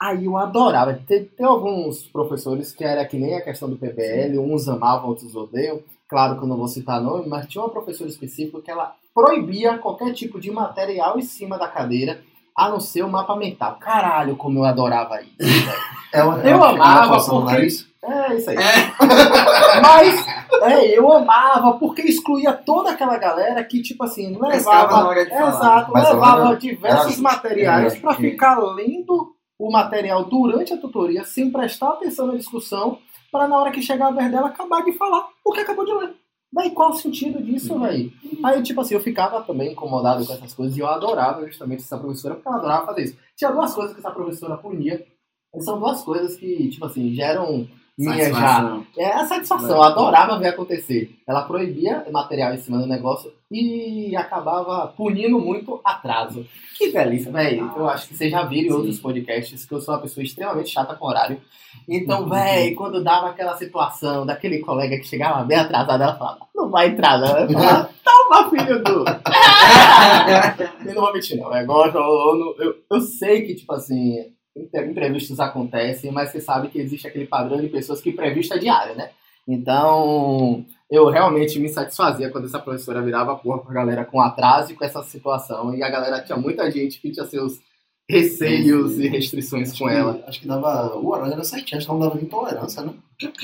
Aí 0.00 0.24
eu 0.24 0.36
adorava. 0.36 0.92
Tem, 1.06 1.24
tem 1.24 1.46
alguns 1.46 2.02
professores 2.08 2.72
que 2.72 2.84
era 2.84 3.04
que 3.04 3.16
nem 3.16 3.36
a 3.36 3.40
questão 3.42 3.70
do 3.70 3.76
PBL, 3.76 4.38
uns 4.38 4.68
amavam, 4.68 5.08
outros 5.08 5.34
odeiam. 5.34 5.80
Claro 6.14 6.36
que 6.38 6.44
eu 6.44 6.46
não 6.48 6.56
vou 6.56 6.68
citar 6.68 7.00
nome, 7.00 7.26
mas 7.26 7.48
tinha 7.48 7.60
uma 7.60 7.70
professora 7.70 8.08
específica 8.08 8.60
que 8.62 8.70
ela 8.70 8.94
proibia 9.12 9.78
qualquer 9.78 10.12
tipo 10.12 10.38
de 10.40 10.48
material 10.48 11.18
em 11.18 11.22
cima 11.22 11.58
da 11.58 11.66
cadeira, 11.66 12.20
a 12.56 12.68
não 12.68 12.78
ser 12.78 13.02
o 13.02 13.08
mapa 13.10 13.34
mental. 13.34 13.78
Caralho, 13.80 14.36
como 14.36 14.60
eu 14.60 14.64
adorava 14.64 15.20
isso. 15.20 15.34
É 16.14 16.22
uma, 16.22 16.38
Eu 16.44 16.64
é 16.64 16.68
amava, 16.68 17.16
porque-. 17.28 17.66
É 18.04 18.34
isso 18.36 18.48
aí. 18.50 18.56
Mas 19.82 20.26
é, 20.62 20.96
eu 20.96 21.12
amava, 21.12 21.72
porque 21.72 22.02
excluía 22.02 22.52
toda 22.52 22.92
aquela 22.92 23.18
galera 23.18 23.64
que, 23.64 23.82
tipo 23.82 24.04
assim, 24.04 24.38
levava. 24.40 25.08
hora 25.08 25.24
de 25.24 25.30
falar. 25.32 25.48
Exato, 25.48 25.90
Mas 25.92 26.08
levava 26.08 26.46
era- 26.50 26.56
diversos 26.56 27.14
era- 27.14 27.22
materiais 27.22 27.98
para 27.98 28.14
ficar 28.14 28.60
lendo 28.60 29.34
o 29.58 29.68
material 29.72 30.22
durante 30.26 30.72
a 30.72 30.76
tutoria, 30.76 31.24
sem 31.24 31.50
prestar 31.50 31.88
atenção 31.88 32.28
na 32.28 32.36
discussão, 32.36 32.98
para 33.34 33.48
na 33.48 33.58
hora 33.58 33.72
que 33.72 33.82
chegar 33.82 34.06
a 34.06 34.10
vez 34.12 34.30
dela 34.30 34.46
acabar 34.46 34.84
de 34.84 34.92
falar 34.92 35.28
o 35.44 35.50
que 35.50 35.58
acabou 35.58 35.84
de 35.84 35.92
ler. 35.92 36.14
Daí 36.52 36.70
qual 36.70 36.90
o 36.90 36.94
sentido 36.94 37.42
disso, 37.42 37.76
velho? 37.80 38.12
Aí, 38.44 38.62
tipo 38.62 38.80
assim, 38.80 38.94
eu 38.94 39.00
ficava 39.00 39.42
também 39.42 39.72
incomodado 39.72 40.24
com 40.24 40.32
essas 40.32 40.54
coisas 40.54 40.76
e 40.76 40.80
eu 40.80 40.86
adorava 40.86 41.44
justamente 41.44 41.82
essa 41.82 41.98
professora, 41.98 42.36
porque 42.36 42.46
ela 42.46 42.58
adorava 42.58 42.86
fazer 42.86 43.02
isso. 43.02 43.18
Tinha 43.36 43.50
duas 43.50 43.74
coisas 43.74 43.92
que 43.92 43.98
essa 43.98 44.12
professora 44.12 44.56
punia, 44.56 45.04
e 45.52 45.60
são 45.60 45.80
duas 45.80 46.02
coisas 46.02 46.36
que, 46.36 46.70
tipo 46.70 46.86
assim, 46.86 47.12
geram 47.12 47.66
minha 47.96 48.32
já. 48.32 48.80
É 48.96 49.12
a 49.12 49.24
satisfação, 49.24 49.76
eu 49.76 49.82
adorava 49.82 50.38
ver 50.38 50.48
acontecer. 50.48 51.16
Ela 51.26 51.42
proibia 51.42 52.04
material 52.10 52.52
em 52.52 52.58
cima 52.58 52.78
do 52.78 52.86
negócio 52.86 53.32
e 53.50 54.14
acabava 54.16 54.88
punindo 54.88 55.38
muito 55.38 55.80
atraso. 55.84 56.46
Que 56.76 56.90
delícia, 56.90 57.30
velho. 57.30 57.70
Eu 57.76 57.88
acho 57.88 58.08
que 58.08 58.16
vocês 58.16 58.30
já 58.30 58.42
viram 58.42 58.74
em 58.74 58.78
outros 58.78 58.98
podcasts 58.98 59.64
que 59.64 59.72
eu 59.72 59.80
sou 59.80 59.94
uma 59.94 60.00
pessoa 60.00 60.24
extremamente 60.24 60.70
chata 60.70 60.94
com 60.96 61.06
horário. 61.06 61.40
Então, 61.88 62.28
velho, 62.28 62.74
quando 62.74 63.02
dava 63.02 63.28
aquela 63.28 63.56
situação 63.56 64.26
daquele 64.26 64.60
colega 64.60 64.96
que 64.98 65.06
chegava 65.06 65.44
bem 65.44 65.58
atrasado, 65.58 66.02
ela 66.02 66.16
falava, 66.16 66.46
não 66.54 66.70
vai 66.70 66.88
entrar 66.88 67.18
não. 67.18 67.38
Eu 67.38 67.50
falava, 67.50 67.90
toma, 68.04 68.50
filho 68.50 68.82
do... 68.82 69.04
Eu 70.88 70.94
não 70.94 71.02
vou 71.02 71.12
mentir, 71.12 71.36
não. 71.36 71.54
É 71.54 71.62
igual 71.62 71.86
eu, 71.86 72.56
eu, 72.58 72.74
eu, 72.90 73.00
sei 73.00 73.42
que, 73.42 73.54
tipo 73.54 73.72
assim, 73.72 74.32
imprevistos 74.56 75.40
acontecem, 75.40 76.10
mas 76.12 76.30
você 76.30 76.40
sabe 76.40 76.68
que 76.68 76.78
existe 76.78 77.06
aquele 77.06 77.26
padrão 77.26 77.60
de 77.60 77.68
pessoas 77.68 78.00
que 78.00 78.10
imprevisto 78.10 78.54
é 78.54 78.58
diário, 78.58 78.94
né? 78.94 79.10
Então, 79.46 80.64
eu 80.90 81.08
realmente 81.08 81.58
me 81.58 81.68
satisfazia 81.68 82.30
quando 82.30 82.46
essa 82.46 82.58
professora 82.58 83.02
virava 83.02 83.32
a 83.32 83.36
porra 83.36 83.58
pra 83.58 83.74
galera 83.74 84.04
com 84.04 84.20
atraso 84.20 84.72
e 84.72 84.74
com 84.74 84.84
essa 84.84 85.02
situação. 85.02 85.74
E 85.74 85.82
a 85.82 85.90
galera 85.90 86.22
tinha 86.22 86.38
muita 86.38 86.70
gente 86.70 87.00
que 87.00 87.10
tinha 87.10 87.26
seus 87.26 87.60
receios 88.08 88.98
e 88.98 89.08
restrições 89.08 89.76
com 89.78 89.88
ela. 89.88 90.22
Acho 90.26 90.40
que 90.40 90.46
dava. 90.46 90.96
O 90.96 91.08
horário 91.08 91.32
era 91.32 91.44
certinho, 91.44 91.78
acho 91.78 91.86
que 91.86 91.92
não 91.92 92.00
dava 92.00 92.18
de 92.18 92.24
intolerância, 92.24 92.82
né? 92.82 92.94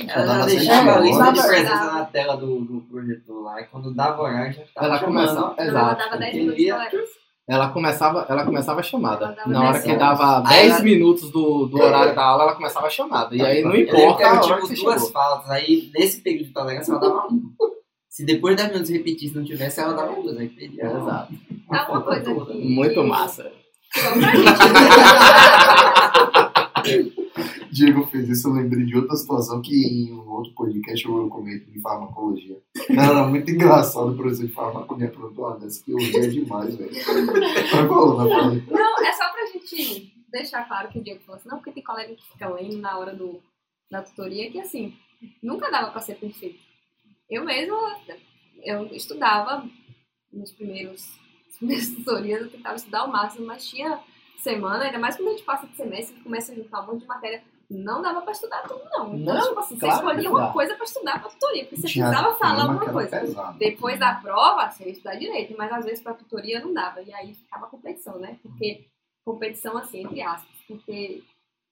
Ela 0.09 0.27
dava 0.27 0.47
deixava 0.47 0.91
a 0.91 0.95
sete 0.95 1.07
lista 1.07 1.33
de 1.33 1.43
presença 1.43 1.93
na 1.93 2.05
tela 2.07 2.37
do, 2.37 2.61
do 2.61 2.81
projetor 2.83 3.43
lá, 3.43 3.61
e 3.61 3.65
quando 3.67 3.95
dava 3.95 4.23
horário 4.23 4.53
já 4.53 4.63
ficava 4.65 4.87
Ela 4.87 4.99
começava. 4.99 5.55
Ela 5.57 5.69
Exato. 5.69 5.99
dava 5.99 6.17
10 6.19 6.35
Entendi. 6.35 6.39
minutos 6.41 6.65
de 6.65 6.71
tolerância. 6.71 7.20
Ela 7.53 7.69
começava, 7.71 8.25
ela 8.29 8.45
começava 8.45 8.79
a 8.79 8.83
chamada. 8.83 9.35
Ela 9.45 9.53
Na 9.53 9.61
hora 9.65 9.73
10 9.73 9.85
que 9.85 9.97
dava 9.97 10.39
Aí 10.49 10.57
10 10.61 10.71
ela- 10.75 10.83
minutos 10.85 11.31
do, 11.33 11.67
do 11.67 11.79
horário 11.83 12.15
da 12.15 12.23
aula, 12.25 12.45
ela 12.45 12.55
começava 12.55 12.87
a 12.87 12.91
chamada. 12.91 13.35
E 13.35 13.43
aí 13.45 13.65
não 13.65 13.75
importa 13.75 14.17
que 14.19 14.23
a 14.23 14.27
era 14.29 14.37
hora 14.45 14.61
que 14.61 14.69
tipo 14.69 14.83
duas 14.85 14.95
chegou. 15.01 15.11
faltas, 15.13 15.51
aí 15.51 15.91
nesse 15.93 16.21
período 16.21 16.47
de 16.47 16.53
tolerância 16.53 16.93
ela 16.93 17.01
dava 17.01 17.27
um. 17.27 17.43
Se 18.09 18.25
depois 18.25 18.55
das 18.57 18.69
minutos 18.69 18.89
repetisse 18.91 19.35
não 19.37 19.43
tivesse, 19.45 19.81
ela 19.81 19.95
dava 19.95 20.13
duas, 20.23 20.37
aí 20.39 20.49
perdia. 20.49 20.85
Exato. 20.85 21.35
Ah, 21.73 21.87
uma 21.91 22.03
coisa 22.03 22.23
toda. 22.35 22.53
que- 22.53 22.59
Muito 22.69 23.03
massa. 23.03 23.51
Só 23.97 24.11
pra 24.13 24.31
gente. 24.31 24.51
Diego 27.71 28.07
fez 28.07 28.29
isso, 28.29 28.49
eu 28.49 28.53
lembrei 28.53 28.85
de 28.85 28.97
outra 28.97 29.17
situação 29.17 29.61
que 29.63 29.75
em 29.75 30.13
um 30.13 30.29
outro 30.29 30.53
podcast 30.55 31.07
eu 31.07 31.29
comento 31.29 31.71
de 31.71 31.81
farmacologia. 31.81 32.61
Era 32.89 33.27
muito 33.27 33.51
engraçado 33.51 34.13
o 34.13 34.17
professor 34.17 34.47
de 34.47 34.53
farmacologia 34.53 35.09
perguntou 35.09 35.47
uma 35.47 35.59
dessa 35.59 35.85
que 35.85 35.93
eu 35.93 35.99
ria 35.99 36.31
demais, 36.31 36.77
velho. 36.77 36.91
Não, 38.71 39.05
é 39.05 39.13
só 39.13 39.31
pra 39.31 39.47
gente 39.47 40.13
deixar 40.31 40.67
claro 40.67 40.89
que 40.89 40.99
o 40.99 41.03
Diego 41.03 41.21
falou 41.21 41.37
assim, 41.37 41.49
não, 41.49 41.59
porque 41.59 41.73
tem 41.73 41.83
colega 41.83 42.15
que 42.15 42.31
fica 42.33 42.49
lendo 42.49 42.79
na 42.79 42.99
hora 42.99 43.15
do, 43.15 43.41
da 43.91 44.03
tutoria, 44.03 44.51
que 44.51 44.61
assim, 44.61 44.95
nunca 45.43 45.71
dava 45.71 45.91
pra 45.91 46.01
ser 46.01 46.15
perfeito. 46.15 46.59
Eu 47.29 47.45
mesma, 47.45 48.01
eu 48.63 48.87
estudava 48.87 49.65
nos 50.33 50.53
primeiros, 50.53 51.07
nas 51.47 51.57
primeiras 51.59 51.89
tutorias, 51.91 52.43
eu 52.43 52.51
tentava 52.51 52.77
estudar 52.77 53.01
ao 53.01 53.09
máximo, 53.09 53.47
mas 53.47 53.69
tinha 53.69 54.01
semana, 54.43 54.85
ainda 54.85 54.99
mais 54.99 55.17
quando 55.17 55.29
a 55.29 55.33
gente 55.33 55.43
passa 55.45 55.67
de 55.67 55.77
semestre, 55.77 56.15
que 56.17 56.23
começa 56.23 56.53
a 56.53 56.55
juntar 56.55 56.83
um 56.83 56.87
monte 56.87 57.01
de 57.03 57.07
matéria, 57.07 57.43
não 57.71 58.03
dava 58.03 58.21
pra 58.23 58.33
estudar 58.33 58.63
tudo, 58.63 58.83
não. 58.91 59.15
Então, 59.15 59.35
Não, 59.35 59.49
tipo 59.49 59.61
assim, 59.61 59.79
claro 59.79 59.95
você 59.95 60.01
escolhia 60.07 60.31
uma 60.31 60.53
coisa 60.53 60.75
pra 60.75 60.85
estudar 60.85 61.21
pra 61.21 61.31
tutoria, 61.31 61.65
porque 61.65 61.77
você 61.77 61.87
Tinha 61.89 62.07
precisava 62.09 62.37
falar 62.37 62.63
alguma 62.63 62.93
coisa. 62.93 63.21
pesado. 63.21 63.59
Depois 63.59 63.99
da 64.01 64.15
prova, 64.17 64.69
você 64.71 64.85
ia 64.85 64.91
estudar 64.91 65.15
direito, 65.15 65.55
mas 65.57 65.71
às 65.73 65.85
vezes 65.85 66.03
pra 66.03 66.15
tutoria 66.15 66.59
não 66.61 66.73
dava. 66.75 67.01
E 67.03 67.13
aí 67.15 67.35
ficava 67.35 67.67
competição, 67.69 68.19
né? 68.19 68.39
Porque 68.43 68.87
competição 69.25 69.77
assim, 69.79 70.03
entre 70.05 70.21
aspas, 70.23 70.57
porque 70.67 71.23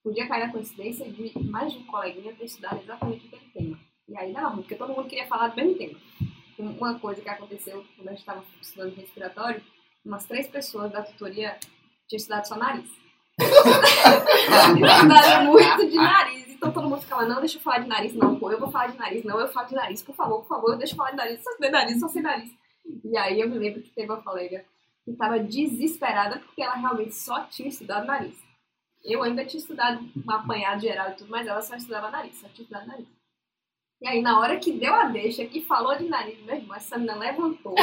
podia 0.04 0.28
cair 0.28 0.46
na 0.46 0.52
coincidência 0.52 1.10
de 1.10 1.32
mais 1.50 1.72
de 1.72 1.78
um 1.80 1.84
coleguinha 1.86 2.32
ter 2.34 2.44
estudado 2.44 2.80
exatamente 2.80 3.26
aquele 3.26 3.50
tema. 3.52 3.78
E 4.08 4.16
aí 4.16 4.32
dava 4.32 4.48
ruim, 4.50 4.62
porque 4.62 4.76
todo 4.76 4.94
mundo 4.94 5.08
queria 5.08 5.26
falar 5.26 5.48
do 5.48 5.56
mesmo 5.56 5.74
tema. 5.76 5.98
Um- 6.60 6.70
Uma 6.76 6.98
coisa 6.98 7.20
que 7.20 7.28
aconteceu 7.28 7.84
quando 7.96 8.08
a 8.08 8.10
gente 8.12 8.20
estava 8.20 8.42
estudando 8.62 8.94
respiratório, 8.94 9.62
umas 10.04 10.24
três 10.26 10.46
pessoas 10.48 10.90
da 10.92 11.02
tutoria 11.02 11.56
tinham 12.08 12.18
estudado 12.18 12.46
só 12.46 12.56
nariz. 12.56 12.90
Estudaram 13.38 15.44
muito 15.44 15.88
de 15.88 15.96
nariz. 15.96 16.48
Então 16.48 16.72
todo 16.72 16.88
mundo 16.88 17.02
ficava, 17.02 17.24
não, 17.24 17.38
deixa 17.38 17.58
eu 17.58 17.62
falar 17.62 17.78
de 17.78 17.88
nariz, 17.88 18.12
não, 18.14 18.36
pô, 18.36 18.50
eu 18.50 18.58
vou 18.58 18.68
falar 18.68 18.88
de 18.88 18.98
nariz, 18.98 19.24
não, 19.24 19.38
eu 19.38 19.46
falo 19.46 19.68
de 19.68 19.76
nariz, 19.76 20.02
por 20.02 20.12
favor, 20.12 20.40
por 20.40 20.48
favor, 20.48 20.76
deixa 20.76 20.94
eu 20.94 20.96
falar 20.96 21.12
de 21.12 21.16
nariz, 21.16 21.40
só 21.40 21.52
sei 21.52 21.70
nariz, 21.70 22.00
só 22.00 22.08
sei 22.08 22.20
nariz. 22.20 22.50
E 23.04 23.16
aí 23.16 23.40
eu 23.40 23.48
me 23.48 23.58
lembro 23.58 23.80
que 23.80 23.90
teve 23.90 24.10
uma 24.10 24.20
colega 24.20 24.64
que 25.04 25.12
estava 25.12 25.38
desesperada 25.38 26.40
porque 26.40 26.60
ela 26.60 26.74
realmente 26.74 27.14
só 27.14 27.44
tinha 27.44 27.68
estudado 27.68 28.06
nariz. 28.06 28.36
Eu 29.04 29.22
ainda 29.22 29.44
tinha 29.44 29.60
estudado 29.60 30.04
um 30.16 30.30
apanhado 30.32 30.80
geral 30.80 31.10
e 31.10 31.14
tudo, 31.14 31.30
mas 31.30 31.46
ela 31.46 31.62
só 31.62 31.76
estudava 31.76 32.10
nariz, 32.10 32.40
só 32.40 32.48
tinha 32.48 32.64
estudado 32.64 32.88
nariz. 32.88 33.06
E 34.00 34.06
aí, 34.06 34.22
na 34.22 34.38
hora 34.38 34.56
que 34.58 34.72
deu 34.72 34.94
a 34.94 35.04
deixa, 35.04 35.44
que 35.44 35.60
falou 35.60 35.96
de 35.96 36.04
nariz, 36.08 36.38
meu 36.44 36.54
irmão, 36.54 36.76
essa 36.76 36.96
menina 36.96 37.16
levantou 37.18 37.74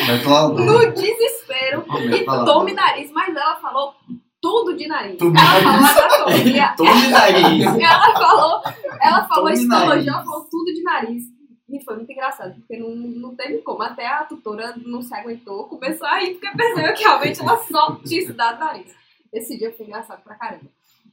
no 0.63 0.91
desespero 0.93 1.86
e 2.13 2.24
tome 2.45 2.72
nariz, 2.74 3.11
mas 3.11 3.36
ela 3.36 3.57
falou 3.57 3.93
tudo 4.41 4.78
de 4.78 4.88
nariz. 4.88 5.18
Tudo 5.18 5.38
ela 5.38 5.59
de 5.59 5.93
falou 5.93 6.28
anatomia, 6.28 6.74
Tome 6.78 7.07
nariz. 7.09 7.66
ela 7.84 8.13
falou, 8.13 8.61
ela 9.01 9.28
falou 9.28 9.45
Tudo 9.45 9.55
de 9.55 9.61
histologia, 9.63 9.88
nariz. 9.89 10.07
ela 10.07 10.24
falou 10.24 10.47
tudo 10.49 10.74
de 10.74 10.84
nariz. 10.84 11.24
E 11.68 11.84
foi 11.84 11.95
muito 11.95 12.11
engraçado, 12.11 12.55
porque 12.55 12.78
não, 12.78 12.89
não 12.95 13.36
teve 13.36 13.57
como. 13.57 13.82
Até 13.84 14.07
a 14.07 14.24
tutora 14.24 14.74
não 14.86 15.01
se 15.01 15.13
aguentou, 15.13 15.66
começou 15.68 16.07
a 16.07 16.20
rir, 16.20 16.36
porque 16.36 16.55
percebeu 16.55 16.93
que 16.93 17.03
realmente 17.03 17.41
ela 17.41 17.57
só 17.57 17.95
tinha 18.05 18.22
estudado 18.22 18.59
nariz. 18.59 18.95
Esse 19.34 19.57
dia 19.57 19.74
foi 19.76 19.86
engraçado 19.88 20.24
pra 20.24 20.36
caramba. 20.36 20.66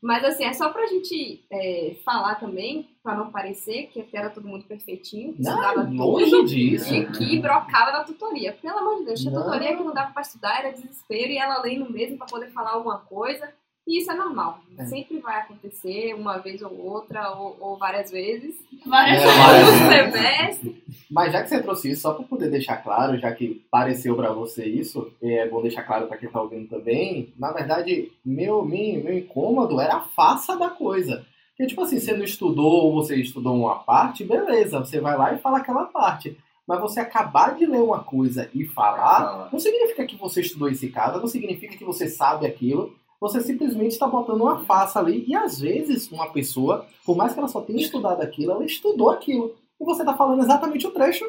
Mas 0.03 0.25
assim, 0.25 0.45
é 0.45 0.53
só 0.53 0.69
pra 0.71 0.85
gente 0.87 1.45
é, 1.51 1.95
falar 2.05 2.35
também, 2.35 2.89
pra 3.05 3.15
não 3.15 3.31
parecer 3.31 3.87
que 3.87 4.05
era 4.13 4.29
todo 4.31 4.49
mundo 4.49 4.65
perfeitinho, 4.65 5.33
que 5.33 5.43
estudava 5.43 5.85
Não, 5.85 5.93
longe 6.07 6.31
tudo 6.31 6.49
disso. 6.49 6.93
e 6.93 7.07
que 7.13 7.39
brocava 7.39 7.93
na 7.93 8.03
tutoria. 8.05 8.53
Pelo 8.61 8.79
amor 8.79 8.99
de 8.99 9.05
Deus, 9.05 9.21
tinha 9.21 9.33
Não. 9.33 9.45
tutoria 9.45 9.77
que 9.77 9.83
não 9.85 9.95
dava 9.95 10.13
pra 10.13 10.23
estudar, 10.23 10.59
era 10.59 10.73
desespero, 10.73 11.31
e 11.31 11.39
ela 11.39 11.63
lendo 11.63 11.89
mesmo 11.91 12.19
pra 12.19 12.27
poder 12.27 12.51
falar 12.51 12.73
alguma 12.73 12.99
coisa. 12.99 13.53
E 13.87 13.99
isso 13.99 14.13
é 14.13 14.15
normal. 14.15 14.61
É. 14.79 14.85
Sempre 14.87 15.19
vai 15.19 15.41
acontecer, 15.41 16.15
uma 16.15 16.39
vez 16.39 16.63
ou 16.63 16.73
outra, 16.79 17.33
ou, 17.33 17.57
ou 17.61 17.77
várias 17.77 18.11
vezes. 18.11 18.55
Várias 18.87 19.23
É, 19.23 19.27
vezes. 19.27 19.81
No 19.81 19.89
semestre. 19.89 20.85
Mas 21.11 21.33
já 21.33 21.43
que 21.43 21.49
você 21.49 21.63
trouxe 21.63 21.91
isso, 21.91 22.03
só 22.03 22.15
para 22.15 22.25
poder 22.25 22.49
deixar 22.49 22.77
claro, 22.77 23.19
já 23.19 23.33
que 23.33 23.65
pareceu 23.71 24.15
para 24.15 24.33
você 24.33 24.65
isso, 24.65 25.13
é 25.21 25.49
bom 25.49 25.61
deixar 25.61 25.83
claro 25.83 26.07
para 26.07 26.17
quem 26.17 26.29
está 26.29 26.41
ouvindo 26.41 26.69
também, 26.69 27.33
na 27.39 27.53
verdade, 27.53 28.11
meu, 28.25 28.65
meu, 28.65 29.03
meu 29.03 29.19
incômodo 29.19 29.81
era 29.81 29.97
a 29.97 30.01
faça 30.01 30.57
da 30.57 30.71
coisa. 30.71 31.27
Porque, 31.51 31.67
tipo 31.67 31.83
assim, 31.83 31.99
você 32.01 32.13
não 32.15 32.25
estudou 32.25 32.85
ou 32.85 32.95
você 32.95 33.17
estudou 33.17 33.55
uma 33.55 33.81
parte, 33.81 34.25
beleza, 34.25 34.79
você 34.79 35.01
vai 35.01 35.17
lá 35.19 35.35
e 35.35 35.39
fala 35.39 35.59
aquela 35.59 35.85
parte. 35.85 36.39
Mas 36.67 36.81
você 36.81 37.01
acabar 37.01 37.57
de 37.57 37.67
ler 37.67 37.81
uma 37.83 38.03
coisa 38.05 38.49
e 38.55 38.65
falar, 38.65 39.51
não 39.53 39.59
significa 39.59 40.07
que 40.07 40.17
você 40.17 40.41
estudou 40.41 40.69
esse 40.69 40.89
caso, 40.89 41.21
não 41.21 41.27
significa 41.27 41.77
que 41.77 41.85
você 41.85 42.09
sabe 42.09 42.47
aquilo. 42.47 42.95
Você 43.23 43.41
simplesmente 43.41 43.93
está 43.93 44.07
botando 44.09 44.41
uma 44.41 44.59
face 44.65 44.99
ali. 44.99 45.25
E 45.29 45.35
às 45.37 45.61
vezes, 45.61 46.11
uma 46.11 46.27
pessoa, 46.33 46.85
por 47.07 47.17
mais 47.17 47.33
que 47.33 47.39
ela 47.39 47.47
só 47.47 47.61
tenha 47.61 47.81
estudado 47.81 48.21
aquilo, 48.21 48.51
ela 48.51 48.65
estudou 48.65 49.11
aquilo. 49.11 49.55
E 49.81 49.85
você 49.85 50.03
está 50.03 50.13
falando 50.15 50.43
exatamente 50.43 50.89
o 50.89 50.91
trecho. 50.91 51.25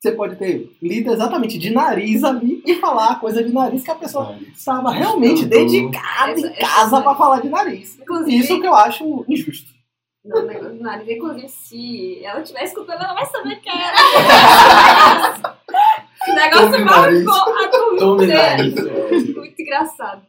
Você 0.00 0.12
pode 0.12 0.36
ter 0.36 0.70
lido 0.82 1.12
exatamente 1.12 1.58
de 1.58 1.70
nariz 1.70 2.24
ali 2.24 2.62
e 2.66 2.76
falar 2.76 3.10
a 3.12 3.14
coisa 3.16 3.44
de 3.44 3.52
nariz 3.52 3.82
que 3.84 3.90
a 3.90 3.94
pessoa 3.94 4.36
estava 4.54 4.90
realmente 4.90 5.42
Estudou. 5.42 5.58
dedicada 5.66 6.32
Essa- 6.32 6.46
em 6.46 6.50
essa- 6.50 6.60
casa 6.60 7.00
para 7.02 7.14
falar 7.14 7.40
de 7.42 7.48
nariz. 7.50 7.98
Inclusive, 8.00 8.36
Isso 8.38 8.60
que 8.60 8.66
eu 8.66 8.74
acho 8.74 9.24
injusto. 9.28 9.70
no 10.24 10.42
negócio 10.46 10.76
do 10.76 10.82
nariz, 10.82 11.08
inclusive, 11.08 11.48
se 11.50 12.24
ela 12.24 12.40
estiver 12.40 12.64
escutando, 12.64 13.02
ela 13.02 13.12
vai 13.14 13.26
saber 13.26 13.56
que 13.60 13.68
era. 13.68 13.96
Esse 16.22 16.34
negócio 16.34 16.84
marcou 16.86 18.14
a 18.22 18.26
nariz. 18.26 18.74
Muito 19.36 19.60
engraçado. 19.62 20.22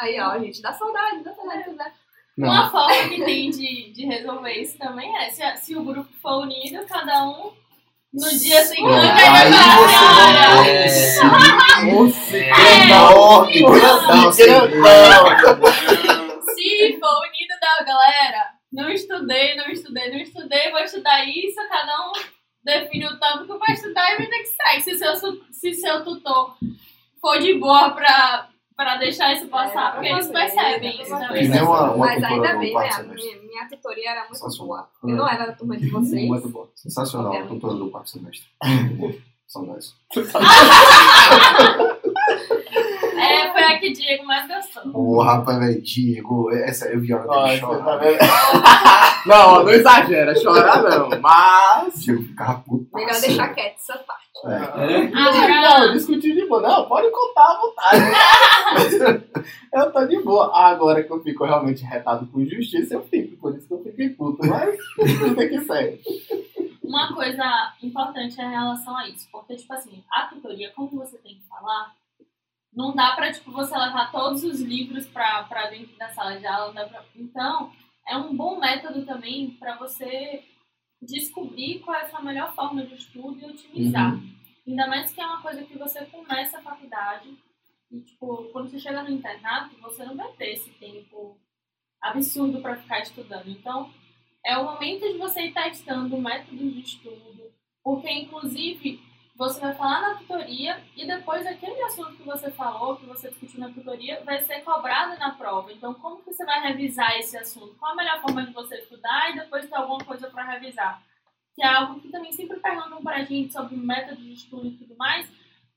Aí, 0.00 0.20
ó, 0.20 0.38
gente, 0.38 0.60
dá 0.62 0.72
saudade, 0.72 1.24
dá 1.24 1.32
saudade, 1.34 1.70
né? 1.70 1.92
Uma 2.38 2.70
forma 2.70 3.08
que 3.08 3.24
tem 3.24 3.50
de, 3.50 3.92
de 3.92 4.04
resolver 4.04 4.52
isso 4.52 4.76
também 4.76 5.16
é 5.16 5.30
se, 5.30 5.56
se 5.56 5.74
o 5.74 5.82
grupo 5.82 6.10
for 6.20 6.42
unido, 6.42 6.84
cada 6.86 7.24
um 7.24 7.50
no 8.12 8.28
dia 8.28 8.62
seguinte 8.62 8.90
vai 8.90 9.08
você 9.08 9.24
pra 9.24 9.32
vai 9.32 9.50
Nossa, 11.92 12.36
É. 12.36 12.84
enorme, 12.84 13.62
grandão, 13.62 14.32
sem 14.32 14.46
Se 16.56 17.00
for 17.00 17.16
unido 17.22 17.54
da 17.60 17.84
galera, 17.84 18.50
não 18.70 18.90
estudei, 18.90 19.56
não 19.56 19.68
estudei, 19.68 20.10
não 20.10 20.18
estudei, 20.18 20.70
vou 20.70 20.80
estudar 20.80 21.24
isso, 21.24 21.56
cada 21.68 22.08
um 22.08 22.12
define 22.62 23.06
o 23.06 23.18
tópico 23.18 23.58
pra 23.58 23.72
estudar 23.72 24.12
e 24.12 24.16
vida 24.18 24.36
que 24.36 24.46
segue. 24.46 24.82
Se 24.82 24.98
seu, 24.98 25.14
se 25.52 25.72
seu 25.74 26.04
tutor 26.04 26.54
for 27.20 27.38
de 27.38 27.54
boa 27.54 27.90
pra, 27.90 28.48
pra 28.76 28.96
deixar 28.98 29.32
isso 29.34 29.48
passar, 29.48 29.88
É, 29.88 29.92
porque 29.92 30.08
eles 30.08 30.28
percebem 30.28 31.00
isso 31.00 31.08
pra 31.08 31.26
também. 31.28 31.48
fazer. 31.48 31.62
uma- 31.62 31.90
uma 31.92 32.06
Mas 32.06 32.14
tutora 32.22 32.34
ainda 32.34 32.58
bem, 32.58 32.74
né? 32.74 32.90
A 32.90 33.02
minha, 33.02 33.36
minha 33.42 33.68
tutoria 33.68 34.10
era 34.10 34.28
muito 34.28 34.58
boa. 34.58 34.88
Eu 35.02 35.08
não 35.16 35.28
era 35.28 35.46
da 35.46 35.52
turma 35.52 35.76
de 35.76 35.88
vocês. 35.88 36.28
Muito 36.28 36.48
bom. 36.48 36.66
Sensacional, 36.74 37.28
Obviamente. 37.32 37.54
tutor 37.60 37.74
do 37.78 37.90
quarto 37.90 38.10
semestre. 38.10 38.46
Saudades. 39.48 39.94
É, 43.26 43.52
foi 43.52 43.62
a 43.64 43.78
que 43.78 43.92
Diego 43.92 44.24
mais 44.24 44.46
gostou. 44.46 44.82
Ô, 44.94 45.22
rapaz, 45.22 45.58
velho, 45.58 45.82
Diego, 45.82 46.50
essa 46.52 46.88
eu 46.88 47.00
vi 47.00 47.12
a 47.12 47.16
hora 47.16 47.26
dele 47.26 47.60
tá 47.60 47.66
chorar. 47.66 47.98
vendo? 47.98 48.18
não, 49.26 49.64
não 49.64 49.70
exagera, 49.70 50.34
chorar 50.34 50.82
não. 50.82 51.20
Mas. 51.20 52.02
Diego 52.02 52.22
ficava 52.22 52.60
puto. 52.60 52.88
Melhor 52.94 53.20
deixar 53.20 53.48
quieto 53.54 53.76
essa 53.76 53.98
parte. 53.98 54.26
É. 54.44 55.08
Não, 55.08 55.32
Agora, 55.32 55.92
discutir 55.92 56.34
de 56.34 56.46
boa. 56.46 56.60
Não, 56.60 56.86
pode 56.86 57.10
contar 57.10 57.42
à 57.42 57.58
vontade. 57.58 59.24
eu 59.72 59.92
tô 59.92 60.06
de 60.06 60.22
boa. 60.22 60.50
Agora 60.54 61.02
que 61.02 61.10
eu 61.10 61.22
fico 61.22 61.44
realmente 61.44 61.84
retado 61.84 62.26
por 62.26 62.44
justiça, 62.44 62.94
eu 62.94 63.02
fico. 63.04 63.36
Por 63.38 63.56
isso 63.56 63.66
que 63.66 63.74
eu 63.74 63.82
fiquei 63.82 64.10
puto. 64.10 64.46
Mas 64.46 64.76
tem 65.34 65.48
que 65.48 65.60
ser. 65.60 66.00
uma 66.84 67.14
coisa 67.14 67.72
importante 67.82 68.40
é 68.40 68.44
em 68.44 68.50
relação 68.50 68.96
a 68.96 69.08
isso, 69.08 69.26
porque, 69.32 69.56
tipo 69.56 69.72
assim, 69.72 70.04
a 70.12 70.22
tutoria, 70.26 70.70
como 70.76 70.90
você 70.90 71.16
tem 71.18 71.34
que 71.34 71.48
falar, 71.48 71.92
não 72.76 72.94
dá 72.94 73.16
pra, 73.16 73.32
tipo, 73.32 73.50
você 73.50 73.76
levar 73.76 74.12
todos 74.12 74.44
os 74.44 74.60
livros 74.60 75.06
pra 75.06 75.42
dentro 75.70 75.96
da 75.96 76.10
sala 76.10 76.38
de 76.38 76.46
aula, 76.46 76.86
pra... 76.86 77.02
Então, 77.16 77.72
é 78.06 78.16
um 78.18 78.36
bom 78.36 78.60
método 78.60 79.06
também 79.06 79.52
pra 79.52 79.78
você 79.78 80.44
descobrir 81.00 81.80
qual 81.80 81.96
é 81.96 82.02
a 82.02 82.08
sua 82.08 82.20
melhor 82.20 82.54
forma 82.54 82.84
de 82.84 82.94
estudo 82.94 83.40
e 83.40 83.46
otimizar. 83.46 84.20
Ainda 84.68 84.86
mais 84.88 85.12
que 85.12 85.20
é 85.20 85.26
uma 85.26 85.40
coisa 85.40 85.64
que 85.64 85.78
você 85.78 86.04
começa 86.06 86.58
a 86.58 86.62
faculdade 86.62 87.34
e, 87.90 88.00
tipo, 88.00 88.44
quando 88.52 88.68
você 88.68 88.78
chega 88.78 89.02
no 89.02 89.10
internato, 89.10 89.74
você 89.80 90.04
não 90.04 90.16
vai 90.16 90.30
ter 90.32 90.52
esse 90.52 90.70
tempo 90.72 91.38
absurdo 92.02 92.60
pra 92.60 92.76
ficar 92.76 93.00
estudando. 93.00 93.48
Então, 93.48 93.90
é 94.44 94.58
o 94.58 94.64
momento 94.64 95.10
de 95.10 95.18
você 95.18 95.46
ir 95.46 95.54
testando 95.54 96.18
métodos 96.18 96.74
de 96.74 96.80
estudo, 96.80 97.52
porque, 97.82 98.10
inclusive, 98.10 99.00
você 99.36 99.60
vai 99.60 99.74
falar 99.74 100.00
na 100.00 100.14
tutoria 100.16 100.82
e 100.96 101.06
depois 101.06 101.46
aquele 101.46 101.80
assunto 101.82 102.16
que 102.16 102.22
você 102.22 102.50
falou, 102.50 102.96
que 102.96 103.06
você 103.06 103.28
discutiu 103.28 103.60
na 103.60 103.70
tutoria, 103.72 104.22
vai 104.24 104.40
ser 104.40 104.60
cobrado 104.62 105.18
na 105.18 105.32
prova. 105.34 105.72
Então, 105.72 105.92
como 105.94 106.22
que 106.22 106.32
você 106.32 106.44
vai 106.44 106.60
revisar 106.68 107.16
esse 107.18 107.36
assunto? 107.36 107.74
Qual 107.78 107.92
a 107.92 107.96
melhor 107.96 108.20
forma 108.20 108.46
de 108.46 108.52
você 108.52 108.76
estudar 108.78 109.30
e 109.30 109.38
depois 109.40 109.68
ter 109.68 109.74
alguma 109.76 110.02
coisa 110.04 110.30
para 110.30 110.44
revisar? 110.44 111.02
Que 111.54 111.62
é 111.62 111.66
algo 111.68 112.00
que 112.00 112.08
também 112.08 112.32
sempre 112.32 112.58
perguntam 112.60 113.02
para 113.02 113.16
a 113.18 113.24
gente 113.24 113.52
sobre 113.52 113.76
método 113.76 114.20
de 114.22 114.32
estudo 114.32 114.66
e 114.68 114.76
tudo 114.76 114.96
mais. 114.96 115.30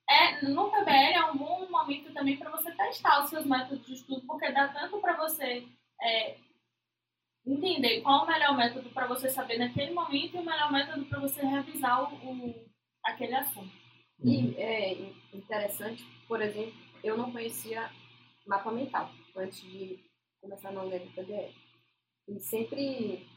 É, 0.09 0.41
no 0.45 0.71
PBL 0.71 1.13
é 1.15 1.25
um 1.31 1.37
bom 1.37 1.67
momento 1.69 2.11
também 2.13 2.37
para 2.37 2.49
você 2.49 2.71
testar 2.71 3.23
os 3.23 3.29
seus 3.29 3.45
métodos 3.45 3.85
de 3.85 3.93
estudo, 3.93 4.21
porque 4.25 4.51
dá 4.51 4.67
tanto 4.69 4.99
para 4.99 5.15
você 5.17 5.67
é, 6.01 6.37
entender 7.45 8.01
qual 8.01 8.23
o 8.23 8.27
melhor 8.27 8.55
método 8.55 8.89
para 8.89 9.07
você 9.07 9.29
saber 9.29 9.57
naquele 9.57 9.93
momento 9.93 10.35
e 10.35 10.39
o 10.39 10.45
melhor 10.45 10.71
método 10.71 11.05
para 11.05 11.19
você 11.19 11.41
revisar 11.45 12.01
o, 12.03 12.15
o- 12.15 12.69
aquele 13.03 13.35
assunto. 13.35 13.71
E 14.23 14.55
é 14.57 14.93
interessante, 15.33 16.03
por 16.27 16.41
exemplo, 16.41 16.73
eu 17.03 17.17
não 17.17 17.31
conhecia 17.31 17.89
mapa 18.45 18.71
mental 18.71 19.09
antes 19.35 19.61
de 19.61 19.99
começar 20.41 20.71
na 20.71 20.83
UNED 20.83 21.07
PBL. 21.13 21.53
E 22.27 22.39
sempre, 22.39 23.27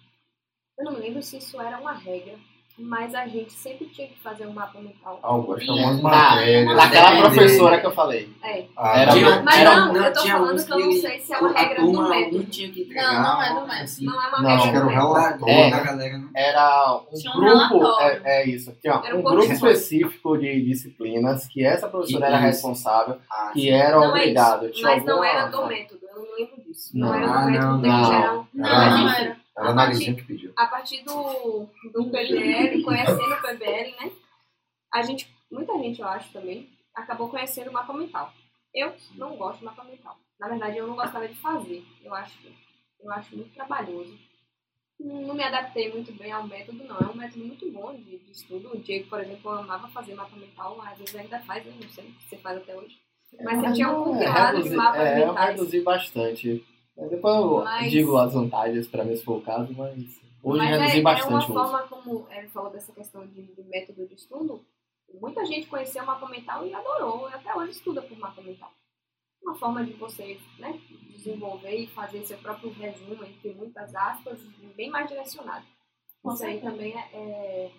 eu 0.78 0.84
não 0.84 0.92
me 0.92 1.00
lembro 1.00 1.22
se 1.22 1.38
isso 1.38 1.60
era 1.60 1.80
uma 1.80 1.92
regra, 1.92 2.38
mas 2.78 3.14
a 3.14 3.26
gente 3.26 3.52
sempre 3.52 3.86
tinha 3.86 4.08
que 4.08 4.18
fazer 4.20 4.46
um 4.46 4.52
mapa 4.52 4.80
mental. 4.80 5.18
Algumas 5.22 5.66
Na- 5.66 6.02
matérias. 6.02 6.66
Naquela 6.76 7.10
Depende. 7.10 7.22
professora 7.34 7.80
que 7.80 7.86
eu 7.86 7.92
falei. 7.92 8.28
É. 8.42 8.64
Ah, 8.76 8.98
Era- 9.00 9.12
tinha- 9.12 9.42
Mas 9.42 9.58
era- 9.58 9.76
não, 9.86 9.96
eu 9.96 10.12
tô 10.12 10.26
falando 10.26 10.64
que 10.66 10.72
eu 10.72 10.78
não 10.78 10.92
sei 10.92 11.20
se 11.20 11.32
é 11.34 11.38
uma 11.38 11.52
regra 11.52 11.80
do 11.82 12.08
método. 12.08 12.38
Um 12.38 12.44
tinha 12.44 12.70
que 12.72 12.82
entregar. 12.82 13.12
Não, 13.14 13.22
não 13.22 13.42
é 13.42 13.48
do 13.48 13.54
algo 13.54 13.66
método. 13.68 13.84
assim. 13.84 14.04
Não 14.04 14.22
é 14.22 14.28
uma 14.28 14.42
Não, 14.42 14.48
regra 14.56 14.68
era 14.70 14.80
do 14.80 14.86
um 14.86 14.88
relatório. 14.94 15.48
É. 15.48 15.70
da 15.70 15.80
galera, 15.80 16.18
né? 16.18 16.28
Era 16.34 17.00
um 17.12 17.14
Tinha 17.18 17.32
um 17.32 17.36
grupo, 17.40 17.78
relatório. 17.78 18.20
é, 18.24 18.42
é 18.42 18.48
isso, 18.48 18.70
aqui, 18.70 18.88
ó, 18.88 19.04
Era 19.04 19.14
um 19.16 19.18
um 19.18 19.22
grupo 19.22 19.46
de- 19.46 19.52
específico 19.52 20.36
de 20.38 20.62
disciplinas 20.62 21.46
que 21.46 21.64
essa 21.64 21.88
professora 21.88 22.26
era 22.26 22.36
Isso. 22.36 22.44
responsável, 22.46 23.18
Ah, 23.30 23.50
que 23.52 23.60
sim. 23.60 23.70
era 23.70 23.96
Não 23.96 24.04
é 24.04 24.08
obrigado. 24.08 24.68
isso, 24.68 24.82
mas 24.82 25.04
não 25.04 25.22
era 25.22 25.46
do 25.46 25.66
método, 25.66 26.00
eu 26.10 26.22
não 26.22 26.36
lembro 26.36 26.62
disso. 26.66 26.90
Não, 26.94 27.08
Não. 27.08 27.14
era 27.14 27.26
do 27.26 27.32
Ah, 27.32 27.46
método, 27.46 27.66
não, 27.72 27.80
tem 27.82 27.90
não. 27.90 28.04
geral. 28.04 28.46
Não, 28.54 28.66
Era- 28.68 28.90
não 28.98 29.08
era. 29.14 29.31
Era 29.56 29.68
a 29.70 29.74
Narizinha 29.74 30.14
que 30.14 30.22
pediu. 30.24 30.52
a 30.56 30.66
partir 30.66 31.02
do, 31.04 31.66
do 31.92 32.04
PBL, 32.10 32.82
conhecendo 32.82 33.34
o 33.34 33.42
PBL, 33.42 33.90
né? 34.00 34.12
A 34.92 35.02
gente, 35.02 35.28
muita 35.50 35.72
gente, 35.78 36.00
eu 36.00 36.08
acho 36.08 36.32
também, 36.32 36.68
acabou 36.94 37.28
conhecendo 37.28 37.70
o 37.70 37.72
mapa 37.72 37.92
mental. 37.92 38.32
Eu 38.74 38.94
não 39.16 39.36
gosto 39.36 39.58
de 39.58 39.64
mapa 39.66 39.84
mental. 39.84 40.16
Na 40.40 40.48
verdade, 40.48 40.78
eu 40.78 40.86
não 40.86 40.94
gostava 40.96 41.28
de 41.28 41.34
fazer. 41.34 41.84
Eu 42.02 42.14
acho, 42.14 42.38
eu 43.00 43.10
acho 43.12 43.36
muito 43.36 43.52
trabalhoso. 43.54 44.18
Não 44.98 45.34
me 45.34 45.42
adaptei 45.42 45.92
muito 45.92 46.12
bem 46.12 46.32
ao 46.32 46.46
método, 46.46 46.82
não. 46.84 46.96
É 46.98 47.06
um 47.10 47.14
método 47.14 47.44
muito 47.44 47.70
bom 47.70 47.94
de, 47.94 48.18
de 48.18 48.30
estudo. 48.32 48.70
O 48.72 48.78
Diego, 48.80 49.08
por 49.08 49.20
exemplo, 49.20 49.50
amava 49.50 49.88
fazer 49.88 50.14
mapa 50.14 50.34
mental, 50.36 50.80
às 50.82 50.98
vezes 50.98 51.14
ainda 51.16 51.38
faz, 51.40 51.66
eu 51.66 51.72
não 51.72 51.88
sei 51.90 52.04
se 52.04 52.28
você 52.28 52.36
faz 52.38 52.56
até 52.58 52.74
hoje. 52.76 52.96
Mas 53.42 53.60
você 53.60 53.72
tinha 53.72 53.90
um 53.90 54.00
É, 54.02 54.04
compilado 54.04 54.50
de 54.56 54.62
reduzi- 54.62 54.76
mapas 54.76 55.00
é, 55.00 55.22
eu 55.22 55.26
mentais. 55.28 55.50
reduzi 55.56 55.80
bastante. 55.80 56.66
Mas 56.96 57.10
Depois 57.10 57.34
eu 57.36 57.64
Mas- 57.64 57.90
digo 57.90 58.16
as 58.16 58.32
vantagens 58.34 58.86
pra 58.86 59.04
mim 59.04 59.16
se 59.16 59.24
for 59.24 59.38
o 59.38 59.42
caso, 59.42 59.72
mas 59.72 59.94
hoje 60.42 60.58
Mas 60.58 60.68
reduzi 60.70 60.96
é, 60.96 60.98
é 60.98 61.02
bastante 61.02 61.28
uma 61.30 61.38
o 61.38 61.42
uso. 61.44 61.52
forma 61.54 61.82
como 61.88 62.26
ele 62.30 62.48
falou 62.48 62.70
dessa 62.70 62.92
questão 62.92 63.26
de, 63.26 63.42
de 63.42 63.62
método 63.64 64.06
de 64.06 64.14
estudo. 64.14 64.64
Muita 65.20 65.44
gente 65.44 65.66
conheceu 65.66 66.02
o 66.02 66.06
mapa 66.06 66.26
mental 66.28 66.66
e 66.66 66.72
adorou, 66.74 67.28
e 67.28 67.34
até 67.34 67.54
hoje 67.54 67.72
estuda 67.72 68.00
por 68.02 68.16
mapa 68.18 68.40
mental. 68.42 68.70
Uma 69.42 69.54
forma 69.56 69.84
de 69.84 69.92
você 69.94 70.38
né, 70.58 70.78
desenvolver 71.10 71.74
e 71.76 71.86
fazer 71.88 72.24
seu 72.24 72.38
próprio 72.38 72.70
resumo, 72.72 73.22
entre 73.24 73.52
muitas 73.54 73.94
aspas, 73.94 74.38
bem 74.76 74.88
mais 74.90 75.08
direcionado. 75.08 75.66
Isso 76.32 76.44
aí 76.44 76.60
também 76.60 76.94
é, 76.96 77.08
é- 77.12 77.70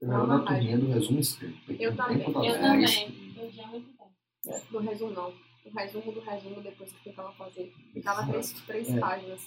Eu 0.00 0.12
era 0.12 0.26
da 0.26 0.38
turminha 0.40 0.78
do 0.78 0.86
resumo 0.86 1.20
escrito. 1.20 1.72
Eu 1.72 1.94
também. 1.94 2.18
Eu 2.26 2.32
também. 2.60 3.34
Eu 3.36 3.50
já 3.52 3.66
muito 3.66 3.90
bem. 3.98 4.60
do 4.70 4.78
resumo, 4.78 5.12
não. 5.12 5.32
O 5.72 5.78
resumo 5.78 6.12
do 6.12 6.20
resumo, 6.20 6.60
depois 6.60 6.92
que 6.92 7.04
tentava 7.04 7.32
fazer. 7.32 7.72
Ficava 7.92 8.26
três, 8.26 8.52
três 8.66 8.90
É. 8.94 8.98
páginas. 8.98 9.40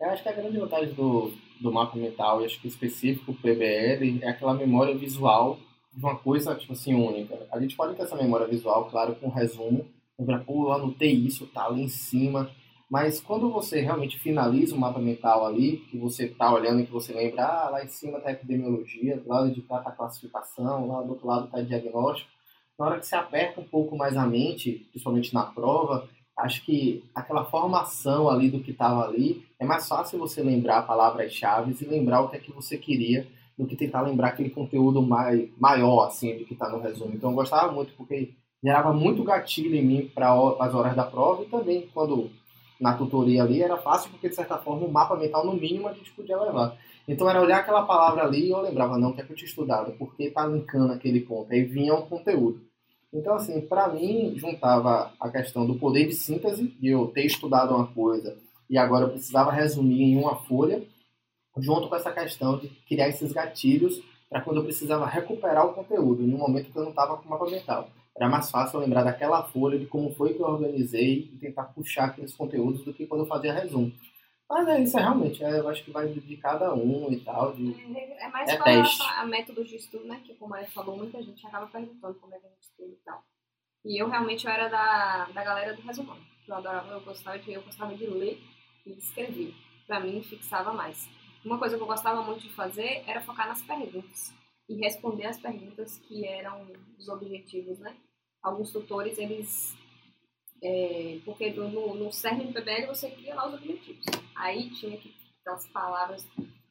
Eu 0.00 0.10
acho 0.10 0.22
que 0.22 0.28
a 0.28 0.32
grande 0.32 0.58
vantagem 0.58 0.92
do, 0.94 1.32
do 1.60 1.72
mapa 1.72 1.96
mental, 1.96 2.42
e 2.42 2.44
acho 2.44 2.60
que 2.60 2.68
específico 2.68 3.32
o 3.32 3.34
PBL, 3.34 4.20
é 4.22 4.28
aquela 4.28 4.52
memória 4.52 4.94
visual 4.94 5.58
de 5.94 6.00
uma 6.04 6.16
coisa, 6.16 6.54
tipo 6.54 6.74
assim, 6.74 6.94
única. 6.94 7.46
A 7.50 7.58
gente 7.58 7.74
pode 7.74 7.94
ter 7.94 8.02
essa 8.02 8.16
memória 8.16 8.46
visual, 8.46 8.90
claro, 8.90 9.14
com 9.14 9.28
resumo, 9.30 9.86
lembrar, 10.18 10.44
pô, 10.44 10.66
eu 10.66 10.72
anotei 10.72 11.12
isso, 11.12 11.46
tá 11.46 11.64
ali 11.66 11.82
em 11.82 11.88
cima, 11.88 12.50
mas 12.90 13.20
quando 13.20 13.50
você 13.50 13.80
realmente 13.80 14.18
finaliza 14.18 14.74
o 14.76 14.78
mapa 14.78 14.98
mental 15.00 15.46
ali, 15.46 15.78
que 15.90 15.96
você 15.96 16.28
tá 16.28 16.52
olhando 16.52 16.80
e 16.80 16.86
que 16.86 16.92
você 16.92 17.14
lembra, 17.14 17.44
ah, 17.46 17.70
lá 17.70 17.84
em 17.84 17.88
cima 17.88 18.20
tá 18.20 18.28
a 18.28 18.32
epidemiologia, 18.32 19.16
do 19.16 19.28
lado 19.28 19.50
de 19.50 19.62
cá 19.62 19.78
tá 19.78 19.88
a 19.90 19.92
classificação, 19.94 20.88
lá 20.88 21.00
do 21.02 21.10
outro 21.10 21.26
lado 21.26 21.48
tá 21.50 21.62
diagnóstico, 21.62 22.30
na 22.78 22.86
hora 22.86 22.98
que 23.00 23.06
você 23.06 23.16
aperta 23.16 23.60
um 23.60 23.64
pouco 23.64 23.96
mais 23.96 24.16
a 24.16 24.26
mente, 24.26 24.86
principalmente 24.90 25.32
na 25.32 25.44
prova, 25.44 26.08
acho 26.38 26.64
que 26.64 27.02
aquela 27.14 27.44
formação 27.44 28.28
ali 28.28 28.50
do 28.50 28.60
que 28.60 28.70
estava 28.70 29.04
ali, 29.04 29.46
é 29.58 29.64
mais 29.64 29.88
fácil 29.88 30.18
você 30.18 30.42
lembrar 30.42 30.82
palavras-chave 30.82 31.74
e 31.80 31.84
lembrar 31.86 32.20
o 32.20 32.28
que 32.28 32.36
é 32.36 32.40
que 32.40 32.52
você 32.52 32.76
queria 32.76 33.26
do 33.56 33.66
que 33.66 33.74
tentar 33.74 34.02
lembrar 34.02 34.28
aquele 34.28 34.50
conteúdo 34.50 35.00
mai, 35.00 35.50
maior, 35.58 36.06
assim, 36.06 36.36
do 36.36 36.44
que 36.44 36.52
está 36.52 36.68
no 36.68 36.80
resumo. 36.80 37.14
Então 37.14 37.30
eu 37.30 37.36
gostava 37.36 37.72
muito, 37.72 37.94
porque 37.94 38.34
gerava 38.62 38.92
muito 38.92 39.24
gatilho 39.24 39.74
em 39.74 39.84
mim 39.84 40.10
para 40.14 40.30
as 40.60 40.74
horas 40.74 40.94
da 40.94 41.04
prova 41.04 41.42
e 41.42 41.46
também 41.46 41.88
quando 41.94 42.30
na 42.78 42.92
tutoria 42.92 43.42
ali 43.42 43.62
era 43.62 43.78
fácil, 43.78 44.10
porque 44.10 44.28
de 44.28 44.34
certa 44.34 44.58
forma 44.58 44.86
o 44.86 44.92
mapa 44.92 45.16
mental, 45.16 45.46
no 45.46 45.54
mínimo, 45.54 45.88
a 45.88 45.94
gente 45.94 46.12
podia 46.12 46.38
levar. 46.38 46.76
Então 47.08 47.30
era 47.30 47.40
olhar 47.40 47.60
aquela 47.60 47.86
palavra 47.86 48.24
ali 48.24 48.48
e 48.48 48.50
eu 48.50 48.60
lembrava, 48.60 48.98
não, 48.98 49.10
o 49.10 49.14
que 49.14 49.22
é 49.22 49.24
que 49.24 49.32
eu 49.32 49.36
tinha 49.36 49.48
estudado? 49.48 49.92
Porque 49.92 50.30
tá 50.30 50.46
linkando 50.46 50.92
aquele 50.92 51.20
ponto? 51.20 51.50
Aí 51.50 51.62
vinha 51.62 51.94
um 51.94 52.02
conteúdo. 52.02 52.65
Então, 53.12 53.34
assim, 53.34 53.60
para 53.60 53.88
mim, 53.88 54.34
juntava 54.36 55.12
a 55.20 55.30
questão 55.30 55.66
do 55.66 55.78
poder 55.78 56.06
de 56.06 56.14
síntese, 56.14 56.68
de 56.80 56.88
eu 56.88 57.06
ter 57.08 57.24
estudado 57.24 57.74
uma 57.74 57.86
coisa 57.86 58.36
e 58.68 58.76
agora 58.76 59.04
eu 59.04 59.10
precisava 59.10 59.52
resumir 59.52 60.02
em 60.02 60.16
uma 60.16 60.36
folha, 60.36 60.82
junto 61.56 61.88
com 61.88 61.96
essa 61.96 62.12
questão 62.12 62.58
de 62.58 62.68
criar 62.88 63.08
esses 63.08 63.32
gatilhos 63.32 64.02
para 64.28 64.40
quando 64.40 64.58
eu 64.58 64.64
precisava 64.64 65.06
recuperar 65.06 65.66
o 65.66 65.72
conteúdo, 65.72 66.22
em 66.22 66.34
um 66.34 66.38
momento 66.38 66.70
que 66.70 66.76
eu 66.76 66.82
não 66.82 66.90
estava 66.90 67.16
com 67.16 67.28
mapa 67.28 67.48
mental. 67.48 67.88
Era 68.16 68.28
mais 68.28 68.50
fácil 68.50 68.80
lembrar 68.80 69.04
daquela 69.04 69.42
folha, 69.44 69.78
de 69.78 69.86
como 69.86 70.12
foi 70.14 70.34
que 70.34 70.40
eu 70.40 70.46
organizei 70.46 71.30
e 71.32 71.38
tentar 71.38 71.64
puxar 71.64 72.06
aqueles 72.06 72.34
conteúdos 72.34 72.82
do 72.84 72.92
que 72.92 73.06
quando 73.06 73.20
eu 73.20 73.26
fazia 73.26 73.52
resumo. 73.52 73.92
Mas 74.48 74.68
é 74.68 74.80
isso, 74.80 74.96
é 74.98 75.02
realmente, 75.02 75.42
é, 75.42 75.58
eu 75.58 75.68
acho 75.68 75.84
que 75.84 75.90
vai 75.90 76.08
de 76.08 76.36
cada 76.36 76.72
um 76.72 77.10
e 77.10 77.20
tal, 77.20 77.52
de 77.52 77.74
É, 77.96 78.26
é 78.26 78.28
mais 78.28 78.48
É 78.48 78.62
teste. 78.62 79.02
a, 79.02 79.22
a 79.22 79.26
métodos 79.26 79.68
de 79.68 79.76
estudo, 79.76 80.04
né? 80.04 80.22
Que 80.24 80.34
como 80.34 80.56
ele 80.56 80.66
falou, 80.66 80.96
muita 80.96 81.20
gente 81.22 81.44
acaba 81.46 81.66
perguntando 81.66 82.14
como 82.14 82.34
é 82.34 82.38
que 82.38 82.46
a 82.46 82.50
gente 82.50 82.62
estuda 82.62 82.92
e 82.92 82.98
tal. 83.04 83.24
E 83.84 84.00
eu 84.02 84.08
realmente 84.08 84.46
eu 84.46 84.52
era 84.52 84.68
da, 84.68 85.24
da 85.26 85.44
galera 85.44 85.74
do 85.74 85.82
resumão. 85.82 86.16
Eu 86.46 86.54
adorava, 86.54 86.92
eu 86.92 87.00
gostava 87.00 87.38
de, 87.38 87.52
eu 87.52 87.62
gostava 87.62 87.94
de 87.94 88.06
ler 88.06 88.40
e 88.84 88.92
de 88.92 88.98
escrever. 88.98 89.52
Pra 89.86 90.00
mim, 90.00 90.22
fixava 90.22 90.72
mais. 90.72 91.08
Uma 91.44 91.58
coisa 91.58 91.76
que 91.76 91.82
eu 91.82 91.86
gostava 91.86 92.22
muito 92.22 92.40
de 92.42 92.52
fazer 92.52 93.04
era 93.06 93.20
focar 93.20 93.48
nas 93.48 93.62
perguntas. 93.62 94.32
E 94.68 94.74
responder 94.76 95.26
as 95.26 95.38
perguntas 95.38 95.98
que 95.98 96.24
eram 96.26 96.66
os 96.98 97.08
objetivos, 97.08 97.78
né? 97.78 97.96
Alguns 98.42 98.72
tutores, 98.72 99.18
eles... 99.18 99.76
é, 100.62 101.18
porque 101.24 101.50
no, 101.50 101.68
no, 101.68 101.94
no 101.94 102.12
cerne 102.12 102.44
do 102.44 102.52
PBL 102.52 102.86
você 102.86 103.10
cria 103.10 103.34
lá 103.34 103.48
os 103.48 103.54
objetivos. 103.54 104.04
Aí 104.34 104.70
tinha 104.70 104.96
que 104.96 105.14
aquelas 105.46 105.68
palavras 105.68 106.26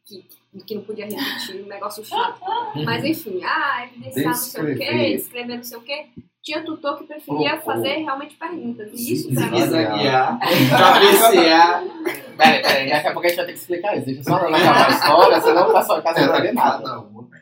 que, 0.05 0.25
que 0.65 0.75
não 0.75 0.83
podia 0.83 1.05
repetir, 1.05 1.63
um 1.63 1.67
negócio 1.67 2.03
chato. 2.03 2.41
Mas 2.83 3.03
enfim, 3.03 3.41
ah, 3.43 3.85
evidenciar 3.85 4.27
não 4.27 4.33
sei 4.33 4.63
o 4.63 4.77
quê, 4.77 5.15
descrever 5.15 5.55
não 5.55 5.63
sei 5.63 5.77
o 5.77 5.81
quê. 5.81 6.05
Tinha 6.43 6.63
tutor 6.63 6.99
que 6.99 7.05
preferia 7.05 7.55
Propor. 7.55 7.73
fazer 7.73 7.95
realmente 7.95 8.35
perguntas. 8.35 8.91
E 8.93 9.13
isso 9.13 9.33
pra 9.33 9.47
mim. 9.47 9.57
Zigue-zaguear, 9.61 10.39
cabecear. 10.69 11.83
Peraí, 12.37 12.61
peraí, 12.61 12.89
daqui 12.89 13.07
a 13.07 13.13
pouco 13.13 13.25
a 13.25 13.29
gente 13.29 13.37
vai 13.37 13.45
ter 13.47 13.53
que 13.53 13.59
explicar 13.59 13.97
isso. 13.97 14.05
Deixa 14.05 14.19
eu 14.19 14.23
só 14.23 14.49
não 14.49 14.53
acabar 14.55 14.85
a 14.85 14.89
história, 14.91 15.41
senão 15.41 15.73
tá 15.73 15.81
só 15.81 16.01
casa 16.01 16.21
não 16.21 16.31
vai 16.31 16.41
ver 16.41 16.53
nada. 16.53 16.99
um. 16.99 17.34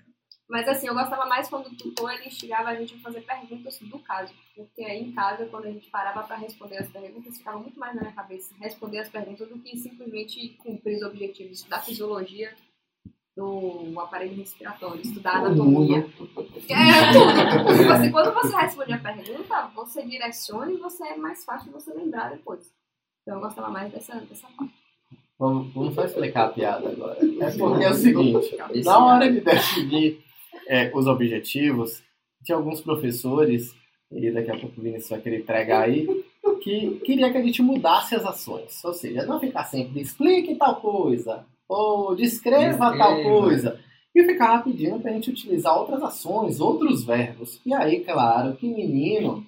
Mas 0.54 0.68
assim, 0.68 0.88
eu 0.88 0.93
gostava 0.93 1.26
mais 1.26 1.49
quando 1.49 1.66
o 1.66 1.76
tutor 1.76 2.14
ele 2.14 2.28
instigava 2.28 2.70
a 2.70 2.76
gente 2.76 2.93
a 2.93 2.99
fazer 2.99 3.22
perguntas 3.22 3.80
do 3.80 3.97
caso. 3.97 4.32
Porque 4.56 4.84
aí 4.84 5.01
em 5.01 5.12
casa, 5.12 5.47
quando 5.47 5.66
a 5.66 5.72
gente 5.72 5.89
parava 5.89 6.22
para 6.22 6.36
responder 6.36 6.78
as 6.78 6.88
perguntas, 6.91 7.39
ficava 7.39 7.58
muito 7.58 7.80
mais 7.80 7.95
na 7.95 8.01
minha 8.01 8.14
cabeça 8.14 8.54
responder 8.60 8.99
as 8.99 9.10
perguntas 9.10 9.49
do 9.49 9.58
que 9.58 9.76
simplesmente 9.76 10.49
cumprir 10.60 10.97
os 10.97 11.01
objetivos, 11.01 11.58
estudar 11.58 11.80
fisiologia 11.80 12.54
do 13.36 13.99
aparelho 13.99 14.36
respiratório, 14.36 15.01
estudar 15.01 15.38
anatomia. 15.38 16.01
mundo. 16.01 16.30
É 16.70 17.12
tudo. 17.12 17.91
Assim, 17.91 18.12
quando 18.12 18.34
você 18.36 18.56
responde 18.56 18.93
a 18.93 18.99
pergunta, 18.99 19.72
você 19.74 20.04
direciona 20.04 20.72
e 20.72 20.78
você 20.78 21.04
é 21.04 21.18
mais 21.18 21.43
fácil 21.43 21.70
de 21.70 21.74
você 21.74 21.91
lembrar 21.91 22.30
depois. 22.30 22.72
Então 23.24 23.38
eu 23.38 23.41
gostava 23.41 23.72
mais 23.72 23.91
dessa, 23.91 24.18
dessa 24.18 24.47
parte. 24.56 24.84
Vamos, 25.39 25.74
vamos 25.74 25.95
só 25.95 26.06
explicar 26.06 26.45
a 26.45 26.49
piada 26.49 26.89
agora. 26.89 27.18
É 27.41 27.58
porque 27.58 27.84
é 27.84 27.89
o 27.89 27.93
seguinte, 27.95 28.56
na 28.86 29.04
hora 29.04 29.32
de 29.32 29.41
definir 29.41 30.22
é, 30.68 30.91
os 30.93 31.07
objetivos, 31.07 32.01
tinha 32.43 32.57
alguns 32.57 32.82
professores, 32.82 33.74
e 34.11 34.32
daqui 34.32 34.51
a 34.51 34.57
pouco 34.57 34.80
o 34.80 34.84
Vinícius 34.84 35.09
vai 35.09 35.22
querer 35.22 35.39
entregar 35.39 35.84
aí, 35.84 36.07
que 36.64 37.01
queria 37.03 37.30
que 37.30 37.38
a 37.38 37.43
gente 37.43 37.61
mudasse 37.61 38.16
as 38.16 38.26
ações. 38.26 38.84
Ou 38.84 38.93
seja, 38.93 39.26
não 39.26 39.39
ficar 39.39 39.66
sempre 39.66 40.01
explique 40.01 40.55
tal 40.55 40.78
coisa, 40.78 41.45
ou 41.68 42.16
descreva 42.16 42.97
tal 42.97 43.16
Descreva. 43.16 43.39
coisa. 43.41 43.80
E 44.16 44.24
ficava 44.24 44.64
pedindo 44.64 44.99
pra 44.99 45.11
gente 45.11 45.32
utilizar 45.32 45.78
outras 45.78 46.01
ações, 46.03 46.59
outros 46.59 47.03
verbos. 47.03 47.59
E 47.66 47.74
aí, 47.74 48.01
claro, 48.01 48.55
que 48.55 48.68
menino 48.68 49.43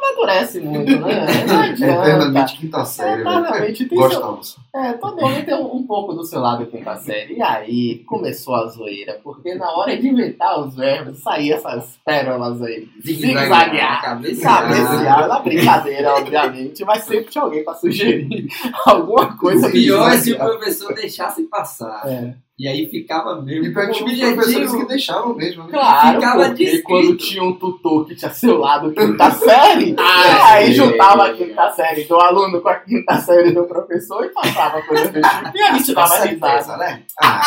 amadurece 0.00 0.60
muito, 0.60 0.98
né? 0.98 1.26
Não 1.46 1.60
adianta. 1.60 2.02
Eternamente 2.02 2.56
quinta 2.58 2.84
série, 2.84 3.22
velho. 3.22 3.28
Eternamente 3.30 3.84
tem 3.86 3.98
seu, 3.98 4.08
Gostamos. 4.08 4.56
é, 4.74 4.92
todo 4.94 5.24
homem 5.24 5.44
tem 5.44 5.54
um, 5.54 5.76
um 5.76 5.86
pouco 5.86 6.12
do 6.12 6.24
seu 6.24 6.40
lado 6.40 6.66
quinta 6.66 6.96
série. 6.96 7.34
E 7.34 7.42
aí 7.42 7.98
começou 8.06 8.54
a 8.54 8.66
zoeira, 8.68 9.20
porque 9.22 9.54
na 9.54 9.70
hora 9.72 9.96
de 9.96 10.08
inventar 10.08 10.60
os 10.60 10.74
verbos, 10.74 11.18
saía 11.22 11.56
essas 11.56 11.98
pérolas 12.04 12.60
aí. 12.62 12.88
Zigue-zaguear, 13.04 14.02
cabecear. 14.02 15.28
Na 15.28 15.38
brincadeira, 15.40 16.14
obviamente, 16.14 16.84
mas 16.84 17.04
sempre 17.04 17.30
tinha 17.30 17.44
alguém 17.44 17.64
pra 17.64 17.74
sugerir 17.74 18.48
alguma 18.86 19.36
coisa. 19.36 19.68
O 19.68 19.72
pior 19.72 20.10
é 20.12 20.18
se 20.18 20.32
o 20.32 20.38
professor 20.38 20.94
deixasse 20.94 21.42
passar. 21.44 22.02
É. 22.06 22.34
E 22.62 22.68
aí 22.68 22.86
ficava 22.90 23.40
mesmo. 23.40 23.64
E 23.64 23.72
pior 23.72 23.90
que 23.90 24.02
o 24.02 24.06
tinha 24.06 24.28
uns 24.28 24.34
professores 24.34 24.72
que 24.74 24.84
deixavam 24.86 25.34
mesmo. 25.34 25.64
né? 25.64 25.70
Claro, 25.70 26.14
Ficava 26.20 26.44
porque 26.44 26.64
descrito. 26.64 26.88
quando 26.88 27.16
tinha 27.16 27.42
um 27.42 27.52
tutor 27.54 28.06
que 28.06 28.14
tinha 28.14 28.30
seu 28.30 28.58
lado 28.58 28.92
quinta 28.92 29.30
série, 29.30 29.96
Ah, 29.98 30.52
aí 30.52 30.66
sim. 30.66 30.72
juntava 30.74 31.28
a 31.28 31.32
quinta 31.32 31.70
série 31.70 32.04
do 32.04 32.20
aluno 32.20 32.60
com 32.60 32.68
a 32.68 32.74
quinta 32.74 33.18
série 33.20 33.52
do 33.52 33.64
professor 33.64 34.26
e 34.26 34.28
passava 34.28 34.82
coisa 34.82 35.08
do 35.10 35.22
tipo. 35.22 35.26
E 35.56 35.62
a 35.62 35.72
gente 35.72 35.94
dava 35.94 36.16
risada. 36.22 36.76
né? 36.76 37.02
Ah. 37.22 37.40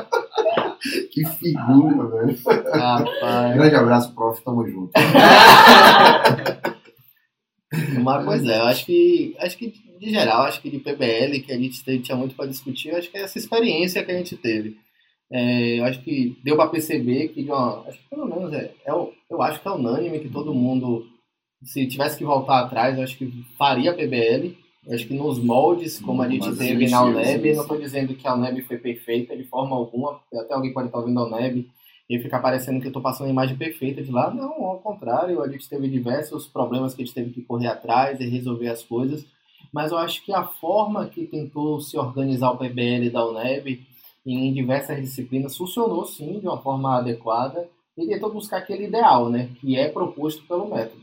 que 1.12 1.24
figura, 1.38 2.08
velho. 2.08 2.36
Rapaz. 2.74 3.54
Grande 3.54 3.76
abraço, 3.76 4.12
prof. 4.12 4.42
Tamo 4.42 4.66
junto. 4.66 4.90
Mas, 8.02 8.24
pois 8.24 8.44
é, 8.44 8.58
eu 8.58 8.64
acho 8.64 8.84
que, 8.86 9.36
acho 9.40 9.56
que, 9.56 9.72
de 10.00 10.10
geral, 10.10 10.42
acho 10.42 10.62
que 10.62 10.70
de 10.70 10.78
PBL, 10.78 11.40
que 11.40 11.52
a 11.52 11.58
gente 11.58 11.84
te- 11.84 11.98
tinha 11.98 12.16
muito 12.16 12.34
para 12.34 12.46
discutir, 12.48 12.88
eu 12.88 12.96
acho 12.96 13.10
que 13.10 13.18
é 13.18 13.22
essa 13.22 13.38
experiência 13.38 14.02
que 14.02 14.10
a 14.10 14.16
gente 14.16 14.36
teve. 14.36 14.78
É, 15.30 15.78
eu 15.78 15.84
acho 15.84 16.00
que 16.02 16.36
deu 16.42 16.56
para 16.56 16.70
perceber 16.70 17.28
que, 17.28 17.42
de 17.42 17.50
uma, 17.50 17.86
acho 17.86 17.98
que 17.98 18.08
pelo 18.08 18.26
menos, 18.26 18.52
é, 18.52 18.72
é 18.84 18.90
eu 18.90 19.42
acho 19.42 19.60
que 19.60 19.68
é 19.68 19.70
unânime 19.70 20.18
que 20.18 20.28
todo 20.30 20.54
mundo, 20.54 21.06
se 21.62 21.86
tivesse 21.86 22.16
que 22.16 22.24
voltar 22.24 22.60
atrás, 22.60 22.96
eu 22.96 23.04
acho 23.04 23.16
que 23.16 23.30
faria 23.58 23.94
PBL. 23.94 24.56
Eu 24.86 24.94
acho 24.94 25.06
que 25.06 25.12
nos 25.12 25.38
moldes, 25.38 26.00
como 26.00 26.22
a 26.22 26.28
gente 26.28 26.48
Mas 26.48 26.56
teve 26.56 26.88
na 26.88 27.04
UNEB, 27.04 27.50
sim, 27.50 27.54
não 27.54 27.62
estou 27.62 27.78
dizendo 27.78 28.14
que 28.14 28.26
a 28.26 28.34
UNEB 28.34 28.62
foi 28.62 28.78
perfeita 28.78 29.36
de 29.36 29.44
forma 29.44 29.76
alguma, 29.76 30.18
até 30.32 30.54
alguém 30.54 30.72
pode 30.72 30.86
estar 30.86 30.98
ouvindo 30.98 31.20
a 31.20 31.26
UNEB 31.26 31.68
e 32.08 32.18
ficar 32.18 32.40
parecendo 32.40 32.80
que 32.80 32.86
eu 32.86 32.90
estou 32.90 33.02
passando 33.02 33.26
a 33.26 33.30
imagem 33.30 33.56
perfeita 33.58 34.02
de 34.02 34.10
lá. 34.10 34.32
Não, 34.32 34.64
ao 34.64 34.78
contrário, 34.78 35.42
a 35.42 35.48
gente 35.48 35.68
teve 35.68 35.86
diversos 35.86 36.48
problemas 36.48 36.94
que 36.94 37.02
a 37.02 37.04
gente 37.04 37.14
teve 37.14 37.30
que 37.30 37.42
correr 37.42 37.66
atrás 37.68 38.18
e 38.20 38.26
resolver 38.26 38.68
as 38.68 38.82
coisas, 38.82 39.24
mas 39.72 39.92
eu 39.92 39.98
acho 39.98 40.24
que 40.24 40.32
a 40.32 40.44
forma 40.44 41.06
que 41.06 41.26
tentou 41.26 41.80
se 41.80 41.96
organizar 41.98 42.50
o 42.50 42.56
PBL 42.58 43.10
da 43.10 43.26
UNEB 43.26 43.80
em 44.26 44.52
diversas 44.52 45.00
disciplinas 45.00 45.56
funcionou 45.56 46.04
sim 46.04 46.38
de 46.40 46.46
uma 46.46 46.58
forma 46.58 46.98
adequada 46.98 47.68
e 47.96 48.06
tentou 48.06 48.32
buscar 48.32 48.58
aquele 48.58 48.84
ideal, 48.84 49.28
né, 49.28 49.50
que 49.60 49.76
é 49.76 49.88
proposto 49.88 50.42
pelo 50.46 50.68
método. 50.68 51.02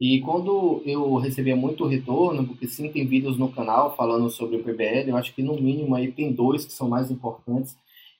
E 0.00 0.20
quando 0.20 0.82
eu 0.84 1.14
recebia 1.16 1.54
muito 1.54 1.86
retorno, 1.86 2.46
porque 2.46 2.66
sim 2.66 2.90
tem 2.90 3.06
vídeos 3.06 3.38
no 3.38 3.50
canal 3.52 3.94
falando 3.96 4.28
sobre 4.28 4.56
o 4.56 4.62
PBL, 4.62 5.10
eu 5.10 5.16
acho 5.16 5.34
que 5.34 5.42
no 5.42 5.54
mínimo 5.54 5.94
aí 5.94 6.10
tem 6.10 6.32
dois 6.32 6.64
que 6.64 6.72
são 6.72 6.88
mais 6.88 7.10
importantes, 7.10 7.76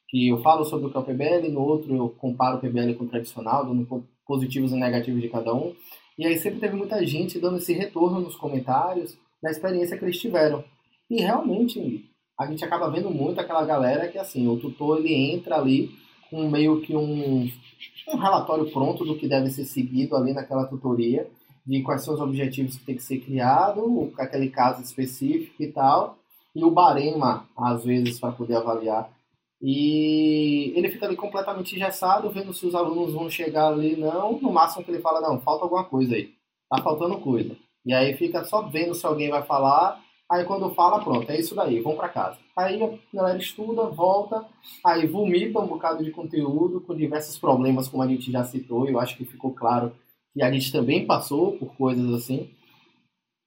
que 0.08 0.28
eu 0.28 0.40
falo 0.40 0.64
sobre 0.64 0.86
o 0.86 0.90
que 0.90 0.96
é 0.96 1.00
o 1.00 1.04
PBL, 1.04 1.48
no 1.48 1.60
outro 1.60 1.94
eu 1.94 2.08
comparo 2.08 2.56
o 2.58 2.60
PBL 2.60 2.94
com 2.94 3.04
o 3.04 3.08
tradicional, 3.08 3.66
dando 3.66 3.84
po- 3.84 4.04
positivos 4.26 4.72
e 4.72 4.76
negativos 4.76 5.20
de 5.20 5.28
cada 5.28 5.52
um. 5.52 5.74
E 6.16 6.24
aí 6.24 6.38
sempre 6.38 6.60
teve 6.60 6.76
muita 6.76 7.04
gente 7.04 7.40
dando 7.40 7.58
esse 7.58 7.72
retorno 7.72 8.20
nos 8.20 8.36
comentários 8.36 9.18
da 9.44 9.50
experiência 9.50 9.98
que 9.98 10.04
eles 10.04 10.18
tiveram. 10.18 10.64
E 11.10 11.20
realmente 11.20 12.10
a 12.40 12.46
gente 12.46 12.64
acaba 12.64 12.90
vendo 12.90 13.10
muito 13.10 13.38
aquela 13.38 13.64
galera 13.64 14.08
que 14.08 14.18
assim, 14.18 14.48
o 14.48 14.56
tutor 14.56 14.98
ele 14.98 15.12
entra 15.14 15.56
ali 15.56 15.90
com 16.30 16.48
meio 16.48 16.80
que 16.80 16.96
um, 16.96 17.48
um 18.08 18.16
relatório 18.16 18.72
pronto 18.72 19.04
do 19.04 19.16
que 19.16 19.28
deve 19.28 19.50
ser 19.50 19.66
seguido 19.66 20.16
ali 20.16 20.32
naquela 20.32 20.64
tutoria, 20.64 21.30
de 21.64 21.82
quais 21.82 22.02
são 22.02 22.14
os 22.14 22.20
objetivos 22.20 22.78
que 22.78 22.86
tem 22.86 22.96
que 22.96 23.02
ser 23.02 23.20
criado, 23.20 24.10
aquele 24.18 24.48
caso 24.48 24.82
específico 24.82 25.62
e 25.62 25.70
tal, 25.70 26.16
e 26.56 26.64
o 26.64 26.70
barema, 26.70 27.46
às 27.56 27.84
vezes, 27.84 28.18
para 28.18 28.32
poder 28.32 28.56
avaliar. 28.56 29.10
E 29.60 30.72
ele 30.74 30.90
fica 30.90 31.06
ali 31.06 31.16
completamente 31.16 31.74
engessado, 31.74 32.30
vendo 32.30 32.52
se 32.52 32.66
os 32.66 32.74
alunos 32.74 33.12
vão 33.12 33.30
chegar 33.30 33.68
ali, 33.68 33.96
não. 33.96 34.38
No 34.40 34.52
máximo 34.52 34.84
que 34.84 34.90
ele 34.90 35.00
fala, 35.00 35.20
não, 35.20 35.40
falta 35.40 35.64
alguma 35.64 35.84
coisa 35.84 36.14
aí. 36.14 36.32
Tá 36.68 36.82
faltando 36.82 37.18
coisa. 37.18 37.56
E 37.84 37.92
aí 37.92 38.16
fica 38.16 38.44
só 38.44 38.62
vendo 38.62 38.94
se 38.94 39.04
alguém 39.06 39.30
vai 39.30 39.42
falar. 39.42 40.02
Aí 40.30 40.44
quando 40.44 40.74
fala, 40.74 41.02
pronto, 41.04 41.30
é 41.30 41.38
isso 41.38 41.54
daí, 41.54 41.80
vão 41.80 41.96
para 41.96 42.08
casa. 42.08 42.38
Aí 42.56 42.82
a 42.82 42.90
galera 43.12 43.38
estuda, 43.38 43.84
volta, 43.84 44.44
aí 44.84 45.06
vomita 45.06 45.60
um 45.60 45.66
bocado 45.66 46.02
de 46.02 46.10
conteúdo 46.10 46.80
com 46.80 46.96
diversos 46.96 47.38
problemas, 47.38 47.88
como 47.88 48.02
a 48.02 48.08
gente 48.08 48.32
já 48.32 48.42
citou. 48.42 48.88
Eu 48.88 48.98
acho 48.98 49.16
que 49.16 49.24
ficou 49.24 49.52
claro 49.52 49.92
que 50.32 50.42
a 50.42 50.50
gente 50.50 50.72
também 50.72 51.06
passou 51.06 51.52
por 51.58 51.76
coisas 51.76 52.10
assim. 52.14 52.50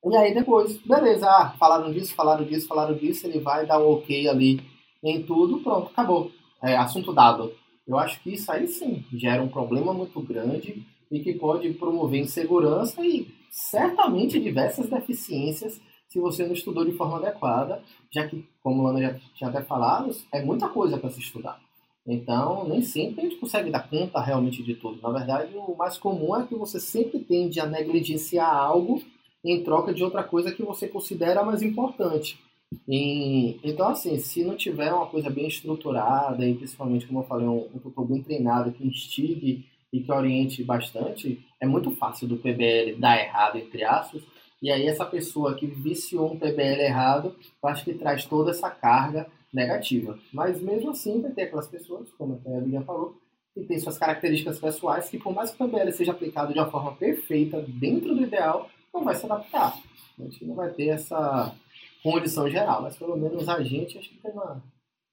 E 0.05 0.15
aí 0.15 0.33
depois, 0.33 0.77
beleza, 0.77 1.27
ah, 1.27 1.55
falaram 1.57 1.91
disso, 1.91 2.13
falaram 2.13 2.45
disso, 2.45 2.67
falaram 2.67 2.95
disso, 2.95 3.25
ele 3.25 3.39
vai 3.39 3.65
dar 3.65 3.79
um 3.79 3.91
ok 3.91 4.27
ali 4.29 4.61
em 5.03 5.23
tudo, 5.23 5.59
pronto, 5.59 5.89
acabou. 5.91 6.31
É, 6.63 6.75
assunto 6.75 7.13
dado. 7.13 7.53
Eu 7.87 7.97
acho 7.97 8.21
que 8.21 8.33
isso 8.33 8.51
aí 8.51 8.67
sim 8.67 9.03
gera 9.13 9.41
um 9.41 9.47
problema 9.47 9.93
muito 9.93 10.19
grande 10.21 10.85
e 11.11 11.19
que 11.19 11.33
pode 11.33 11.71
promover 11.73 12.19
insegurança 12.19 13.05
e 13.05 13.27
certamente 13.49 14.39
diversas 14.39 14.89
deficiências 14.89 15.79
se 16.07 16.19
você 16.19 16.45
não 16.45 16.53
estudou 16.53 16.85
de 16.85 16.93
forma 16.93 17.17
adequada, 17.17 17.83
já 18.11 18.27
que, 18.27 18.47
como 18.63 18.81
o 18.81 18.85
Lana 18.85 19.01
já 19.01 19.19
tinha 19.35 19.49
até 19.49 19.61
falado, 19.61 20.15
é 20.31 20.41
muita 20.41 20.69
coisa 20.69 20.97
para 20.97 21.09
se 21.09 21.19
estudar. 21.19 21.59
Então, 22.07 22.65
nem 22.67 22.81
sempre 22.81 23.19
a 23.19 23.23
gente 23.29 23.39
consegue 23.39 23.69
dar 23.69 23.89
conta 23.89 24.21
realmente 24.21 24.63
de 24.63 24.75
tudo. 24.75 25.01
Na 25.01 25.11
verdade, 25.11 25.51
o 25.57 25.75
mais 25.75 25.97
comum 25.97 26.39
é 26.39 26.47
que 26.47 26.55
você 26.55 26.79
sempre 26.79 27.19
tende 27.19 27.59
a 27.59 27.65
negligenciar 27.65 28.55
algo 28.55 29.01
em 29.43 29.61
troca 29.63 29.93
de 29.93 30.03
outra 30.03 30.23
coisa 30.23 30.53
que 30.53 30.63
você 30.63 30.87
considera 30.87 31.43
mais 31.43 31.61
importante. 31.61 32.39
E, 32.87 33.59
então, 33.63 33.89
assim, 33.89 34.17
se 34.17 34.43
não 34.45 34.55
tiver 34.55 34.93
uma 34.93 35.07
coisa 35.07 35.29
bem 35.29 35.47
estruturada, 35.47 36.45
e 36.47 36.55
principalmente, 36.55 37.05
como 37.05 37.19
eu 37.19 37.23
falei, 37.23 37.47
um, 37.47 37.67
um 37.73 37.79
tutor 37.79 38.05
bem 38.05 38.21
treinado 38.21 38.71
que 38.71 38.87
instigue 38.87 39.65
e 39.97 40.03
que 40.03 40.11
oriente 40.11 40.63
bastante, 40.63 41.45
é 41.59 41.65
muito 41.65 41.91
fácil 41.91 42.27
do 42.27 42.37
PBL 42.37 42.97
dar 42.99 43.17
errado, 43.19 43.57
entre 43.57 43.83
aspas, 43.83 44.21
e 44.61 44.71
aí 44.71 44.87
essa 44.87 45.05
pessoa 45.05 45.55
que 45.55 45.67
viciou 45.67 46.33
um 46.33 46.39
PBL 46.39 46.81
errado, 46.81 47.35
eu 47.61 47.69
acho 47.69 47.83
que 47.83 47.93
traz 47.93 48.25
toda 48.25 48.51
essa 48.51 48.69
carga 48.69 49.27
negativa. 49.53 50.17
Mas 50.33 50.61
mesmo 50.61 50.91
assim, 50.91 51.21
vai 51.21 51.31
ter 51.31 51.43
aquelas 51.43 51.67
pessoas, 51.67 52.09
como 52.17 52.41
a 52.45 52.59
Vivian 52.59 52.81
falou, 52.81 53.15
que 53.53 53.63
tem 53.63 53.79
suas 53.79 53.97
características 53.97 54.59
pessoais, 54.59 55.09
que 55.09 55.17
por 55.17 55.33
mais 55.33 55.51
que 55.51 55.61
o 55.63 55.67
PBL 55.69 55.91
seja 55.91 56.11
aplicado 56.11 56.53
de 56.53 56.59
uma 56.59 56.69
forma 56.69 56.95
perfeita, 56.95 57.61
dentro 57.67 58.15
do 58.15 58.23
ideal, 58.23 58.69
não 58.93 59.03
vai 59.03 59.15
se 59.15 59.25
adaptar. 59.25 59.77
A 60.19 60.23
gente 60.23 60.45
não 60.45 60.55
vai 60.55 60.69
ter 60.71 60.87
essa 60.89 61.53
condição 62.01 62.49
geral, 62.49 62.81
mas 62.81 62.97
pelo 62.97 63.15
menos 63.15 63.47
a 63.47 63.61
gente 63.61 63.97
acho 63.97 64.09
que 64.09 64.17
tem 64.17 64.31
uma, 64.31 64.63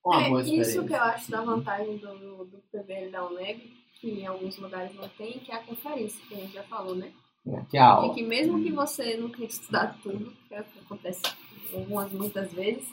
uma 0.05 0.23
É, 0.23 0.29
boa 0.29 0.41
experiência. 0.41 0.71
isso 0.71 0.87
que 0.87 0.93
eu 0.93 1.01
acho 1.03 1.31
da 1.31 1.43
vantagem 1.43 1.97
do, 1.99 2.45
do 2.45 2.63
PBL 2.73 3.11
da 3.11 3.27
UNEB, 3.27 3.84
que 4.05 4.21
em 4.21 4.27
alguns 4.27 4.59
lugares 4.59 4.95
não 4.95 5.09
tem, 5.09 5.39
que 5.39 5.51
é 5.51 5.55
a 5.57 5.63
conferência, 5.63 6.23
que 6.29 6.35
a 6.35 6.39
gente 6.39 6.53
já 6.53 6.63
falou, 6.65 6.95
né? 6.95 7.11
Que 7.71 7.79
é 7.79 7.81
a 7.81 7.87
aula. 7.89 8.09
De 8.09 8.15
que 8.15 8.23
mesmo 8.23 8.63
que 8.63 8.71
você 8.71 9.17
não 9.17 9.31
tenha 9.31 9.47
estudado 9.49 9.99
tudo, 10.03 10.31
que 10.47 10.55
é 10.55 10.61
o 10.61 10.65
que 10.65 10.79
acontece 10.79 11.23
algumas, 11.73 12.13
muitas 12.13 12.53
vezes, 12.53 12.87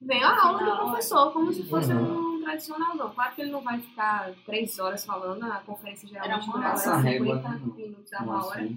vem 0.00 0.22
a 0.22 0.42
aula 0.42 0.64
do 0.64 0.76
professor, 0.76 1.32
como 1.32 1.50
se 1.52 1.62
fosse 1.68 1.92
Uhum. 1.92 2.36
um 2.36 2.42
tradicional, 2.42 2.94
não. 2.94 3.10
Claro 3.10 3.34
que 3.34 3.42
ele 3.42 3.50
não 3.50 3.62
vai 3.62 3.80
ficar 3.80 4.32
três 4.44 4.78
horas 4.78 5.04
falando, 5.04 5.44
a 5.44 5.60
conferência 5.60 6.06
geralmente 6.08 6.50
durava 6.50 6.96
régua, 6.98 7.36
50 7.36 7.48
né? 7.48 7.60
minutos 7.76 8.12
a 8.12 8.22
uma 8.22 8.46
hora. 8.46 8.68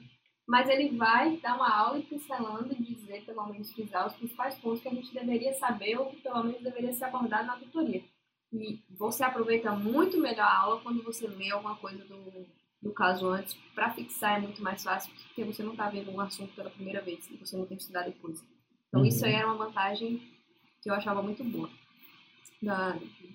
Mas 0.47 0.67
ele 0.69 0.97
vai 0.97 1.37
dar 1.37 1.55
uma 1.55 1.69
aula 1.73 1.99
e 1.99 2.03
pincelando 2.03 2.73
e 2.73 2.83
dizer, 2.83 3.23
pelo 3.25 3.45
menos, 3.47 3.71
frisar 3.71 4.07
os 4.07 4.13
principais 4.13 4.55
pontos 4.55 4.81
que 4.81 4.89
a 4.89 4.93
gente 4.93 5.13
deveria 5.13 5.53
saber 5.53 5.97
ou 5.97 6.07
que 6.07 6.17
pelo 6.21 6.43
menos 6.43 6.61
deveria 6.61 6.91
ser 6.93 7.05
abordado 7.05 7.47
na 7.47 7.55
tutoria. 7.55 8.03
E 8.53 8.79
você 8.97 9.23
aproveita 9.23 9.71
muito 9.71 10.19
melhor 10.19 10.45
a 10.45 10.57
aula 10.61 10.81
quando 10.81 11.03
você 11.03 11.27
lê 11.27 11.49
alguma 11.49 11.75
coisa 11.75 12.03
do, 12.05 12.45
do 12.81 12.93
caso 12.93 13.27
antes. 13.29 13.55
Para 13.73 13.89
fixar 13.91 14.37
é 14.37 14.41
muito 14.41 14.61
mais 14.61 14.83
fácil, 14.83 15.11
porque 15.27 15.43
você 15.43 15.63
não 15.63 15.71
está 15.71 15.89
vendo 15.89 16.11
um 16.11 16.21
assunto 16.21 16.53
pela 16.53 16.69
primeira 16.69 17.01
vez 17.01 17.27
e 17.31 17.37
você 17.37 17.57
não 17.57 17.65
tem 17.65 17.77
que 17.77 17.83
estudar 17.83 18.03
depois. 18.03 18.39
Então 18.87 19.01
Uhum. 19.01 19.07
isso 19.07 19.25
aí 19.25 19.33
era 19.33 19.47
uma 19.47 19.65
vantagem 19.65 20.21
que 20.81 20.89
eu 20.89 20.93
achava 20.93 21.21
muito 21.23 21.43
boa 21.43 21.67
da, 22.61 22.91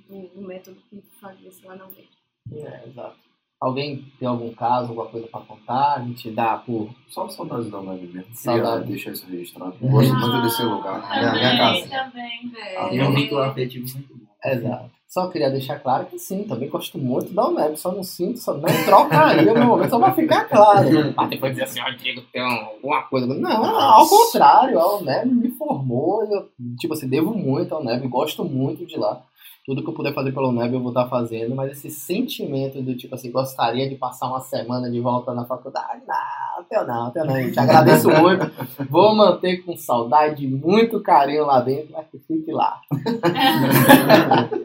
do, 0.08 0.28
do 0.34 0.40
método 0.46 0.80
que 0.88 1.02
fazia-se 1.20 1.66
lá 1.66 1.74
na 1.74 1.86
UNED. 1.86 2.08
É, 2.52 2.86
exato. 2.88 3.16
Alguém 3.60 4.04
tem 4.20 4.28
algum 4.28 4.54
caso, 4.54 4.90
alguma 4.90 5.08
coisa 5.08 5.26
para 5.26 5.40
contar? 5.44 5.94
A 5.96 6.02
gente 6.04 6.30
dá 6.30 6.58
por. 6.58 6.94
Só 7.08 7.28
saudades 7.28 7.68
da 7.68 7.80
live 7.80 8.06
mesmo. 8.06 8.32
Saudade. 8.32 8.86
Deixar 8.86 9.10
isso 9.10 9.26
registrado. 9.26 9.76
Gosto 9.80 10.14
muito 10.14 10.42
desse 10.42 10.62
lugar. 10.62 11.00
Minha, 11.10 11.32
minha 11.32 11.50
Também, 11.58 11.88
casa. 11.88 12.04
também. 12.10 12.52
É, 12.56 12.88
Tem 12.88 13.02
um 13.02 13.12
vínculo 13.12 13.40
afetivo 13.42 13.84
muito 13.92 14.16
bom. 14.16 14.32
Exato. 14.44 14.90
Só 15.09 15.26
queria 15.28 15.50
deixar 15.50 15.78
claro 15.78 16.04
que 16.04 16.18
sim, 16.18 16.44
também 16.44 16.68
gosto 16.68 16.98
muito 16.98 17.32
da 17.32 17.48
UNEB, 17.48 17.78
só 17.78 17.90
não 17.90 18.02
sinto, 18.02 18.38
só 18.38 18.52
não 18.52 18.68
trocaria 18.84 19.54
no 19.54 19.64
momento, 19.66 19.88
só 19.88 19.98
pra 19.98 20.12
ficar 20.12 20.44
claro. 20.44 20.86
Mas 21.16 21.30
depois 21.30 21.52
dizer 21.52 21.64
assim, 21.64 21.80
ó, 21.80 21.90
Diego, 21.90 22.20
tem 22.30 22.42
alguma 22.42 23.02
coisa. 23.04 23.26
Não, 23.26 23.64
ao 23.64 24.06
contrário, 24.06 24.78
a 24.78 24.98
UNEB 24.98 25.30
me 25.32 25.50
formou, 25.52 26.22
eu, 26.24 26.50
tipo 26.78 26.92
assim, 26.92 27.09
devo 27.09 27.32
muito 27.32 27.74
à 27.74 27.78
UNEB, 27.78 28.06
gosto 28.06 28.44
muito 28.44 28.84
de 28.84 28.98
lá. 28.98 29.22
Tudo 29.64 29.82
que 29.82 29.90
eu 29.90 29.94
puder 29.94 30.14
fazer 30.14 30.32
pela 30.32 30.49
UNEB 30.49 30.74
eu 30.74 30.80
vou 30.80 30.90
estar 30.90 31.07
fazendo, 31.09 31.55
mas 31.55 31.72
esse 31.72 31.90
sentimento 31.90 32.80
do 32.80 32.96
tipo 32.96 33.14
assim, 33.14 33.30
gostaria 33.30 33.88
de 33.88 33.96
passar 33.96 34.28
uma 34.28 34.40
semana 34.40 34.90
de 34.90 34.99
volta 34.99 35.34
na 35.34 35.44
faculdade, 35.44 36.03
não, 36.07 36.64
teu 36.64 36.86
não, 36.86 37.11
teu 37.11 37.24
não, 37.26 37.36
gente. 37.36 37.61
Agradeço 37.61 38.09
muito. 38.18 38.51
Vou 38.88 39.14
manter 39.14 39.59
com 39.59 39.76
saudade, 39.76 40.46
muito 40.46 41.01
carinho 41.01 41.44
lá 41.44 41.61
dentro, 41.61 41.92
mas 41.92 42.07
que 42.09 42.18
fique 42.18 42.51
lá. 42.51 42.80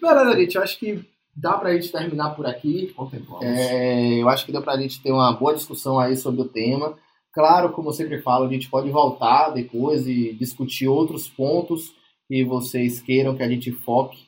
Beleza, 0.00 0.36
gente, 0.36 0.54
eu 0.54 0.62
acho 0.62 0.78
que 0.78 1.04
dá 1.34 1.54
pra 1.54 1.72
gente 1.74 1.90
terminar 1.90 2.30
por 2.30 2.46
aqui. 2.46 2.94
É, 3.42 4.22
eu 4.22 4.28
acho 4.28 4.46
que 4.46 4.52
deu 4.52 4.62
pra 4.62 4.76
gente 4.76 5.02
ter 5.02 5.12
uma 5.12 5.32
boa 5.32 5.54
discussão 5.54 5.98
aí 5.98 6.16
sobre 6.16 6.42
o 6.42 6.48
tema. 6.48 6.94
Claro, 7.32 7.70
como 7.70 7.90
eu 7.90 7.92
sempre 7.92 8.20
falo, 8.20 8.46
a 8.46 8.48
gente 8.48 8.68
pode 8.68 8.90
voltar 8.90 9.50
depois 9.50 10.06
e 10.06 10.32
discutir 10.34 10.88
outros 10.88 11.28
pontos 11.28 11.92
que 12.28 12.44
vocês 12.44 13.00
queiram 13.00 13.34
que 13.34 13.42
a 13.42 13.48
gente 13.48 13.72
foque 13.72 14.18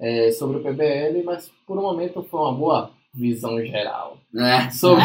é, 0.00 0.32
sobre 0.32 0.56
o 0.56 0.62
PBL, 0.62 1.22
mas 1.24 1.52
por 1.66 1.78
um 1.78 1.82
momento 1.82 2.22
foi 2.22 2.40
uma 2.40 2.54
boa 2.54 2.90
visão 3.12 3.60
geral 3.64 4.18
É. 4.34 4.70
sobre, 4.72 5.04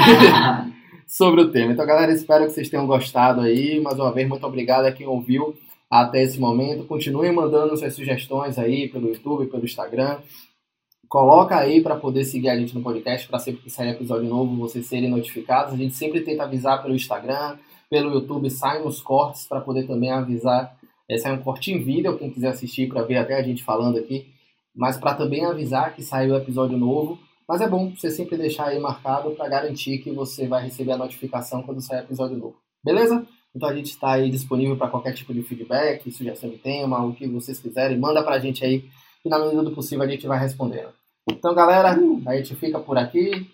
sobre 1.05 1.41
o 1.41 1.51
tema. 1.51 1.73
Então, 1.73 1.85
galera, 1.85 2.11
espero 2.13 2.45
que 2.45 2.51
vocês 2.51 2.69
tenham 2.69 2.87
gostado 2.87 3.41
aí. 3.41 3.79
Mais 3.81 3.99
uma 3.99 4.11
vez, 4.11 4.27
muito 4.27 4.47
obrigado 4.47 4.85
a 4.85 4.91
quem 4.91 5.05
ouviu 5.05 5.53
até 5.91 6.23
esse 6.23 6.39
momento. 6.39 6.85
Continuem 6.85 7.33
mandando 7.33 7.75
suas 7.75 7.93
sugestões 7.93 8.57
aí 8.57 8.87
pelo 8.87 9.09
YouTube, 9.09 9.47
pelo 9.47 9.65
Instagram. 9.65 10.19
Coloca 11.07 11.57
aí 11.57 11.81
para 11.81 11.95
poder 11.95 12.23
seguir 12.23 12.49
a 12.49 12.57
gente 12.57 12.73
no 12.73 12.81
podcast, 12.81 13.27
para 13.27 13.37
sempre 13.37 13.61
que 13.61 13.69
sair 13.69 13.91
episódio 13.91 14.27
novo 14.27 14.55
vocês 14.55 14.85
serem 14.87 15.09
notificados. 15.09 15.73
A 15.73 15.77
gente 15.77 15.95
sempre 15.95 16.21
tenta 16.21 16.43
avisar 16.43 16.81
pelo 16.81 16.95
Instagram, 16.95 17.57
pelo 17.89 18.11
YouTube, 18.11 18.49
sai 18.49 18.81
nos 18.81 19.01
cortes 19.01 19.45
para 19.45 19.61
poder 19.61 19.85
também 19.85 20.11
avisar. 20.11 20.75
É, 21.09 21.17
sai 21.17 21.33
um 21.33 21.41
corte 21.41 21.71
em 21.71 21.83
vídeo, 21.83 22.17
quem 22.17 22.29
quiser 22.29 22.49
assistir 22.49 22.87
para 22.87 23.03
ver 23.03 23.17
até 23.17 23.35
a 23.35 23.43
gente 23.43 23.63
falando 23.63 23.97
aqui, 23.97 24.27
mas 24.75 24.97
para 24.97 25.13
também 25.13 25.45
avisar 25.45 25.95
que 25.95 26.01
saiu 26.01 26.33
o 26.33 26.37
episódio 26.37 26.77
novo. 26.77 27.19
Mas 27.47 27.61
é 27.61 27.67
bom 27.67 27.91
você 27.91 28.09
sempre 28.09 28.37
deixar 28.37 28.67
aí 28.67 28.79
marcado 28.79 29.31
para 29.31 29.47
garantir 29.47 29.99
que 29.99 30.11
você 30.11 30.47
vai 30.47 30.63
receber 30.63 30.93
a 30.93 30.97
notificação 30.97 31.61
quando 31.61 31.79
sair 31.79 31.99
episódio 31.99 32.37
novo. 32.37 32.55
Beleza? 32.83 33.25
Então 33.55 33.69
a 33.69 33.75
gente 33.75 33.91
está 33.91 34.13
aí 34.13 34.29
disponível 34.29 34.75
para 34.75 34.89
qualquer 34.89 35.13
tipo 35.13 35.33
de 35.33 35.43
feedback, 35.43 36.11
sugestão 36.11 36.49
de 36.49 36.57
tema, 36.57 37.05
o 37.05 37.13
que 37.13 37.27
vocês 37.27 37.59
quiserem, 37.59 37.97
manda 37.97 38.23
para 38.23 38.35
a 38.35 38.39
gente 38.39 38.65
aí, 38.65 38.83
que 39.21 39.29
na 39.29 39.39
medida 39.39 39.63
do 39.63 39.71
possível 39.71 40.03
a 40.03 40.07
gente 40.07 40.27
vai 40.27 40.39
respondendo. 40.39 40.89
Então, 41.29 41.55
galera, 41.55 41.97
a 42.27 42.35
gente 42.35 42.55
fica 42.55 42.79
por 42.79 42.97
aqui. 42.97 43.47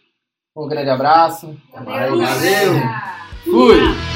Um 0.55 0.67
grande 0.67 0.89
abraço. 0.89 1.55
Até 1.71 1.85
mais. 1.85 2.09
Valeu. 2.09 2.73
Fui! 3.45 4.10